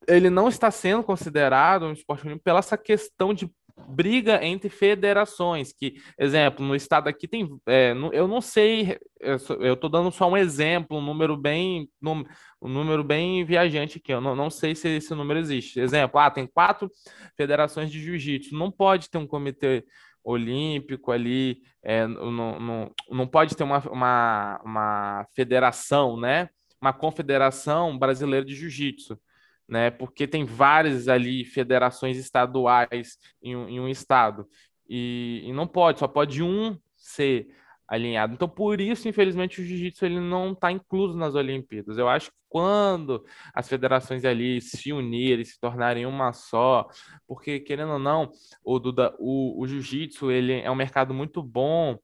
Ele 0.08 0.30
não 0.30 0.48
está 0.48 0.72
sendo 0.72 1.04
considerado 1.04 1.86
um 1.86 1.92
esporte 1.92 2.26
olímpico 2.26 2.44
pela 2.44 2.60
essa 2.60 2.78
questão 2.78 3.34
de 3.34 3.50
briga 3.88 4.44
entre 4.44 4.70
federações, 4.70 5.72
que, 5.72 5.96
exemplo, 6.18 6.66
no 6.66 6.76
estado 6.76 7.08
aqui 7.08 7.28
tem, 7.28 7.48
é, 7.66 7.94
eu 8.12 8.28
não 8.28 8.42
sei, 8.42 8.98
eu 9.22 9.74
estou 9.74 9.90
dando 9.90 10.12
só 10.12 10.30
um 10.30 10.36
exemplo, 10.36 10.98
um 10.98 11.02
número 11.02 11.38
bem, 11.38 11.90
um 12.04 12.68
número 12.68 13.04
bem 13.04 13.46
viajante 13.46 13.98
aqui, 13.98 14.12
eu 14.12 14.20
não, 14.20 14.36
não 14.36 14.50
sei 14.50 14.76
se 14.76 14.90
esse 14.90 15.16
número 15.16 15.40
existe. 15.40 15.80
Exemplo, 15.80 16.20
ah, 16.20 16.30
tem 16.30 16.46
quatro 16.46 16.92
federações 17.38 17.90
de 17.90 18.02
jiu-jitsu, 18.02 18.56
não 18.56 18.70
pode 18.70 19.10
ter 19.10 19.18
um 19.18 19.28
comitê 19.28 19.86
olímpico 20.24 21.12
ali, 21.12 21.62
é, 21.82 22.06
não, 22.08 22.60
não, 22.60 22.92
não 23.10 23.28
pode 23.28 23.56
ter 23.56 23.64
uma, 23.64 23.80
uma, 23.90 24.62
uma 24.64 25.28
federação, 25.36 26.20
né? 26.20 26.50
Uma 26.82 26.94
confederação 26.94 27.98
brasileira 27.98 28.46
de 28.46 28.56
jiu-jitsu, 28.56 29.20
né? 29.68 29.90
Porque 29.92 30.28
tem 30.28 30.46
várias 30.46 31.08
ali 31.08 31.46
federações 31.46 32.18
estaduais 32.18 33.18
em, 33.42 33.54
em 33.54 33.80
um 33.80 33.88
estado. 33.88 34.48
E, 34.88 35.44
e 35.46 35.54
não 35.54 35.68
pode, 35.68 36.00
só 36.00 36.08
pode 36.08 36.42
um 36.42 36.78
ser 36.96 37.48
alinhado. 37.90 38.34
Então, 38.34 38.48
por 38.48 38.80
isso, 38.80 39.10
infelizmente, 39.10 39.62
o 39.62 39.66
jiu-jitsu 39.66 40.06
ele 40.06 40.20
não 40.20 40.52
está 40.54 40.72
incluso 40.72 41.18
nas 41.18 41.34
Olimpíadas. 41.36 41.98
Eu 41.98 42.08
acho 42.08 42.30
que 42.30 42.38
quando 42.48 43.24
as 43.54 43.68
federações 43.68 44.24
ali 44.26 44.62
se 44.62 44.94
unirem, 44.94 45.44
se 45.44 45.60
tornarem 45.60 46.06
uma 46.06 46.32
só, 46.34 46.88
porque 47.28 47.60
querendo 47.60 47.94
ou 47.94 48.00
não, 48.00 48.32
o, 48.64 48.80
Duda, 48.80 49.16
o, 49.20 49.62
o 49.62 49.68
jiu-jitsu 49.68 50.32
ele 50.32 50.54
é 50.62 50.70
um 50.70 50.76
mercado 50.76 51.14
muito 51.14 51.42
bom. 51.44 51.98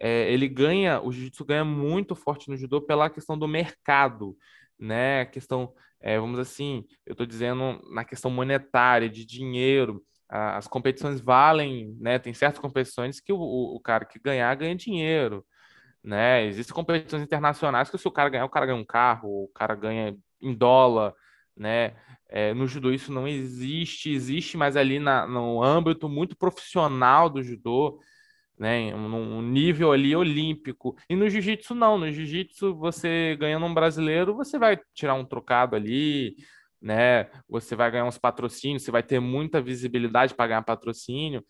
É, 0.00 0.32
ele 0.32 0.48
ganha, 0.48 1.00
o 1.00 1.12
jiu-jitsu 1.12 1.44
ganha 1.44 1.64
muito 1.64 2.14
forte 2.14 2.48
no 2.50 2.56
judô 2.56 2.80
pela 2.82 3.10
questão 3.10 3.38
do 3.38 3.48
mercado. 3.48 4.36
né? 4.78 5.22
A 5.22 5.26
questão, 5.26 5.72
é, 6.00 6.18
vamos 6.18 6.38
assim, 6.38 6.84
eu 7.06 7.12
estou 7.12 7.26
dizendo 7.26 7.80
na 7.92 8.04
questão 8.04 8.30
monetária, 8.30 9.08
de 9.08 9.24
dinheiro, 9.24 10.02
as 10.28 10.68
competições 10.68 11.20
valem, 11.20 11.96
né? 12.00 12.18
Tem 12.18 12.34
certas 12.34 12.60
competições 12.60 13.20
que 13.20 13.32
o, 13.32 13.38
o 13.40 13.80
cara 13.80 14.04
que 14.04 14.18
ganhar 14.18 14.54
ganha 14.54 14.74
dinheiro, 14.74 15.44
né? 16.02 16.44
Existem 16.46 16.74
competições 16.74 17.22
internacionais 17.22 17.90
que 17.90 17.98
se 17.98 18.08
o 18.08 18.12
cara 18.12 18.28
ganhar, 18.30 18.44
o 18.44 18.50
cara 18.50 18.66
ganha 18.66 18.78
um 18.78 18.84
carro, 18.84 19.44
o 19.44 19.48
cara 19.48 19.74
ganha 19.74 20.16
em 20.40 20.54
dólar, 20.54 21.14
né? 21.56 21.94
É, 22.28 22.52
no 22.54 22.66
judô 22.66 22.92
isso 22.92 23.12
não 23.12 23.26
existe, 23.26 24.10
existe, 24.10 24.56
mas 24.56 24.76
ali 24.76 24.98
na, 24.98 25.26
no 25.26 25.62
âmbito 25.62 26.08
muito 26.08 26.36
profissional 26.36 27.30
do 27.30 27.42
judô, 27.42 28.00
né? 28.58 28.94
Um, 28.94 29.38
um 29.38 29.42
nível 29.42 29.92
ali 29.92 30.14
olímpico. 30.14 30.96
E 31.08 31.16
no 31.16 31.28
jiu-jitsu 31.28 31.74
não, 31.74 31.98
no 31.98 32.10
jiu-jitsu 32.12 32.74
você 32.76 33.36
ganhando 33.38 33.66
um 33.66 33.74
brasileiro, 33.74 34.34
você 34.34 34.58
vai 34.58 34.78
tirar 34.94 35.14
um 35.14 35.24
trocado 35.24 35.76
ali, 35.76 36.36
né? 36.80 37.28
Você 37.48 37.74
vai 37.74 37.90
ganhar 37.90 38.04
uns 38.04 38.18
patrocínios, 38.18 38.82
você 38.82 38.90
vai 38.90 39.02
ter 39.02 39.20
muita 39.20 39.60
visibilidade 39.60 40.34
para 40.34 40.46
ganhar 40.46 40.62
patrocínio. 40.62 41.44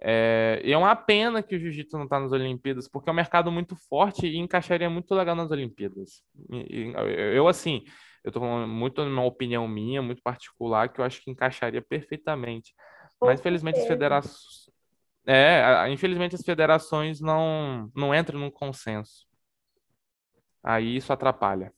É, 0.00 0.60
e 0.64 0.72
é 0.72 0.76
uma 0.76 0.94
pena 0.94 1.42
que 1.42 1.54
o 1.54 1.58
jiu-jitsu 1.58 1.96
não 1.96 2.04
está 2.04 2.20
nas 2.20 2.32
Olimpíadas, 2.32 2.88
porque 2.88 3.08
é 3.08 3.12
um 3.12 3.16
mercado 3.16 3.50
muito 3.50 3.74
forte 3.88 4.26
e 4.26 4.36
encaixaria 4.36 4.90
muito 4.90 5.14
legal 5.14 5.34
nas 5.34 5.50
Olimpíadas. 5.50 6.22
E, 6.50 6.92
eu, 7.34 7.48
assim, 7.48 7.82
eu 8.22 8.28
estou 8.28 8.42
falando 8.42 8.68
muito 8.68 9.04
numa 9.04 9.24
opinião 9.24 9.66
minha, 9.66 10.02
muito 10.02 10.22
particular, 10.22 10.88
que 10.88 11.00
eu 11.00 11.04
acho 11.04 11.22
que 11.22 11.30
encaixaria 11.30 11.80
perfeitamente. 11.80 12.74
Mas, 13.20 13.40
infelizmente, 13.40 13.78
as 13.78 13.86
federações. 13.86 14.64
É, 15.26 15.88
infelizmente, 15.90 16.34
as 16.34 16.42
federações 16.42 17.20
não, 17.20 17.90
não 17.96 18.14
entram 18.14 18.38
num 18.38 18.50
consenso. 18.50 19.26
Aí 20.62 20.96
isso 20.96 21.12
atrapalha. 21.12 21.72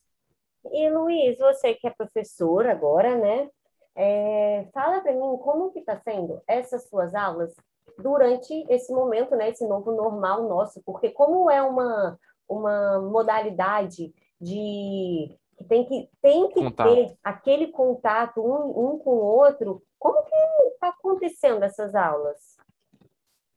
E 0.73 0.89
Luiz, 0.89 1.37
você 1.37 1.73
que 1.73 1.87
é 1.87 1.89
professor 1.91 2.67
agora, 2.67 3.15
né? 3.15 3.49
É, 3.95 4.67
fala 4.73 5.01
para 5.01 5.11
mim 5.11 5.37
como 5.37 5.71
que 5.71 5.79
está 5.79 5.99
sendo 5.99 6.41
essas 6.47 6.87
suas 6.87 7.15
aulas 7.15 7.53
durante 7.97 8.53
esse 8.69 8.93
momento, 8.93 9.35
né? 9.35 9.49
Esse 9.49 9.67
novo 9.67 9.91
normal 9.91 10.47
nosso, 10.47 10.81
porque 10.85 11.09
como 11.09 11.49
é 11.49 11.61
uma, 11.61 12.17
uma 12.47 12.99
modalidade 12.99 14.13
de 14.39 15.35
que 15.57 15.63
tem 15.67 15.85
que, 15.85 16.09
tem 16.21 16.49
que 16.49 16.71
ter 16.71 17.17
aquele 17.23 17.67
contato 17.67 18.41
um, 18.41 18.93
um 18.93 18.99
com 18.99 19.11
o 19.11 19.23
outro, 19.23 19.81
como 19.97 20.23
que 20.23 20.35
está 20.73 20.89
acontecendo 20.89 21.63
essas 21.63 21.95
aulas? 21.95 22.55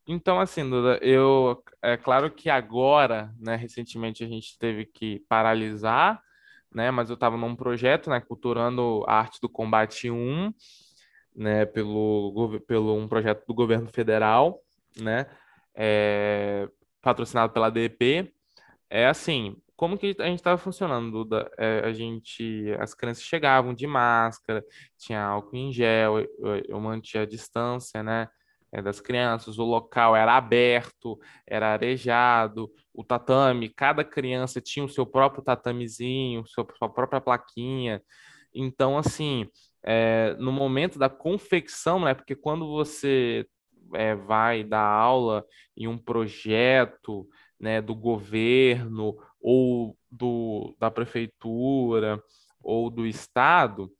Então, 0.08 0.40
assim, 0.40 0.68
Duda, 0.68 0.98
eu 1.02 1.62
é 1.82 1.96
claro 1.96 2.30
que 2.30 2.48
agora, 2.48 3.32
né, 3.38 3.54
recentemente 3.54 4.24
a 4.24 4.26
gente 4.26 4.58
teve 4.58 4.86
que 4.86 5.20
paralisar 5.28 6.20
né? 6.74 6.90
Mas 6.90 7.10
eu 7.10 7.14
estava 7.14 7.36
num 7.36 7.54
projeto, 7.56 8.10
né, 8.10 8.20
culturando 8.20 9.04
a 9.06 9.14
arte 9.14 9.40
do 9.40 9.48
combate 9.48 10.10
1, 10.10 10.52
né, 11.34 11.64
pelo, 11.66 12.60
pelo 12.66 12.96
um 12.96 13.08
projeto 13.08 13.44
do 13.46 13.54
governo 13.54 13.88
federal, 13.88 14.60
né, 14.98 15.26
é, 15.74 16.68
patrocinado 17.00 17.52
pela 17.52 17.70
DEP. 17.70 18.32
É 18.88 19.06
assim, 19.06 19.56
como 19.76 19.96
que 19.96 20.14
a 20.18 20.26
gente 20.26 20.40
estava 20.40 20.58
funcionando, 20.58 21.10
Duda? 21.10 21.50
É, 21.56 21.80
a 21.86 21.92
gente, 21.92 22.66
as 22.78 22.92
crianças 22.94 23.24
chegavam 23.24 23.72
de 23.72 23.86
máscara, 23.86 24.64
tinha 24.98 25.22
álcool 25.22 25.56
em 25.56 25.72
gel, 25.72 26.20
eu, 26.20 26.62
eu 26.68 26.80
mantinha 26.80 27.22
a 27.22 27.26
distância, 27.26 28.02
né? 28.02 28.28
É, 28.72 28.80
das 28.80 29.00
crianças, 29.00 29.58
o 29.58 29.64
local 29.64 30.14
era 30.14 30.36
aberto, 30.36 31.18
era 31.46 31.72
arejado, 31.72 32.70
o 32.94 33.02
tatame, 33.04 33.68
cada 33.68 34.04
criança 34.04 34.60
tinha 34.60 34.84
o 34.84 34.88
seu 34.88 35.04
próprio 35.06 35.42
tatamezinho, 35.42 36.46
sua, 36.46 36.66
sua 36.78 36.88
própria 36.88 37.20
plaquinha. 37.20 38.02
Então, 38.54 38.96
assim, 38.98 39.48
é, 39.82 40.34
no 40.38 40.52
momento 40.52 40.98
da 40.98 41.08
confecção, 41.08 42.00
né, 42.00 42.14
porque 42.14 42.36
quando 42.36 42.68
você 42.68 43.46
é, 43.94 44.14
vai 44.14 44.62
dar 44.62 44.84
aula 44.86 45.44
em 45.76 45.88
um 45.88 45.98
projeto 45.98 47.28
né, 47.58 47.80
do 47.80 47.94
governo 47.94 49.16
ou 49.40 49.96
do, 50.10 50.74
da 50.78 50.90
prefeitura 50.90 52.22
ou 52.62 52.90
do 52.90 53.06
estado, 53.06 53.90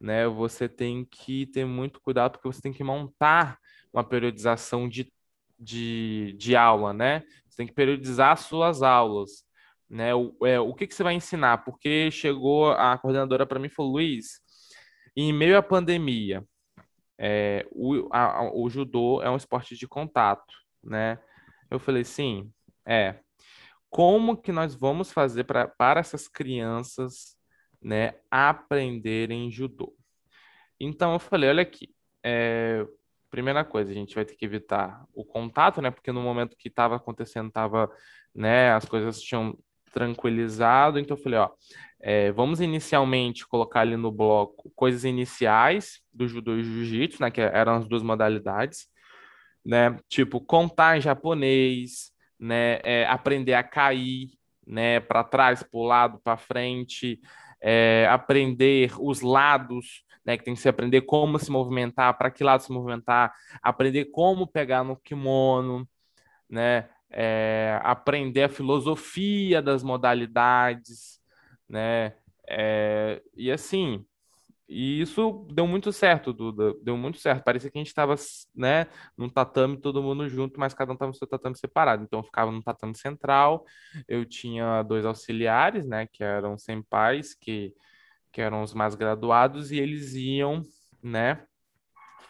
né, 0.00 0.26
você 0.26 0.68
tem 0.68 1.04
que 1.04 1.46
ter 1.46 1.64
muito 1.64 2.00
cuidado 2.00 2.32
porque 2.32 2.48
você 2.48 2.60
tem 2.60 2.72
que 2.72 2.84
montar 2.84 3.58
uma 3.96 4.04
periodização 4.04 4.88
de, 4.88 5.10
de, 5.58 6.34
de 6.38 6.54
aula, 6.54 6.92
né? 6.92 7.24
Você 7.48 7.56
tem 7.56 7.66
que 7.66 7.72
periodizar 7.72 8.32
as 8.32 8.40
suas 8.40 8.82
aulas, 8.82 9.44
né? 9.88 10.14
O, 10.14 10.36
é, 10.44 10.60
o 10.60 10.74
que, 10.74 10.86
que 10.86 10.94
você 10.94 11.02
vai 11.02 11.14
ensinar? 11.14 11.64
Porque 11.64 12.10
chegou 12.10 12.72
a 12.72 12.98
coordenadora 12.98 13.46
para 13.46 13.58
mim 13.58 13.66
e 13.66 13.70
falou, 13.70 13.92
Luiz, 13.92 14.40
em 15.16 15.32
meio 15.32 15.56
à 15.56 15.62
pandemia, 15.62 16.44
é, 17.18 17.66
o, 17.72 18.06
a, 18.12 18.50
o 18.54 18.68
judô 18.68 19.22
é 19.22 19.30
um 19.30 19.36
esporte 19.36 19.74
de 19.74 19.88
contato, 19.88 20.52
né? 20.84 21.18
Eu 21.70 21.78
falei, 21.78 22.04
sim, 22.04 22.52
é. 22.84 23.18
Como 23.88 24.36
que 24.36 24.52
nós 24.52 24.74
vamos 24.74 25.10
fazer 25.10 25.44
pra, 25.44 25.66
para 25.66 26.00
essas 26.00 26.28
crianças, 26.28 27.36
né, 27.80 28.14
aprenderem 28.30 29.50
judô? 29.50 29.96
Então 30.78 31.14
eu 31.14 31.18
falei, 31.18 31.48
olha 31.48 31.62
aqui, 31.62 31.94
é, 32.22 32.86
primeira 33.30 33.64
coisa, 33.64 33.90
a 33.90 33.94
gente 33.94 34.14
vai 34.14 34.24
ter 34.24 34.34
que 34.34 34.44
evitar 34.44 35.04
o 35.14 35.24
contato, 35.24 35.80
né? 35.82 35.90
Porque 35.90 36.12
no 36.12 36.22
momento 36.22 36.56
que 36.56 36.68
estava 36.68 36.96
acontecendo, 36.96 37.50
tava, 37.50 37.90
né, 38.34 38.72
as 38.72 38.84
coisas 38.84 39.20
tinham 39.20 39.56
tranquilizado. 39.92 40.98
Então 40.98 41.16
eu 41.16 41.22
falei, 41.22 41.38
ó, 41.38 41.50
é, 42.00 42.30
vamos 42.32 42.60
inicialmente 42.60 43.46
colocar 43.46 43.80
ali 43.80 43.96
no 43.96 44.12
bloco 44.12 44.70
coisas 44.76 45.04
iniciais 45.04 46.00
do 46.12 46.28
judô 46.28 46.54
e 46.56 46.62
jiu-jitsu, 46.62 47.22
né? 47.22 47.30
Que 47.30 47.40
eram 47.40 47.76
as 47.76 47.88
duas 47.88 48.02
modalidades, 48.02 48.86
né? 49.64 49.98
Tipo 50.08 50.40
contar 50.40 50.98
em 50.98 51.00
japonês, 51.00 52.12
né? 52.38 52.78
É, 52.84 53.06
aprender 53.06 53.54
a 53.54 53.62
cair, 53.62 54.30
né? 54.66 55.00
Para 55.00 55.24
trás, 55.24 55.62
para 55.62 55.80
o 55.80 55.84
lado, 55.84 56.20
para 56.22 56.36
frente, 56.36 57.20
é, 57.60 58.06
aprender 58.10 58.92
os 58.98 59.20
lados 59.20 60.04
né? 60.26 60.36
Que 60.36 60.44
tem 60.44 60.54
que 60.54 60.60
se 60.60 60.68
aprender 60.68 61.02
como 61.02 61.38
se 61.38 61.50
movimentar, 61.50 62.18
para 62.18 62.30
que 62.30 62.42
lado 62.42 62.60
se 62.62 62.72
movimentar, 62.72 63.32
aprender 63.62 64.06
como 64.06 64.46
pegar 64.46 64.82
no 64.82 64.96
kimono, 64.96 65.88
né? 66.50 66.88
É, 67.08 67.78
aprender 67.84 68.42
a 68.42 68.48
filosofia 68.48 69.62
das 69.62 69.84
modalidades, 69.84 71.20
né? 71.68 72.14
É, 72.48 73.22
e 73.36 73.50
assim, 73.52 74.04
e 74.68 75.00
isso 75.00 75.46
deu 75.52 75.66
muito 75.66 75.92
certo, 75.92 76.32
Duda, 76.32 76.74
deu 76.82 76.96
muito 76.96 77.18
certo. 77.18 77.44
Parecia 77.44 77.70
que 77.70 77.78
a 77.78 77.80
gente 77.80 77.88
estava, 77.88 78.14
né, 78.54 78.86
num 79.16 79.28
tatame 79.28 79.80
todo 79.80 80.02
mundo 80.02 80.28
junto, 80.28 80.58
mas 80.58 80.74
cada 80.74 80.92
um 80.92 80.94
estava 80.94 81.10
no 81.10 81.14
seu 81.16 81.26
tatame 81.26 81.56
separado. 81.56 82.02
Então 82.04 82.20
eu 82.20 82.24
ficava 82.24 82.50
no 82.50 82.62
tatame 82.62 82.96
central, 82.96 83.64
eu 84.08 84.24
tinha 84.24 84.82
dois 84.82 85.04
auxiliares, 85.04 85.86
né, 85.86 86.06
que 86.12 86.22
eram 86.24 86.56
pais 86.88 87.34
que 87.34 87.74
que 88.32 88.42
eram 88.42 88.62
os 88.62 88.74
mais 88.74 88.94
graduados, 88.94 89.72
e 89.72 89.78
eles 89.78 90.14
iam, 90.14 90.62
né, 91.02 91.42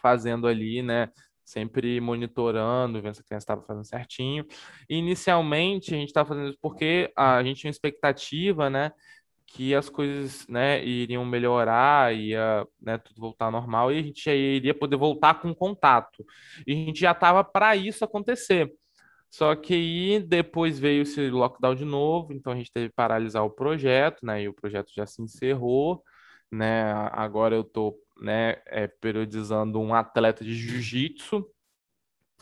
fazendo 0.01 0.47
ali, 0.47 0.81
né, 0.81 1.09
sempre 1.43 1.99
monitorando, 2.01 3.01
vendo 3.01 3.15
se 3.15 3.21
a 3.21 3.23
criança 3.25 3.43
estava 3.43 3.61
fazendo 3.63 3.85
certinho. 3.85 4.45
E, 4.89 4.95
inicialmente, 4.97 5.93
a 5.93 5.97
gente 5.97 6.09
estava 6.09 6.29
fazendo 6.29 6.49
isso 6.49 6.59
porque 6.61 7.11
a 7.15 7.43
gente 7.43 7.61
tinha 7.61 7.71
expectativa, 7.71 8.69
né, 8.69 8.91
que 9.47 9.73
as 9.73 9.89
coisas, 9.89 10.45
né, 10.47 10.83
iriam 10.85 11.25
melhorar, 11.25 12.13
ia, 12.13 12.67
né, 12.81 12.97
tudo 12.97 13.19
voltar 13.19 13.45
ao 13.45 13.51
normal 13.51 13.91
e 13.91 13.97
a 13.97 14.01
gente 14.03 14.29
iria 14.29 14.73
poder 14.73 14.97
voltar 14.97 15.35
com 15.41 15.55
contato. 15.55 16.25
E 16.65 16.73
a 16.73 16.75
gente 16.75 16.99
já 16.99 17.11
estava 17.11 17.43
para 17.43 17.75
isso 17.75 18.03
acontecer. 18.03 18.71
Só 19.29 19.55
que 19.55 19.73
aí 19.73 20.19
depois 20.19 20.79
veio 20.79 21.03
esse 21.03 21.29
lockdown 21.29 21.75
de 21.75 21.85
novo, 21.85 22.33
então 22.33 22.53
a 22.53 22.55
gente 22.55 22.71
teve 22.71 22.89
que 22.89 22.95
paralisar 22.95 23.43
o 23.43 23.49
projeto, 23.49 24.25
né? 24.25 24.43
E 24.43 24.49
o 24.49 24.53
projeto 24.53 24.91
já 24.93 25.05
se 25.05 25.21
encerrou, 25.21 26.03
né? 26.51 26.91
Agora 27.11 27.55
eu 27.55 27.63
tô, 27.63 27.97
né, 28.21 28.57
é, 28.67 28.87
periodizando 28.87 29.79
um 29.79 29.93
atleta 29.93 30.43
de 30.43 30.53
jiu-jitsu, 30.53 31.45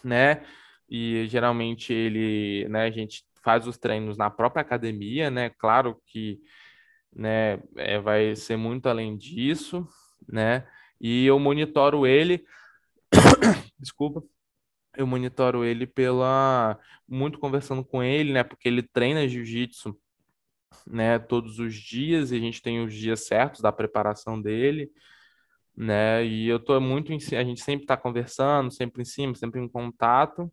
né? 0.04 0.44
E 0.90 1.26
geralmente 1.28 1.94
ele, 1.94 2.68
né, 2.70 2.84
a 2.86 2.92
gente 2.92 3.24
faz 3.44 3.68
os 3.68 3.78
treinos 3.78 4.18
na 4.18 4.30
própria 4.30 4.62
academia, 4.62 5.30
né? 5.30 5.52
Claro 5.52 6.02
que, 6.08 6.40
né, 7.16 7.60
é, 7.78 8.00
vai 8.00 8.36
ser 8.36 8.58
muito 8.58 8.90
além 8.90 9.18
disso, 9.18 9.88
né? 10.28 10.68
E 11.00 11.26
eu 11.26 11.40
monitoro 11.40 12.06
ele, 12.06 12.46
desculpa, 13.80 14.24
eu 14.98 15.08
monitoro 15.08 15.64
ele 15.66 15.88
pela 15.88 16.80
muito 17.08 17.40
conversando 17.40 17.84
com 17.84 18.04
ele, 18.04 18.34
né? 18.34 18.44
Porque 18.44 18.68
ele 18.68 18.84
treina 18.84 19.28
jiu-jitsu, 19.28 19.98
né? 20.88 21.20
Todos 21.20 21.60
os 21.60 21.74
dias 21.76 22.32
e 22.32 22.38
a 22.38 22.40
gente 22.40 22.62
tem 22.62 22.84
os 22.84 22.94
dias 22.94 23.26
certos 23.28 23.62
da 23.62 23.72
preparação 23.72 24.42
dele, 24.42 24.92
né? 25.76 26.26
E 26.26 26.48
eu 26.48 26.60
tô 26.60 26.80
muito 26.82 27.14
em, 27.14 27.18
a 27.38 27.44
gente 27.44 27.62
sempre 27.62 27.84
está 27.86 27.98
conversando, 27.98 28.72
sempre 28.72 29.02
em 29.02 29.06
cima, 29.06 29.36
sempre 29.36 29.62
em 29.62 29.68
contato, 29.70 30.52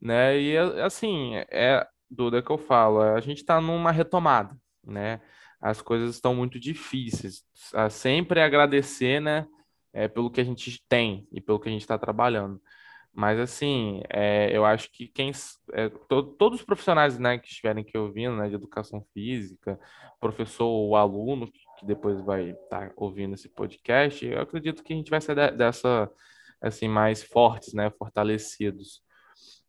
né? 0.00 0.40
E 0.40 0.56
assim 0.58 1.36
é 1.50 1.86
Duda 2.10 2.42
que 2.42 2.50
eu 2.50 2.58
falo, 2.58 3.00
a 3.00 3.20
gente 3.20 3.38
está 3.38 3.60
numa 3.60 3.90
retomada, 3.90 4.56
né? 4.86 5.20
As 5.64 5.80
coisas 5.80 6.14
estão 6.14 6.34
muito 6.34 6.60
difíceis. 6.60 7.42
Sempre 7.90 8.42
agradecer, 8.42 9.18
né, 9.18 9.46
é, 9.94 10.06
pelo 10.06 10.30
que 10.30 10.38
a 10.38 10.44
gente 10.44 10.84
tem 10.86 11.26
e 11.32 11.40
pelo 11.40 11.58
que 11.58 11.70
a 11.70 11.72
gente 11.72 11.80
está 11.80 11.96
trabalhando. 11.96 12.60
Mas, 13.10 13.38
assim, 13.38 14.02
é, 14.10 14.54
eu 14.54 14.66
acho 14.66 14.90
que 14.92 15.08
quem, 15.08 15.32
é, 15.72 15.88
to, 15.88 16.22
todos 16.36 16.60
os 16.60 16.66
profissionais 16.66 17.18
né, 17.18 17.38
que 17.38 17.48
estiverem 17.48 17.82
aqui 17.82 17.96
ouvindo, 17.96 18.36
né, 18.36 18.48
de 18.48 18.56
educação 18.56 19.00
física, 19.14 19.80
professor 20.20 20.66
ou 20.66 20.96
aluno, 20.96 21.50
que 21.78 21.86
depois 21.86 22.20
vai 22.20 22.50
estar 22.50 22.88
tá 22.88 22.92
ouvindo 22.94 23.34
esse 23.34 23.48
podcast, 23.48 24.26
eu 24.26 24.42
acredito 24.42 24.82
que 24.84 24.92
a 24.92 24.96
gente 24.96 25.10
vai 25.10 25.20
ser 25.20 25.34
de, 25.34 25.50
dessa, 25.52 26.10
assim, 26.60 26.88
mais 26.88 27.22
fortes, 27.22 27.72
né, 27.72 27.88
fortalecidos. 27.90 29.02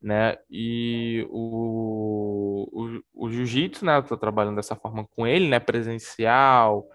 Né? 0.06 0.38
E 0.51 1.26
o, 1.32 2.70
o, 2.72 3.26
o 3.26 3.30
jiu-jitsu, 3.32 3.84
né, 3.84 3.95
eu 3.95 4.01
estou 4.01 4.16
trabalhando 4.16 4.58
dessa 4.58 4.76
forma 4.76 5.03
com 5.08 5.26
ele, 5.26 5.47
né, 5.47 5.60
presencial, 5.60 6.88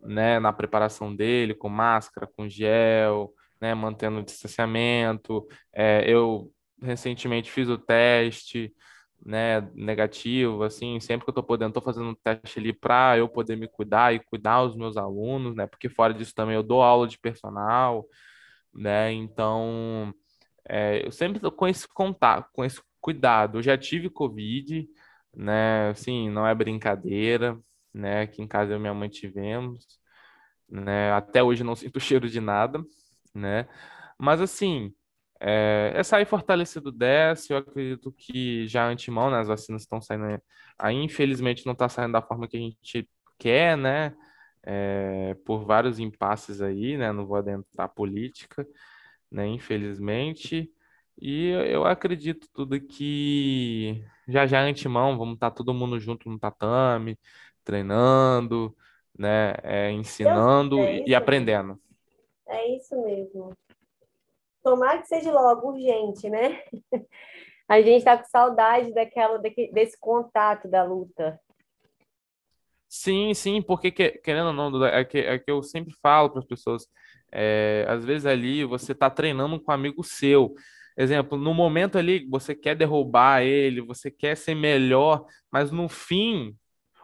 né, 0.00 0.40
na 0.40 0.54
preparação 0.54 1.14
dele, 1.14 1.52
com 1.52 1.68
máscara, 1.68 2.26
com 2.26 2.48
gel, 2.48 3.30
né, 3.60 3.74
mantendo 3.74 4.20
o 4.20 4.22
distanciamento. 4.22 5.46
É, 5.70 6.10
eu 6.10 6.50
recentemente 6.80 7.50
fiz 7.50 7.68
o 7.68 7.76
teste, 7.76 8.74
né, 9.22 9.60
negativo, 9.74 10.62
assim, 10.62 10.98
sempre 10.98 11.26
que 11.26 11.28
eu 11.28 11.32
estou 11.32 11.44
podendo, 11.44 11.68
estou 11.68 11.82
fazendo 11.82 12.08
um 12.08 12.14
teste 12.14 12.58
ali 12.58 12.72
para 12.72 13.18
eu 13.18 13.28
poder 13.28 13.56
me 13.56 13.68
cuidar 13.68 14.14
e 14.14 14.20
cuidar 14.20 14.62
os 14.62 14.74
meus 14.74 14.96
alunos, 14.96 15.54
né, 15.54 15.66
porque 15.66 15.90
fora 15.90 16.14
disso 16.14 16.34
também 16.34 16.54
eu 16.54 16.62
dou 16.62 16.82
aula 16.82 17.06
de 17.06 17.18
personal, 17.18 18.06
né, 18.74 19.12
então 19.12 20.14
é, 20.68 21.06
eu 21.06 21.12
sempre 21.12 21.38
estou 21.38 21.52
com 21.52 21.68
esse 21.68 21.86
contato, 21.88 22.50
com 22.52 22.64
esse 22.64 22.80
cuidado. 23.00 23.58
Eu 23.58 23.62
já 23.62 23.78
tive 23.78 24.10
Covid, 24.10 24.88
né, 25.34 25.90
assim, 25.90 26.30
não 26.30 26.46
é 26.46 26.54
brincadeira, 26.54 27.58
né, 27.94 28.22
aqui 28.22 28.42
em 28.42 28.48
casa 28.48 28.72
eu 28.72 28.76
e 28.78 28.80
minha 28.80 28.94
mãe 28.94 29.08
tivemos, 29.08 29.86
né, 30.68 31.12
até 31.12 31.42
hoje 31.42 31.64
não 31.64 31.76
sinto 31.76 32.00
cheiro 32.00 32.28
de 32.28 32.40
nada, 32.40 32.82
né? 33.34 33.68
Mas 34.18 34.40
assim, 34.40 34.92
é, 35.40 35.92
é 35.94 36.02
sair 36.02 36.26
fortalecido 36.26 36.90
dessa. 36.92 37.52
Eu 37.52 37.58
acredito 37.58 38.12
que 38.12 38.66
já 38.66 38.88
antemão, 38.88 39.30
né, 39.30 39.40
as 39.40 39.48
vacinas 39.48 39.82
estão 39.82 40.00
saindo 40.00 40.40
aí, 40.78 40.94
infelizmente 40.96 41.64
não 41.66 41.72
está 41.72 41.88
saindo 41.88 42.12
da 42.12 42.22
forma 42.22 42.48
que 42.48 42.56
a 42.56 42.60
gente 42.60 43.08
quer, 43.38 43.76
né? 43.76 44.14
É, 44.68 45.34
por 45.44 45.64
vários 45.64 45.98
impasses 46.00 46.60
aí, 46.60 46.96
né? 46.96 47.12
Não 47.12 47.26
vou 47.26 47.36
adentrar 47.36 47.88
política, 47.94 48.66
né? 49.36 49.46
Infelizmente. 49.46 50.72
E 51.20 51.48
eu 51.48 51.84
acredito 51.84 52.48
tudo 52.52 52.80
que 52.80 54.02
já 54.26 54.46
já 54.46 54.62
antemão, 54.62 55.16
vamos 55.16 55.34
estar 55.34 55.50
tá 55.50 55.56
todo 55.56 55.74
mundo 55.74 56.00
junto 56.00 56.28
no 56.28 56.38
tatame, 56.38 57.18
treinando, 57.62 58.74
né? 59.16 59.54
É, 59.62 59.90
ensinando 59.92 60.78
é 60.80 61.04
e 61.06 61.14
aprendendo. 61.14 61.78
É 62.48 62.76
isso 62.76 63.00
mesmo. 63.02 63.52
Tomar 64.62 65.00
que 65.02 65.08
seja 65.08 65.30
logo 65.30 65.68
urgente, 65.68 66.28
né? 66.28 66.62
A 67.68 67.80
gente 67.80 67.98
está 67.98 68.16
com 68.16 68.24
saudade 68.24 68.94
daquela, 68.94 69.38
desse 69.38 69.98
contato 69.98 70.68
da 70.68 70.84
luta. 70.84 71.40
Sim, 72.88 73.34
sim, 73.34 73.60
porque 73.60 73.90
querendo 73.90 74.46
ou 74.46 74.52
não, 74.52 74.84
é 74.86 75.04
que, 75.04 75.18
é 75.18 75.36
que 75.36 75.50
eu 75.50 75.60
sempre 75.64 75.92
falo 76.00 76.30
para 76.30 76.38
as 76.38 76.46
pessoas, 76.46 76.86
é, 77.36 77.84
às 77.88 78.04
vezes 78.04 78.26
ali 78.26 78.64
você 78.64 78.92
está 78.92 79.10
treinando 79.10 79.60
com 79.60 79.70
um 79.70 79.74
amigo 79.74 80.02
seu. 80.04 80.54
Exemplo, 80.96 81.38
no 81.38 81.52
momento 81.54 81.98
ali 81.98 82.26
você 82.28 82.54
quer 82.54 82.74
derrubar 82.76 83.42
ele, 83.42 83.80
você 83.82 84.10
quer 84.10 84.36
ser 84.36 84.54
melhor, 84.54 85.26
mas 85.52 85.70
no 85.70 85.88
fim, 85.88 86.56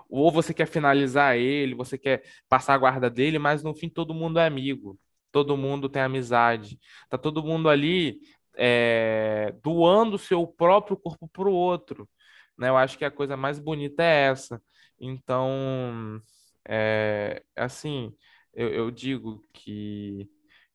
ou 0.08 0.32
você 0.32 0.54
quer 0.54 0.66
finalizar 0.66 1.36
ele, 1.36 1.74
você 1.74 1.98
quer 1.98 2.22
passar 2.48 2.74
a 2.74 2.78
guarda 2.78 3.10
dele, 3.10 3.38
mas 3.38 3.62
no 3.62 3.74
fim 3.74 3.88
todo 3.88 4.14
mundo 4.14 4.38
é 4.38 4.46
amigo 4.46 4.98
todo 5.32 5.56
mundo 5.56 5.88
tem 5.88 6.02
amizade, 6.02 6.78
tá 7.08 7.18
todo 7.18 7.42
mundo 7.42 7.68
ali 7.68 8.20
é, 8.56 9.54
doando 9.62 10.18
seu 10.18 10.46
próprio 10.46 10.96
corpo 10.96 11.26
para 11.28 11.48
o 11.48 11.52
outro, 11.52 12.08
né? 12.56 12.68
Eu 12.68 12.76
acho 12.76 12.98
que 12.98 13.04
a 13.04 13.10
coisa 13.10 13.36
mais 13.36 13.58
bonita 13.58 14.02
é 14.02 14.26
essa. 14.28 14.62
Então, 15.00 16.20
é, 16.68 17.42
assim, 17.56 18.14
eu, 18.55 18.68
eu 18.72 18.90
digo 18.90 19.44
que, 19.53 20.28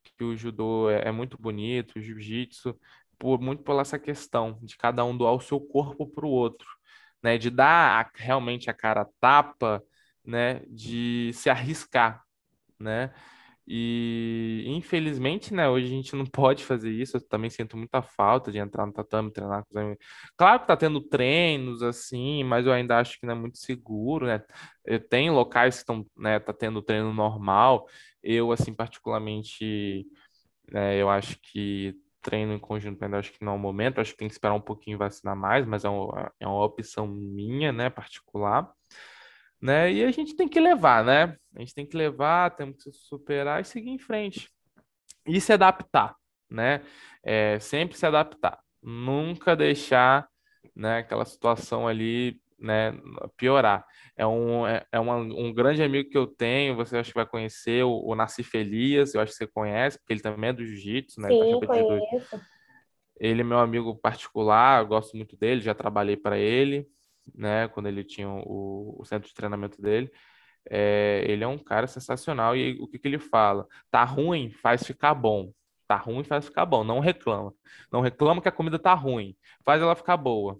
que 0.04 0.24
o 0.24 0.36
judô 0.36 0.90
é, 0.90 1.08
é 1.10 1.12
muito 1.12 1.38
bonito, 1.38 1.98
o 1.98 2.02
jiu-jitsu, 2.02 2.80
por, 3.18 3.40
muito 3.42 3.64
por 3.64 3.80
essa 3.82 4.00
questão 4.00 4.60
de 4.64 4.78
cada 4.78 5.04
um 5.06 5.18
doar 5.18 5.34
o 5.34 5.42
seu 5.42 5.60
corpo 5.60 6.08
para 6.08 6.26
o 6.26 6.30
outro, 6.30 6.68
né? 7.22 7.38
De 7.38 7.50
dar 7.50 8.06
a, 8.06 8.12
realmente 8.16 8.70
a 8.70 8.74
cara 8.74 9.06
tapa, 9.20 9.84
né? 10.26 10.62
De 10.68 11.32
se 11.34 11.50
arriscar, 11.50 12.24
né? 12.80 13.14
E 13.68 14.64
infelizmente, 14.68 15.54
né, 15.54 15.68
hoje 15.68 15.88
a 15.88 15.90
gente 15.90 16.16
não 16.16 16.26
pode 16.26 16.64
fazer 16.64 16.90
isso. 16.92 17.18
Eu 17.18 17.28
também 17.28 17.50
sinto 17.50 17.76
muita 17.78 18.02
falta 18.02 18.52
de 18.52 18.58
entrar 18.60 18.86
no 18.86 18.94
tatame, 18.94 19.32
treinar 19.32 19.64
com 19.66 19.72
os 19.72 19.78
amigos. 19.78 20.06
Claro 20.38 20.62
que 20.62 20.68
tá 20.68 20.78
tendo 20.78 21.02
treinos 21.02 21.84
assim, 21.84 22.44
mas 22.46 22.66
eu 22.66 22.72
ainda 22.72 22.98
acho 23.00 23.20
que 23.20 23.26
não 23.26 23.34
é 23.34 23.38
muito 23.38 23.58
seguro, 23.58 24.26
né? 24.28 24.42
Tem 25.10 25.30
locais 25.30 25.76
que 25.76 25.80
estão, 25.82 26.06
né, 26.18 26.40
tá 26.40 26.54
tendo 26.54 26.82
treino 26.82 27.14
normal. 27.14 27.88
Eu, 28.24 28.52
assim, 28.52 28.74
particularmente, 28.74 30.06
né, 30.72 30.96
eu 31.02 31.10
acho 31.10 31.38
que 31.42 31.96
treino 32.22 32.54
em 32.54 32.60
conjunto 32.60 33.04
ainda 33.04 33.20
acho 33.20 33.32
que 33.32 33.44
não 33.44 33.54
é 33.54 33.56
o 33.56 33.60
momento, 33.60 34.02
acho 34.02 34.12
que 34.12 34.18
tem 34.18 34.28
que 34.28 34.34
esperar 34.34 34.54
um 34.54 34.62
pouquinho 34.62 34.98
vacinar 34.98 35.36
mais, 35.36 35.66
mas 35.66 35.86
é 35.86 35.90
uma, 35.90 36.32
é 36.40 36.48
uma 36.48 36.64
opção 36.64 37.08
minha, 37.08 37.72
né, 37.72 37.90
particular 37.90 38.70
né? 39.62 39.92
E 39.92 40.04
a 40.04 40.12
gente 40.12 40.36
tem 40.36 40.48
que 40.48 40.60
levar, 40.60 41.04
né? 41.04 41.36
A 41.56 41.60
gente 41.60 41.74
tem 41.74 41.86
que 41.86 41.98
levar, 41.98 42.56
temos 42.56 42.84
que 42.84 42.92
superar 42.92 43.62
e 43.62 43.66
seguir 43.66 43.90
em 43.90 43.98
frente. 43.98 44.50
E 45.26 45.42
se 45.42 45.52
adaptar, 45.52 46.16
né? 46.50 46.82
É, 47.24 47.60
sempre 47.60 47.98
se 47.98 48.06
adaptar. 48.06 48.60
Nunca 48.82 49.56
deixar 49.56 50.28
né, 50.76 51.00
aquela 51.00 51.26
situação 51.26 51.88
ali 51.88 52.40
né, 52.60 52.94
piorar. 53.36 53.86
É 54.16 54.26
um, 54.26 54.66
é, 54.66 54.86
é 54.92 55.00
uma, 55.00 55.16
um 55.16 55.54
grande 55.54 55.82
amigo 55.84 56.10
que 56.10 56.18
eu 56.18 56.28
tenho, 56.28 56.76
você 56.76 56.98
acha 56.98 57.12
que 57.12 57.18
vai 57.18 57.26
conhecer, 57.26 57.84
o, 57.84 58.02
o 58.06 58.16
Nassif 58.16 58.56
Elias, 58.56 59.14
eu 59.14 59.22
acho 59.22 59.32
que 59.32 59.38
você 59.38 59.48
conhece, 59.48 59.98
porque 59.98 60.14
ele 60.14 60.22
também 60.22 60.50
é 60.52 60.54
do 60.54 60.66
jiu-jitsu, 60.66 61.20
né? 61.20 61.30
Sim, 61.30 61.60
conheço. 61.66 62.42
Ele 63.20 63.42
é 63.42 63.44
meu 63.44 63.58
amigo 63.58 63.96
particular, 63.96 64.82
eu 64.82 64.88
gosto 64.88 65.18
muito 65.18 65.36
dele, 65.36 65.62
já 65.62 65.74
trabalhei 65.74 66.16
para 66.16 66.38
ele 66.38 66.88
né, 67.36 67.68
quando 67.70 67.88
ele 67.88 68.04
tinha 68.04 68.30
o, 68.30 68.96
o 69.00 69.06
centro 69.06 69.28
de 69.28 69.36
treinamento 69.36 69.82
dele. 69.82 70.12
É, 70.70 71.24
ele 71.28 71.44
é 71.44 71.48
um 71.48 71.58
cara 71.58 71.88
sensacional 71.88 72.56
e 72.56 72.78
o 72.80 72.88
que, 72.88 73.00
que 73.00 73.08
ele 73.08 73.20
fala? 73.20 73.68
Tá 73.90 74.04
ruim, 74.04 74.52
faz 74.52 74.86
ficar 74.86 75.14
bom. 75.14 75.52
Tá 75.88 75.96
ruim, 75.96 76.24
faz 76.24 76.46
ficar 76.46 76.66
bom. 76.66 76.84
Não 76.84 77.00
reclama. 77.00 77.54
Não 77.92 78.02
reclama 78.02 78.42
que 78.42 78.50
a 78.50 78.52
comida 78.52 78.78
tá 78.80 78.94
ruim. 78.94 79.36
Faz 79.64 79.82
ela 79.82 79.96
ficar 79.96 80.18
boa, 80.18 80.60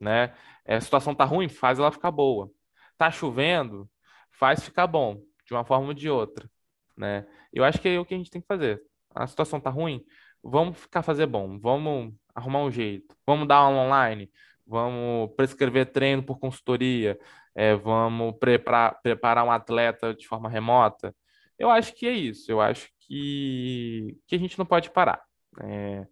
né? 0.00 0.34
É, 0.64 0.76
a 0.76 0.80
situação 0.80 1.14
tá 1.14 1.24
ruim, 1.24 1.48
faz 1.48 1.78
ela 1.78 1.92
ficar 1.92 2.10
boa. 2.10 2.50
Tá 2.96 3.10
chovendo, 3.10 3.90
faz 4.32 4.62
ficar 4.64 4.86
bom, 4.86 5.22
de 5.46 5.54
uma 5.54 5.64
forma 5.64 5.88
ou 5.88 5.94
de 5.94 6.08
outra, 6.10 6.50
né? 6.96 7.26
Eu 7.52 7.64
acho 7.64 7.80
que 7.80 7.88
é 7.88 7.98
o 7.98 8.04
que 8.04 8.14
a 8.14 8.16
gente 8.18 8.30
tem 8.30 8.40
que 8.40 8.46
fazer. 8.46 8.82
A 9.14 9.26
situação 9.26 9.60
tá 9.60 9.70
ruim, 9.70 10.04
vamos 10.42 10.78
ficar 10.78 11.02
fazer 11.02 11.26
bom, 11.26 11.58
vamos 11.58 12.14
arrumar 12.34 12.60
um 12.60 12.70
jeito, 12.70 13.16
vamos 13.26 13.46
dar 13.48 13.56
aula 13.56 13.78
online, 13.78 14.30
vamos 14.66 15.34
prescrever 15.36 15.92
treino 15.92 16.22
por 16.22 16.38
consultoria, 16.38 17.18
é, 17.54 17.74
vamos 17.74 18.36
preparar, 18.38 19.00
preparar 19.02 19.44
um 19.44 19.50
atleta 19.50 20.14
de 20.14 20.26
forma 20.26 20.48
remota. 20.48 21.14
Eu 21.58 21.70
acho 21.70 21.94
que 21.94 22.06
é 22.06 22.12
isso, 22.12 22.50
eu 22.50 22.60
acho 22.60 22.88
que, 23.00 24.16
que 24.26 24.34
a 24.34 24.38
gente 24.38 24.58
não 24.58 24.66
pode 24.66 24.90
parar. 24.90 25.22
É, 25.62 26.06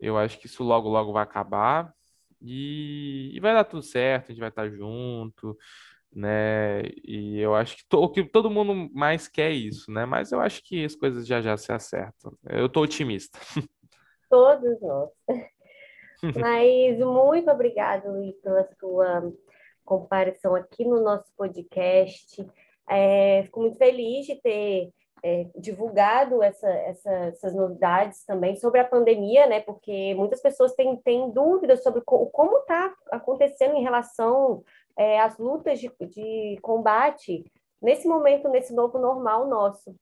eu 0.00 0.18
acho 0.18 0.38
que 0.38 0.46
isso 0.46 0.62
logo, 0.62 0.88
logo 0.88 1.12
vai 1.12 1.22
acabar 1.22 1.92
e, 2.40 3.30
e 3.34 3.40
vai 3.40 3.54
dar 3.54 3.64
tudo 3.64 3.82
certo, 3.82 4.26
a 4.26 4.28
gente 4.32 4.40
vai 4.40 4.50
estar 4.50 4.68
junto, 4.68 5.56
né? 6.12 6.82
E 7.04 7.38
eu 7.38 7.54
acho 7.54 7.76
que, 7.76 7.88
to, 7.88 8.10
que 8.10 8.24
todo 8.24 8.50
mundo 8.50 8.90
mais 8.94 9.28
quer 9.28 9.50
isso, 9.52 9.90
né? 9.90 10.04
Mas 10.06 10.32
eu 10.32 10.40
acho 10.40 10.62
que 10.62 10.84
as 10.84 10.94
coisas 10.94 11.26
já 11.26 11.40
já 11.40 11.56
se 11.56 11.72
acertam. 11.72 12.36
Eu 12.48 12.66
estou 12.66 12.82
otimista. 12.82 13.38
Todos 14.30 14.80
nós. 14.80 15.10
Mas 16.40 16.98
muito 16.98 17.50
obrigado, 17.50 18.10
Luiz, 18.10 18.36
pela 18.40 18.68
sua 18.78 19.32
comparação 19.84 20.54
aqui 20.54 20.84
no 20.84 21.00
nosso 21.00 21.32
podcast. 21.36 22.46
É, 22.88 23.42
fico 23.44 23.60
muito 23.60 23.76
feliz 23.76 24.26
de 24.26 24.36
ter 24.36 24.90
é, 25.22 25.46
divulgado 25.56 26.42
essa, 26.42 26.68
essa, 26.68 27.10
essas 27.10 27.54
novidades 27.54 28.24
também 28.24 28.56
sobre 28.56 28.80
a 28.80 28.84
pandemia, 28.84 29.46
né? 29.46 29.60
Porque 29.60 30.14
muitas 30.14 30.40
pessoas 30.40 30.74
têm, 30.74 30.96
têm 30.96 31.30
dúvidas 31.30 31.82
sobre 31.82 32.00
co 32.02 32.26
como 32.26 32.58
está 32.58 32.94
acontecendo 33.10 33.74
em 33.74 33.82
relação 33.82 34.62
é, 34.96 35.20
às 35.20 35.36
lutas 35.38 35.80
de, 35.80 35.90
de 36.00 36.58
combate 36.62 37.44
nesse 37.82 38.06
momento, 38.06 38.48
nesse 38.48 38.74
novo 38.74 38.98
normal 38.98 39.46
nosso. 39.48 39.94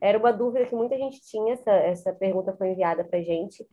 Era 0.00 0.18
uma 0.18 0.32
dúvida 0.32 0.66
que 0.66 0.74
muita 0.74 0.96
gente 0.96 1.20
tinha, 1.22 1.54
essa, 1.54 1.70
essa 1.70 2.12
pergunta 2.12 2.52
foi 2.56 2.70
enviada 2.70 3.04
para 3.04 3.20
a 3.20 3.22
gente. 3.22 3.64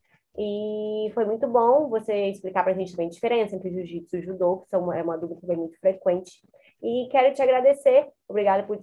E 0.42 1.12
foi 1.14 1.26
muito 1.26 1.46
bom 1.50 1.90
você 1.90 2.28
explicar 2.28 2.64
para 2.64 2.72
a 2.72 2.76
gente 2.76 2.92
também 2.92 3.08
a 3.08 3.12
diferença 3.12 3.58
entre 3.58 3.72
jiu-jitsu 3.72 4.16
e 4.16 4.22
judô, 4.22 4.60
que 4.60 4.70
são, 4.70 4.94
é 4.94 5.04
uma 5.04 5.18
dúvida 5.18 5.42
também 5.42 5.58
muito 5.58 5.78
frequente. 5.82 6.42
E 6.82 7.10
quero 7.12 7.34
te 7.34 7.42
agradecer. 7.42 8.08
Obrigada 8.26 8.64
por 8.64 8.80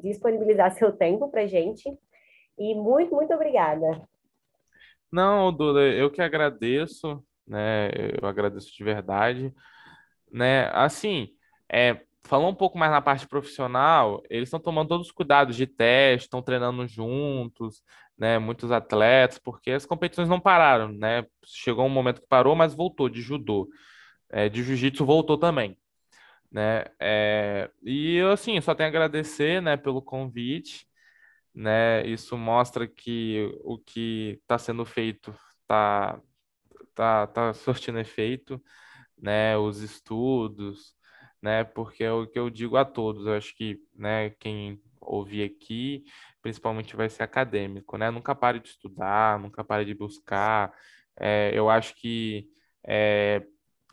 disponibilizar 0.00 0.70
seu 0.78 0.92
tempo 0.92 1.28
para 1.28 1.44
gente. 1.48 1.92
E 2.56 2.72
muito, 2.76 3.12
muito 3.16 3.34
obrigada. 3.34 4.00
Não, 5.10 5.52
Duda, 5.52 5.80
eu 5.80 6.08
que 6.08 6.22
agradeço, 6.22 7.20
né? 7.44 7.90
Eu 8.22 8.28
agradeço 8.28 8.72
de 8.72 8.84
verdade, 8.84 9.52
né? 10.30 10.70
Assim, 10.72 11.30
é, 11.68 12.00
um 12.32 12.54
pouco 12.54 12.78
mais 12.78 12.92
na 12.92 13.02
parte 13.02 13.26
profissional, 13.26 14.22
eles 14.30 14.48
estão 14.48 14.60
tomando 14.60 14.88
todos 14.88 15.08
os 15.08 15.12
cuidados 15.12 15.56
de 15.56 15.66
teste, 15.66 16.26
estão 16.26 16.42
treinando 16.42 16.86
juntos, 16.86 17.82
né? 18.18 18.38
Muitos 18.38 18.70
atletas, 18.72 19.38
porque 19.38 19.72
as 19.72 19.86
competições 19.86 20.28
não 20.28 20.40
pararam, 20.40 20.92
né? 20.92 21.26
Chegou 21.44 21.86
um 21.86 21.90
momento 21.90 22.20
que 22.22 22.28
parou, 22.28 22.54
mas 22.56 22.74
voltou 22.74 23.08
de 23.08 23.20
judô, 23.22 23.68
é, 24.30 24.48
de 24.48 24.62
jiu-jitsu 24.62 25.04
voltou 25.04 25.38
também, 25.38 25.78
né? 26.50 26.84
É, 27.00 27.70
e 27.84 28.16
eu 28.16 28.30
assim, 28.32 28.60
só 28.60 28.74
tenho 28.74 28.88
a 28.88 28.90
agradecer, 28.90 29.62
né, 29.62 29.76
pelo 29.76 30.02
convite, 30.02 30.86
né? 31.54 32.06
Isso 32.06 32.36
mostra 32.36 32.86
que 32.86 33.50
o 33.64 33.78
que 33.78 34.38
está 34.42 34.58
sendo 34.58 34.84
feito 34.84 35.34
está 35.62 36.20
tá, 36.94 37.26
tá 37.28 37.54
surtindo 37.54 37.98
efeito, 38.00 38.62
né? 39.18 39.56
Os 39.58 39.80
estudos, 39.82 40.94
né? 41.42 41.64
Porque 41.64 42.04
é 42.04 42.12
o 42.12 42.26
que 42.26 42.38
eu 42.38 42.50
digo 42.50 42.76
a 42.76 42.84
todos. 42.84 43.26
Eu 43.26 43.34
acho 43.34 43.54
que, 43.56 43.80
né? 43.94 44.30
Quem 44.30 44.80
ouvir 45.00 45.44
aqui, 45.44 46.04
principalmente 46.46 46.94
vai 46.94 47.08
ser 47.08 47.24
acadêmico, 47.24 47.98
né? 47.98 48.08
Nunca 48.08 48.32
pare 48.32 48.60
de 48.60 48.68
estudar, 48.68 49.36
nunca 49.40 49.64
pare 49.64 49.84
de 49.84 49.94
buscar. 49.94 50.72
É, 51.18 51.50
eu 51.52 51.68
acho 51.68 51.92
que 51.96 52.48
é, 52.86 53.44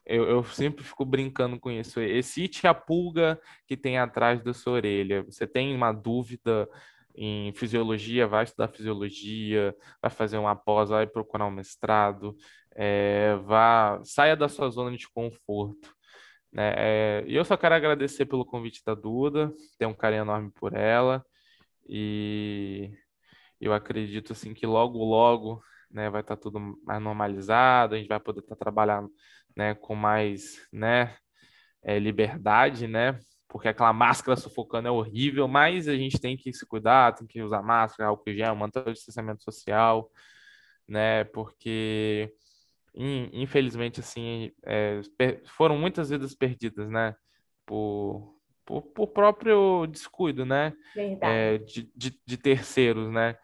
eu, 0.05 0.29
eu, 0.29 0.43
sempre 0.43 0.83
fico 0.83 1.03
brincando 1.03 1.59
com 1.59 1.71
isso. 1.71 1.99
Excite 1.99 2.67
a 2.67 2.73
pulga 2.73 3.41
que 3.67 3.75
tem 3.75 3.97
atrás 3.97 4.43
da 4.43 4.53
sua 4.53 4.73
orelha. 4.73 5.23
Você 5.23 5.47
tem 5.47 5.75
uma 5.75 5.91
dúvida 5.91 6.69
em 7.15 7.51
fisiologia, 7.53 8.27
vai 8.27 8.43
estudar 8.43 8.67
fisiologia, 8.67 9.75
vai 9.99 10.11
fazer 10.11 10.37
uma 10.37 10.55
pós, 10.55 10.89
vai 10.89 11.07
procurar 11.07 11.47
um 11.47 11.51
mestrado, 11.51 12.35
é, 12.75 13.35
vá, 13.45 13.99
saia 14.03 14.35
da 14.35 14.47
sua 14.47 14.69
zona 14.69 14.95
de 14.95 15.09
conforto. 15.09 15.91
Né? 16.51 16.73
É, 16.77 17.23
e 17.25 17.35
eu 17.35 17.43
só 17.45 17.57
quero 17.57 17.73
agradecer 17.73 18.27
pelo 18.27 18.45
convite 18.45 18.83
da 18.85 18.93
Duda, 18.93 19.51
tenho 19.79 19.89
um 19.89 19.95
carinho 19.95 20.21
enorme 20.21 20.51
por 20.51 20.75
ela 20.75 21.25
e 21.87 22.91
eu 23.59 23.73
acredito 23.73 24.33
assim 24.33 24.53
que 24.53 24.65
logo, 24.65 25.03
logo 25.03 25.63
né, 25.91 26.09
vai 26.09 26.21
estar 26.21 26.35
tudo 26.35 26.59
mais 26.83 27.01
normalizado, 27.01 27.95
a 27.95 27.97
gente 27.97 28.07
vai 28.07 28.19
poder 28.19 28.41
estar 28.41 28.55
trabalhando 28.55 29.09
né, 29.55 29.75
com 29.75 29.95
mais 29.95 30.67
né, 30.71 31.15
é, 31.83 31.99
liberdade, 31.99 32.87
né? 32.87 33.19
Porque 33.47 33.67
aquela 33.67 33.93
máscara 33.93 34.35
sufocando 34.35 34.87
é 34.87 34.91
horrível, 34.91 35.47
mas 35.47 35.87
a 35.87 35.95
gente 35.95 36.19
tem 36.19 36.35
que 36.35 36.51
se 36.53 36.65
cuidar, 36.65 37.13
tem 37.13 37.27
que 37.27 37.41
usar 37.41 37.61
máscara, 37.61 38.09
álcool 38.09 38.33
gel, 38.33 38.55
manter 38.55 38.87
o 38.87 38.93
distanciamento 38.93 39.43
social, 39.43 40.09
né? 40.87 41.23
Porque 41.25 42.33
infelizmente 42.95 43.99
assim 43.99 44.51
é, 44.63 45.01
foram 45.45 45.77
muitas 45.77 46.09
vidas 46.09 46.35
perdidas, 46.35 46.89
né? 46.89 47.15
Por, 47.65 48.32
por, 48.65 48.81
por 48.81 49.07
próprio 49.07 49.87
descuido, 49.87 50.45
né? 50.45 50.73
É, 51.21 51.57
de, 51.59 51.91
de, 51.95 52.21
de, 52.25 52.37
terceiros, 52.37 53.11
né? 53.11 53.37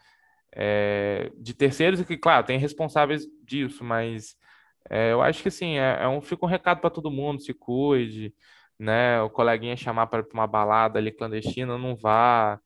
É, 0.54 1.32
de 1.38 1.54
terceiros 1.54 2.02
que, 2.02 2.18
claro, 2.18 2.46
tem 2.46 2.58
responsáveis 2.58 3.26
disso, 3.44 3.84
mas 3.84 4.36
é, 4.90 5.12
eu 5.12 5.22
acho 5.22 5.42
que 5.42 5.50
assim, 5.50 5.78
é, 5.78 6.00
é 6.02 6.08
um, 6.08 6.22
fica 6.22 6.46
um 6.46 6.50
recado 6.50 6.82
para 6.82 6.90
todo 6.90 7.12
mundo, 7.12 7.42
se 7.42 7.54
cuide, 7.54 8.34
né? 8.78 9.22
O 9.22 9.30
coleguinha 9.30 9.78
chamar 9.78 10.08
para 10.08 10.26
uma 10.34 10.48
balada 10.48 11.00
ali 11.00 11.12
clandestina, 11.12 11.78
não 11.78 11.96
vá, 11.96 12.60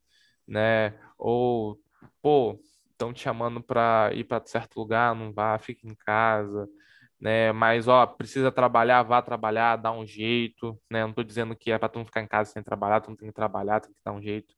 né? 0.47 0.93
Ou, 1.17 1.79
pô, 2.21 2.59
estão 2.91 3.13
te 3.13 3.21
chamando 3.21 3.61
para 3.61 4.11
ir 4.13 4.23
para 4.25 4.45
certo 4.45 4.77
lugar, 4.77 5.15
não 5.15 5.31
vá, 5.33 5.57
fique 5.59 5.87
em 5.87 5.95
casa, 5.95 6.67
né? 7.23 7.53
Mas, 7.53 7.87
ó, 7.87 8.05
precisa 8.05 8.51
trabalhar, 8.51 9.01
vá 9.03 9.21
trabalhar, 9.21 9.77
dá 9.77 9.93
um 9.93 10.05
jeito, 10.05 10.77
né? 10.91 11.03
Não 11.03 11.11
estou 11.11 11.23
dizendo 11.23 11.55
que 11.55 11.71
é 11.71 11.77
para 11.79 11.87
tu 11.87 11.99
não 11.99 12.05
ficar 12.05 12.21
em 12.21 12.27
casa 12.27 12.51
sem 12.51 12.61
trabalhar, 12.61 12.99
tu 12.99 13.09
não 13.11 13.15
tem 13.15 13.29
que 13.29 13.33
trabalhar, 13.33 13.79
tem 13.79 13.91
que 13.93 13.99
dar 14.03 14.11
um 14.11 14.21
jeito. 14.21 14.53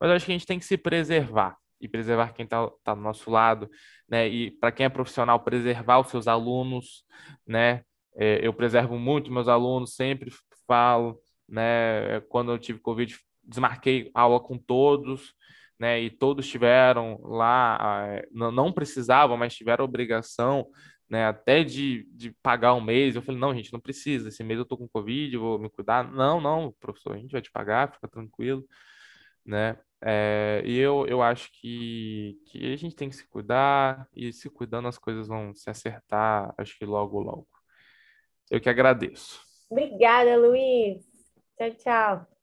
Mas 0.00 0.10
eu 0.10 0.16
acho 0.16 0.26
que 0.26 0.32
a 0.32 0.34
gente 0.34 0.46
tem 0.46 0.58
que 0.58 0.64
se 0.64 0.76
preservar 0.76 1.56
e 1.80 1.86
preservar 1.88 2.32
quem 2.34 2.44
está 2.44 2.68
tá 2.82 2.92
do 2.92 3.00
nosso 3.00 3.30
lado, 3.30 3.70
né? 4.08 4.26
E 4.28 4.50
para 4.50 4.72
quem 4.72 4.86
é 4.86 4.88
profissional, 4.88 5.38
preservar 5.38 6.00
os 6.00 6.08
seus 6.08 6.26
alunos, 6.26 7.04
né? 7.46 7.82
É, 8.16 8.44
eu 8.44 8.52
preservo 8.52 8.98
muito 8.98 9.30
meus 9.32 9.46
alunos, 9.46 9.94
sempre 9.94 10.32
falo, 10.66 11.20
né? 11.48 12.20
Quando 12.28 12.50
eu 12.50 12.58
tive 12.58 12.80
Covid, 12.80 13.16
desmarquei 13.44 14.10
aula 14.12 14.40
com 14.40 14.58
todos, 14.58 15.34
né? 15.78 16.00
E 16.00 16.10
todos 16.10 16.48
tiveram 16.48 17.20
lá, 17.22 18.08
é, 18.08 18.26
não 18.32 18.72
precisavam, 18.72 19.36
mas 19.36 19.54
tiveram 19.54 19.84
obrigação, 19.84 20.66
né? 21.08 21.26
Até 21.26 21.64
de, 21.64 22.04
de 22.12 22.32
pagar 22.42 22.74
um 22.74 22.80
mês. 22.80 23.16
Eu 23.16 23.22
falei, 23.22 23.40
não, 23.40 23.54
gente, 23.54 23.72
não 23.72 23.80
precisa. 23.80 24.28
Esse 24.28 24.42
mês 24.44 24.58
eu 24.58 24.64
tô 24.64 24.76
com 24.76 24.88
Covid, 24.88 25.36
vou 25.36 25.58
me 25.58 25.70
cuidar. 25.70 26.10
Não, 26.10 26.40
não, 26.40 26.72
professor, 26.80 27.14
a 27.14 27.18
gente 27.18 27.32
vai 27.32 27.40
te 27.40 27.50
pagar, 27.50 27.92
fica 27.92 28.08
tranquilo, 28.08 28.64
né? 29.44 29.78
É, 30.00 30.62
e 30.64 30.78
eu, 30.78 31.06
eu 31.08 31.20
acho 31.22 31.50
que, 31.52 32.38
que 32.46 32.72
a 32.72 32.76
gente 32.76 32.94
tem 32.94 33.08
que 33.08 33.16
se 33.16 33.26
cuidar 33.28 34.06
e 34.14 34.32
se 34.32 34.48
cuidando 34.48 34.86
as 34.86 34.98
coisas 34.98 35.26
vão 35.26 35.52
se 35.54 35.68
acertar, 35.68 36.54
acho 36.56 36.78
que 36.78 36.84
logo, 36.84 37.20
logo. 37.20 37.48
Eu 38.50 38.60
que 38.60 38.68
agradeço. 38.68 39.40
Obrigada, 39.68 40.36
Luiz. 40.36 41.04
Tchau, 41.56 41.74
tchau. 41.74 42.37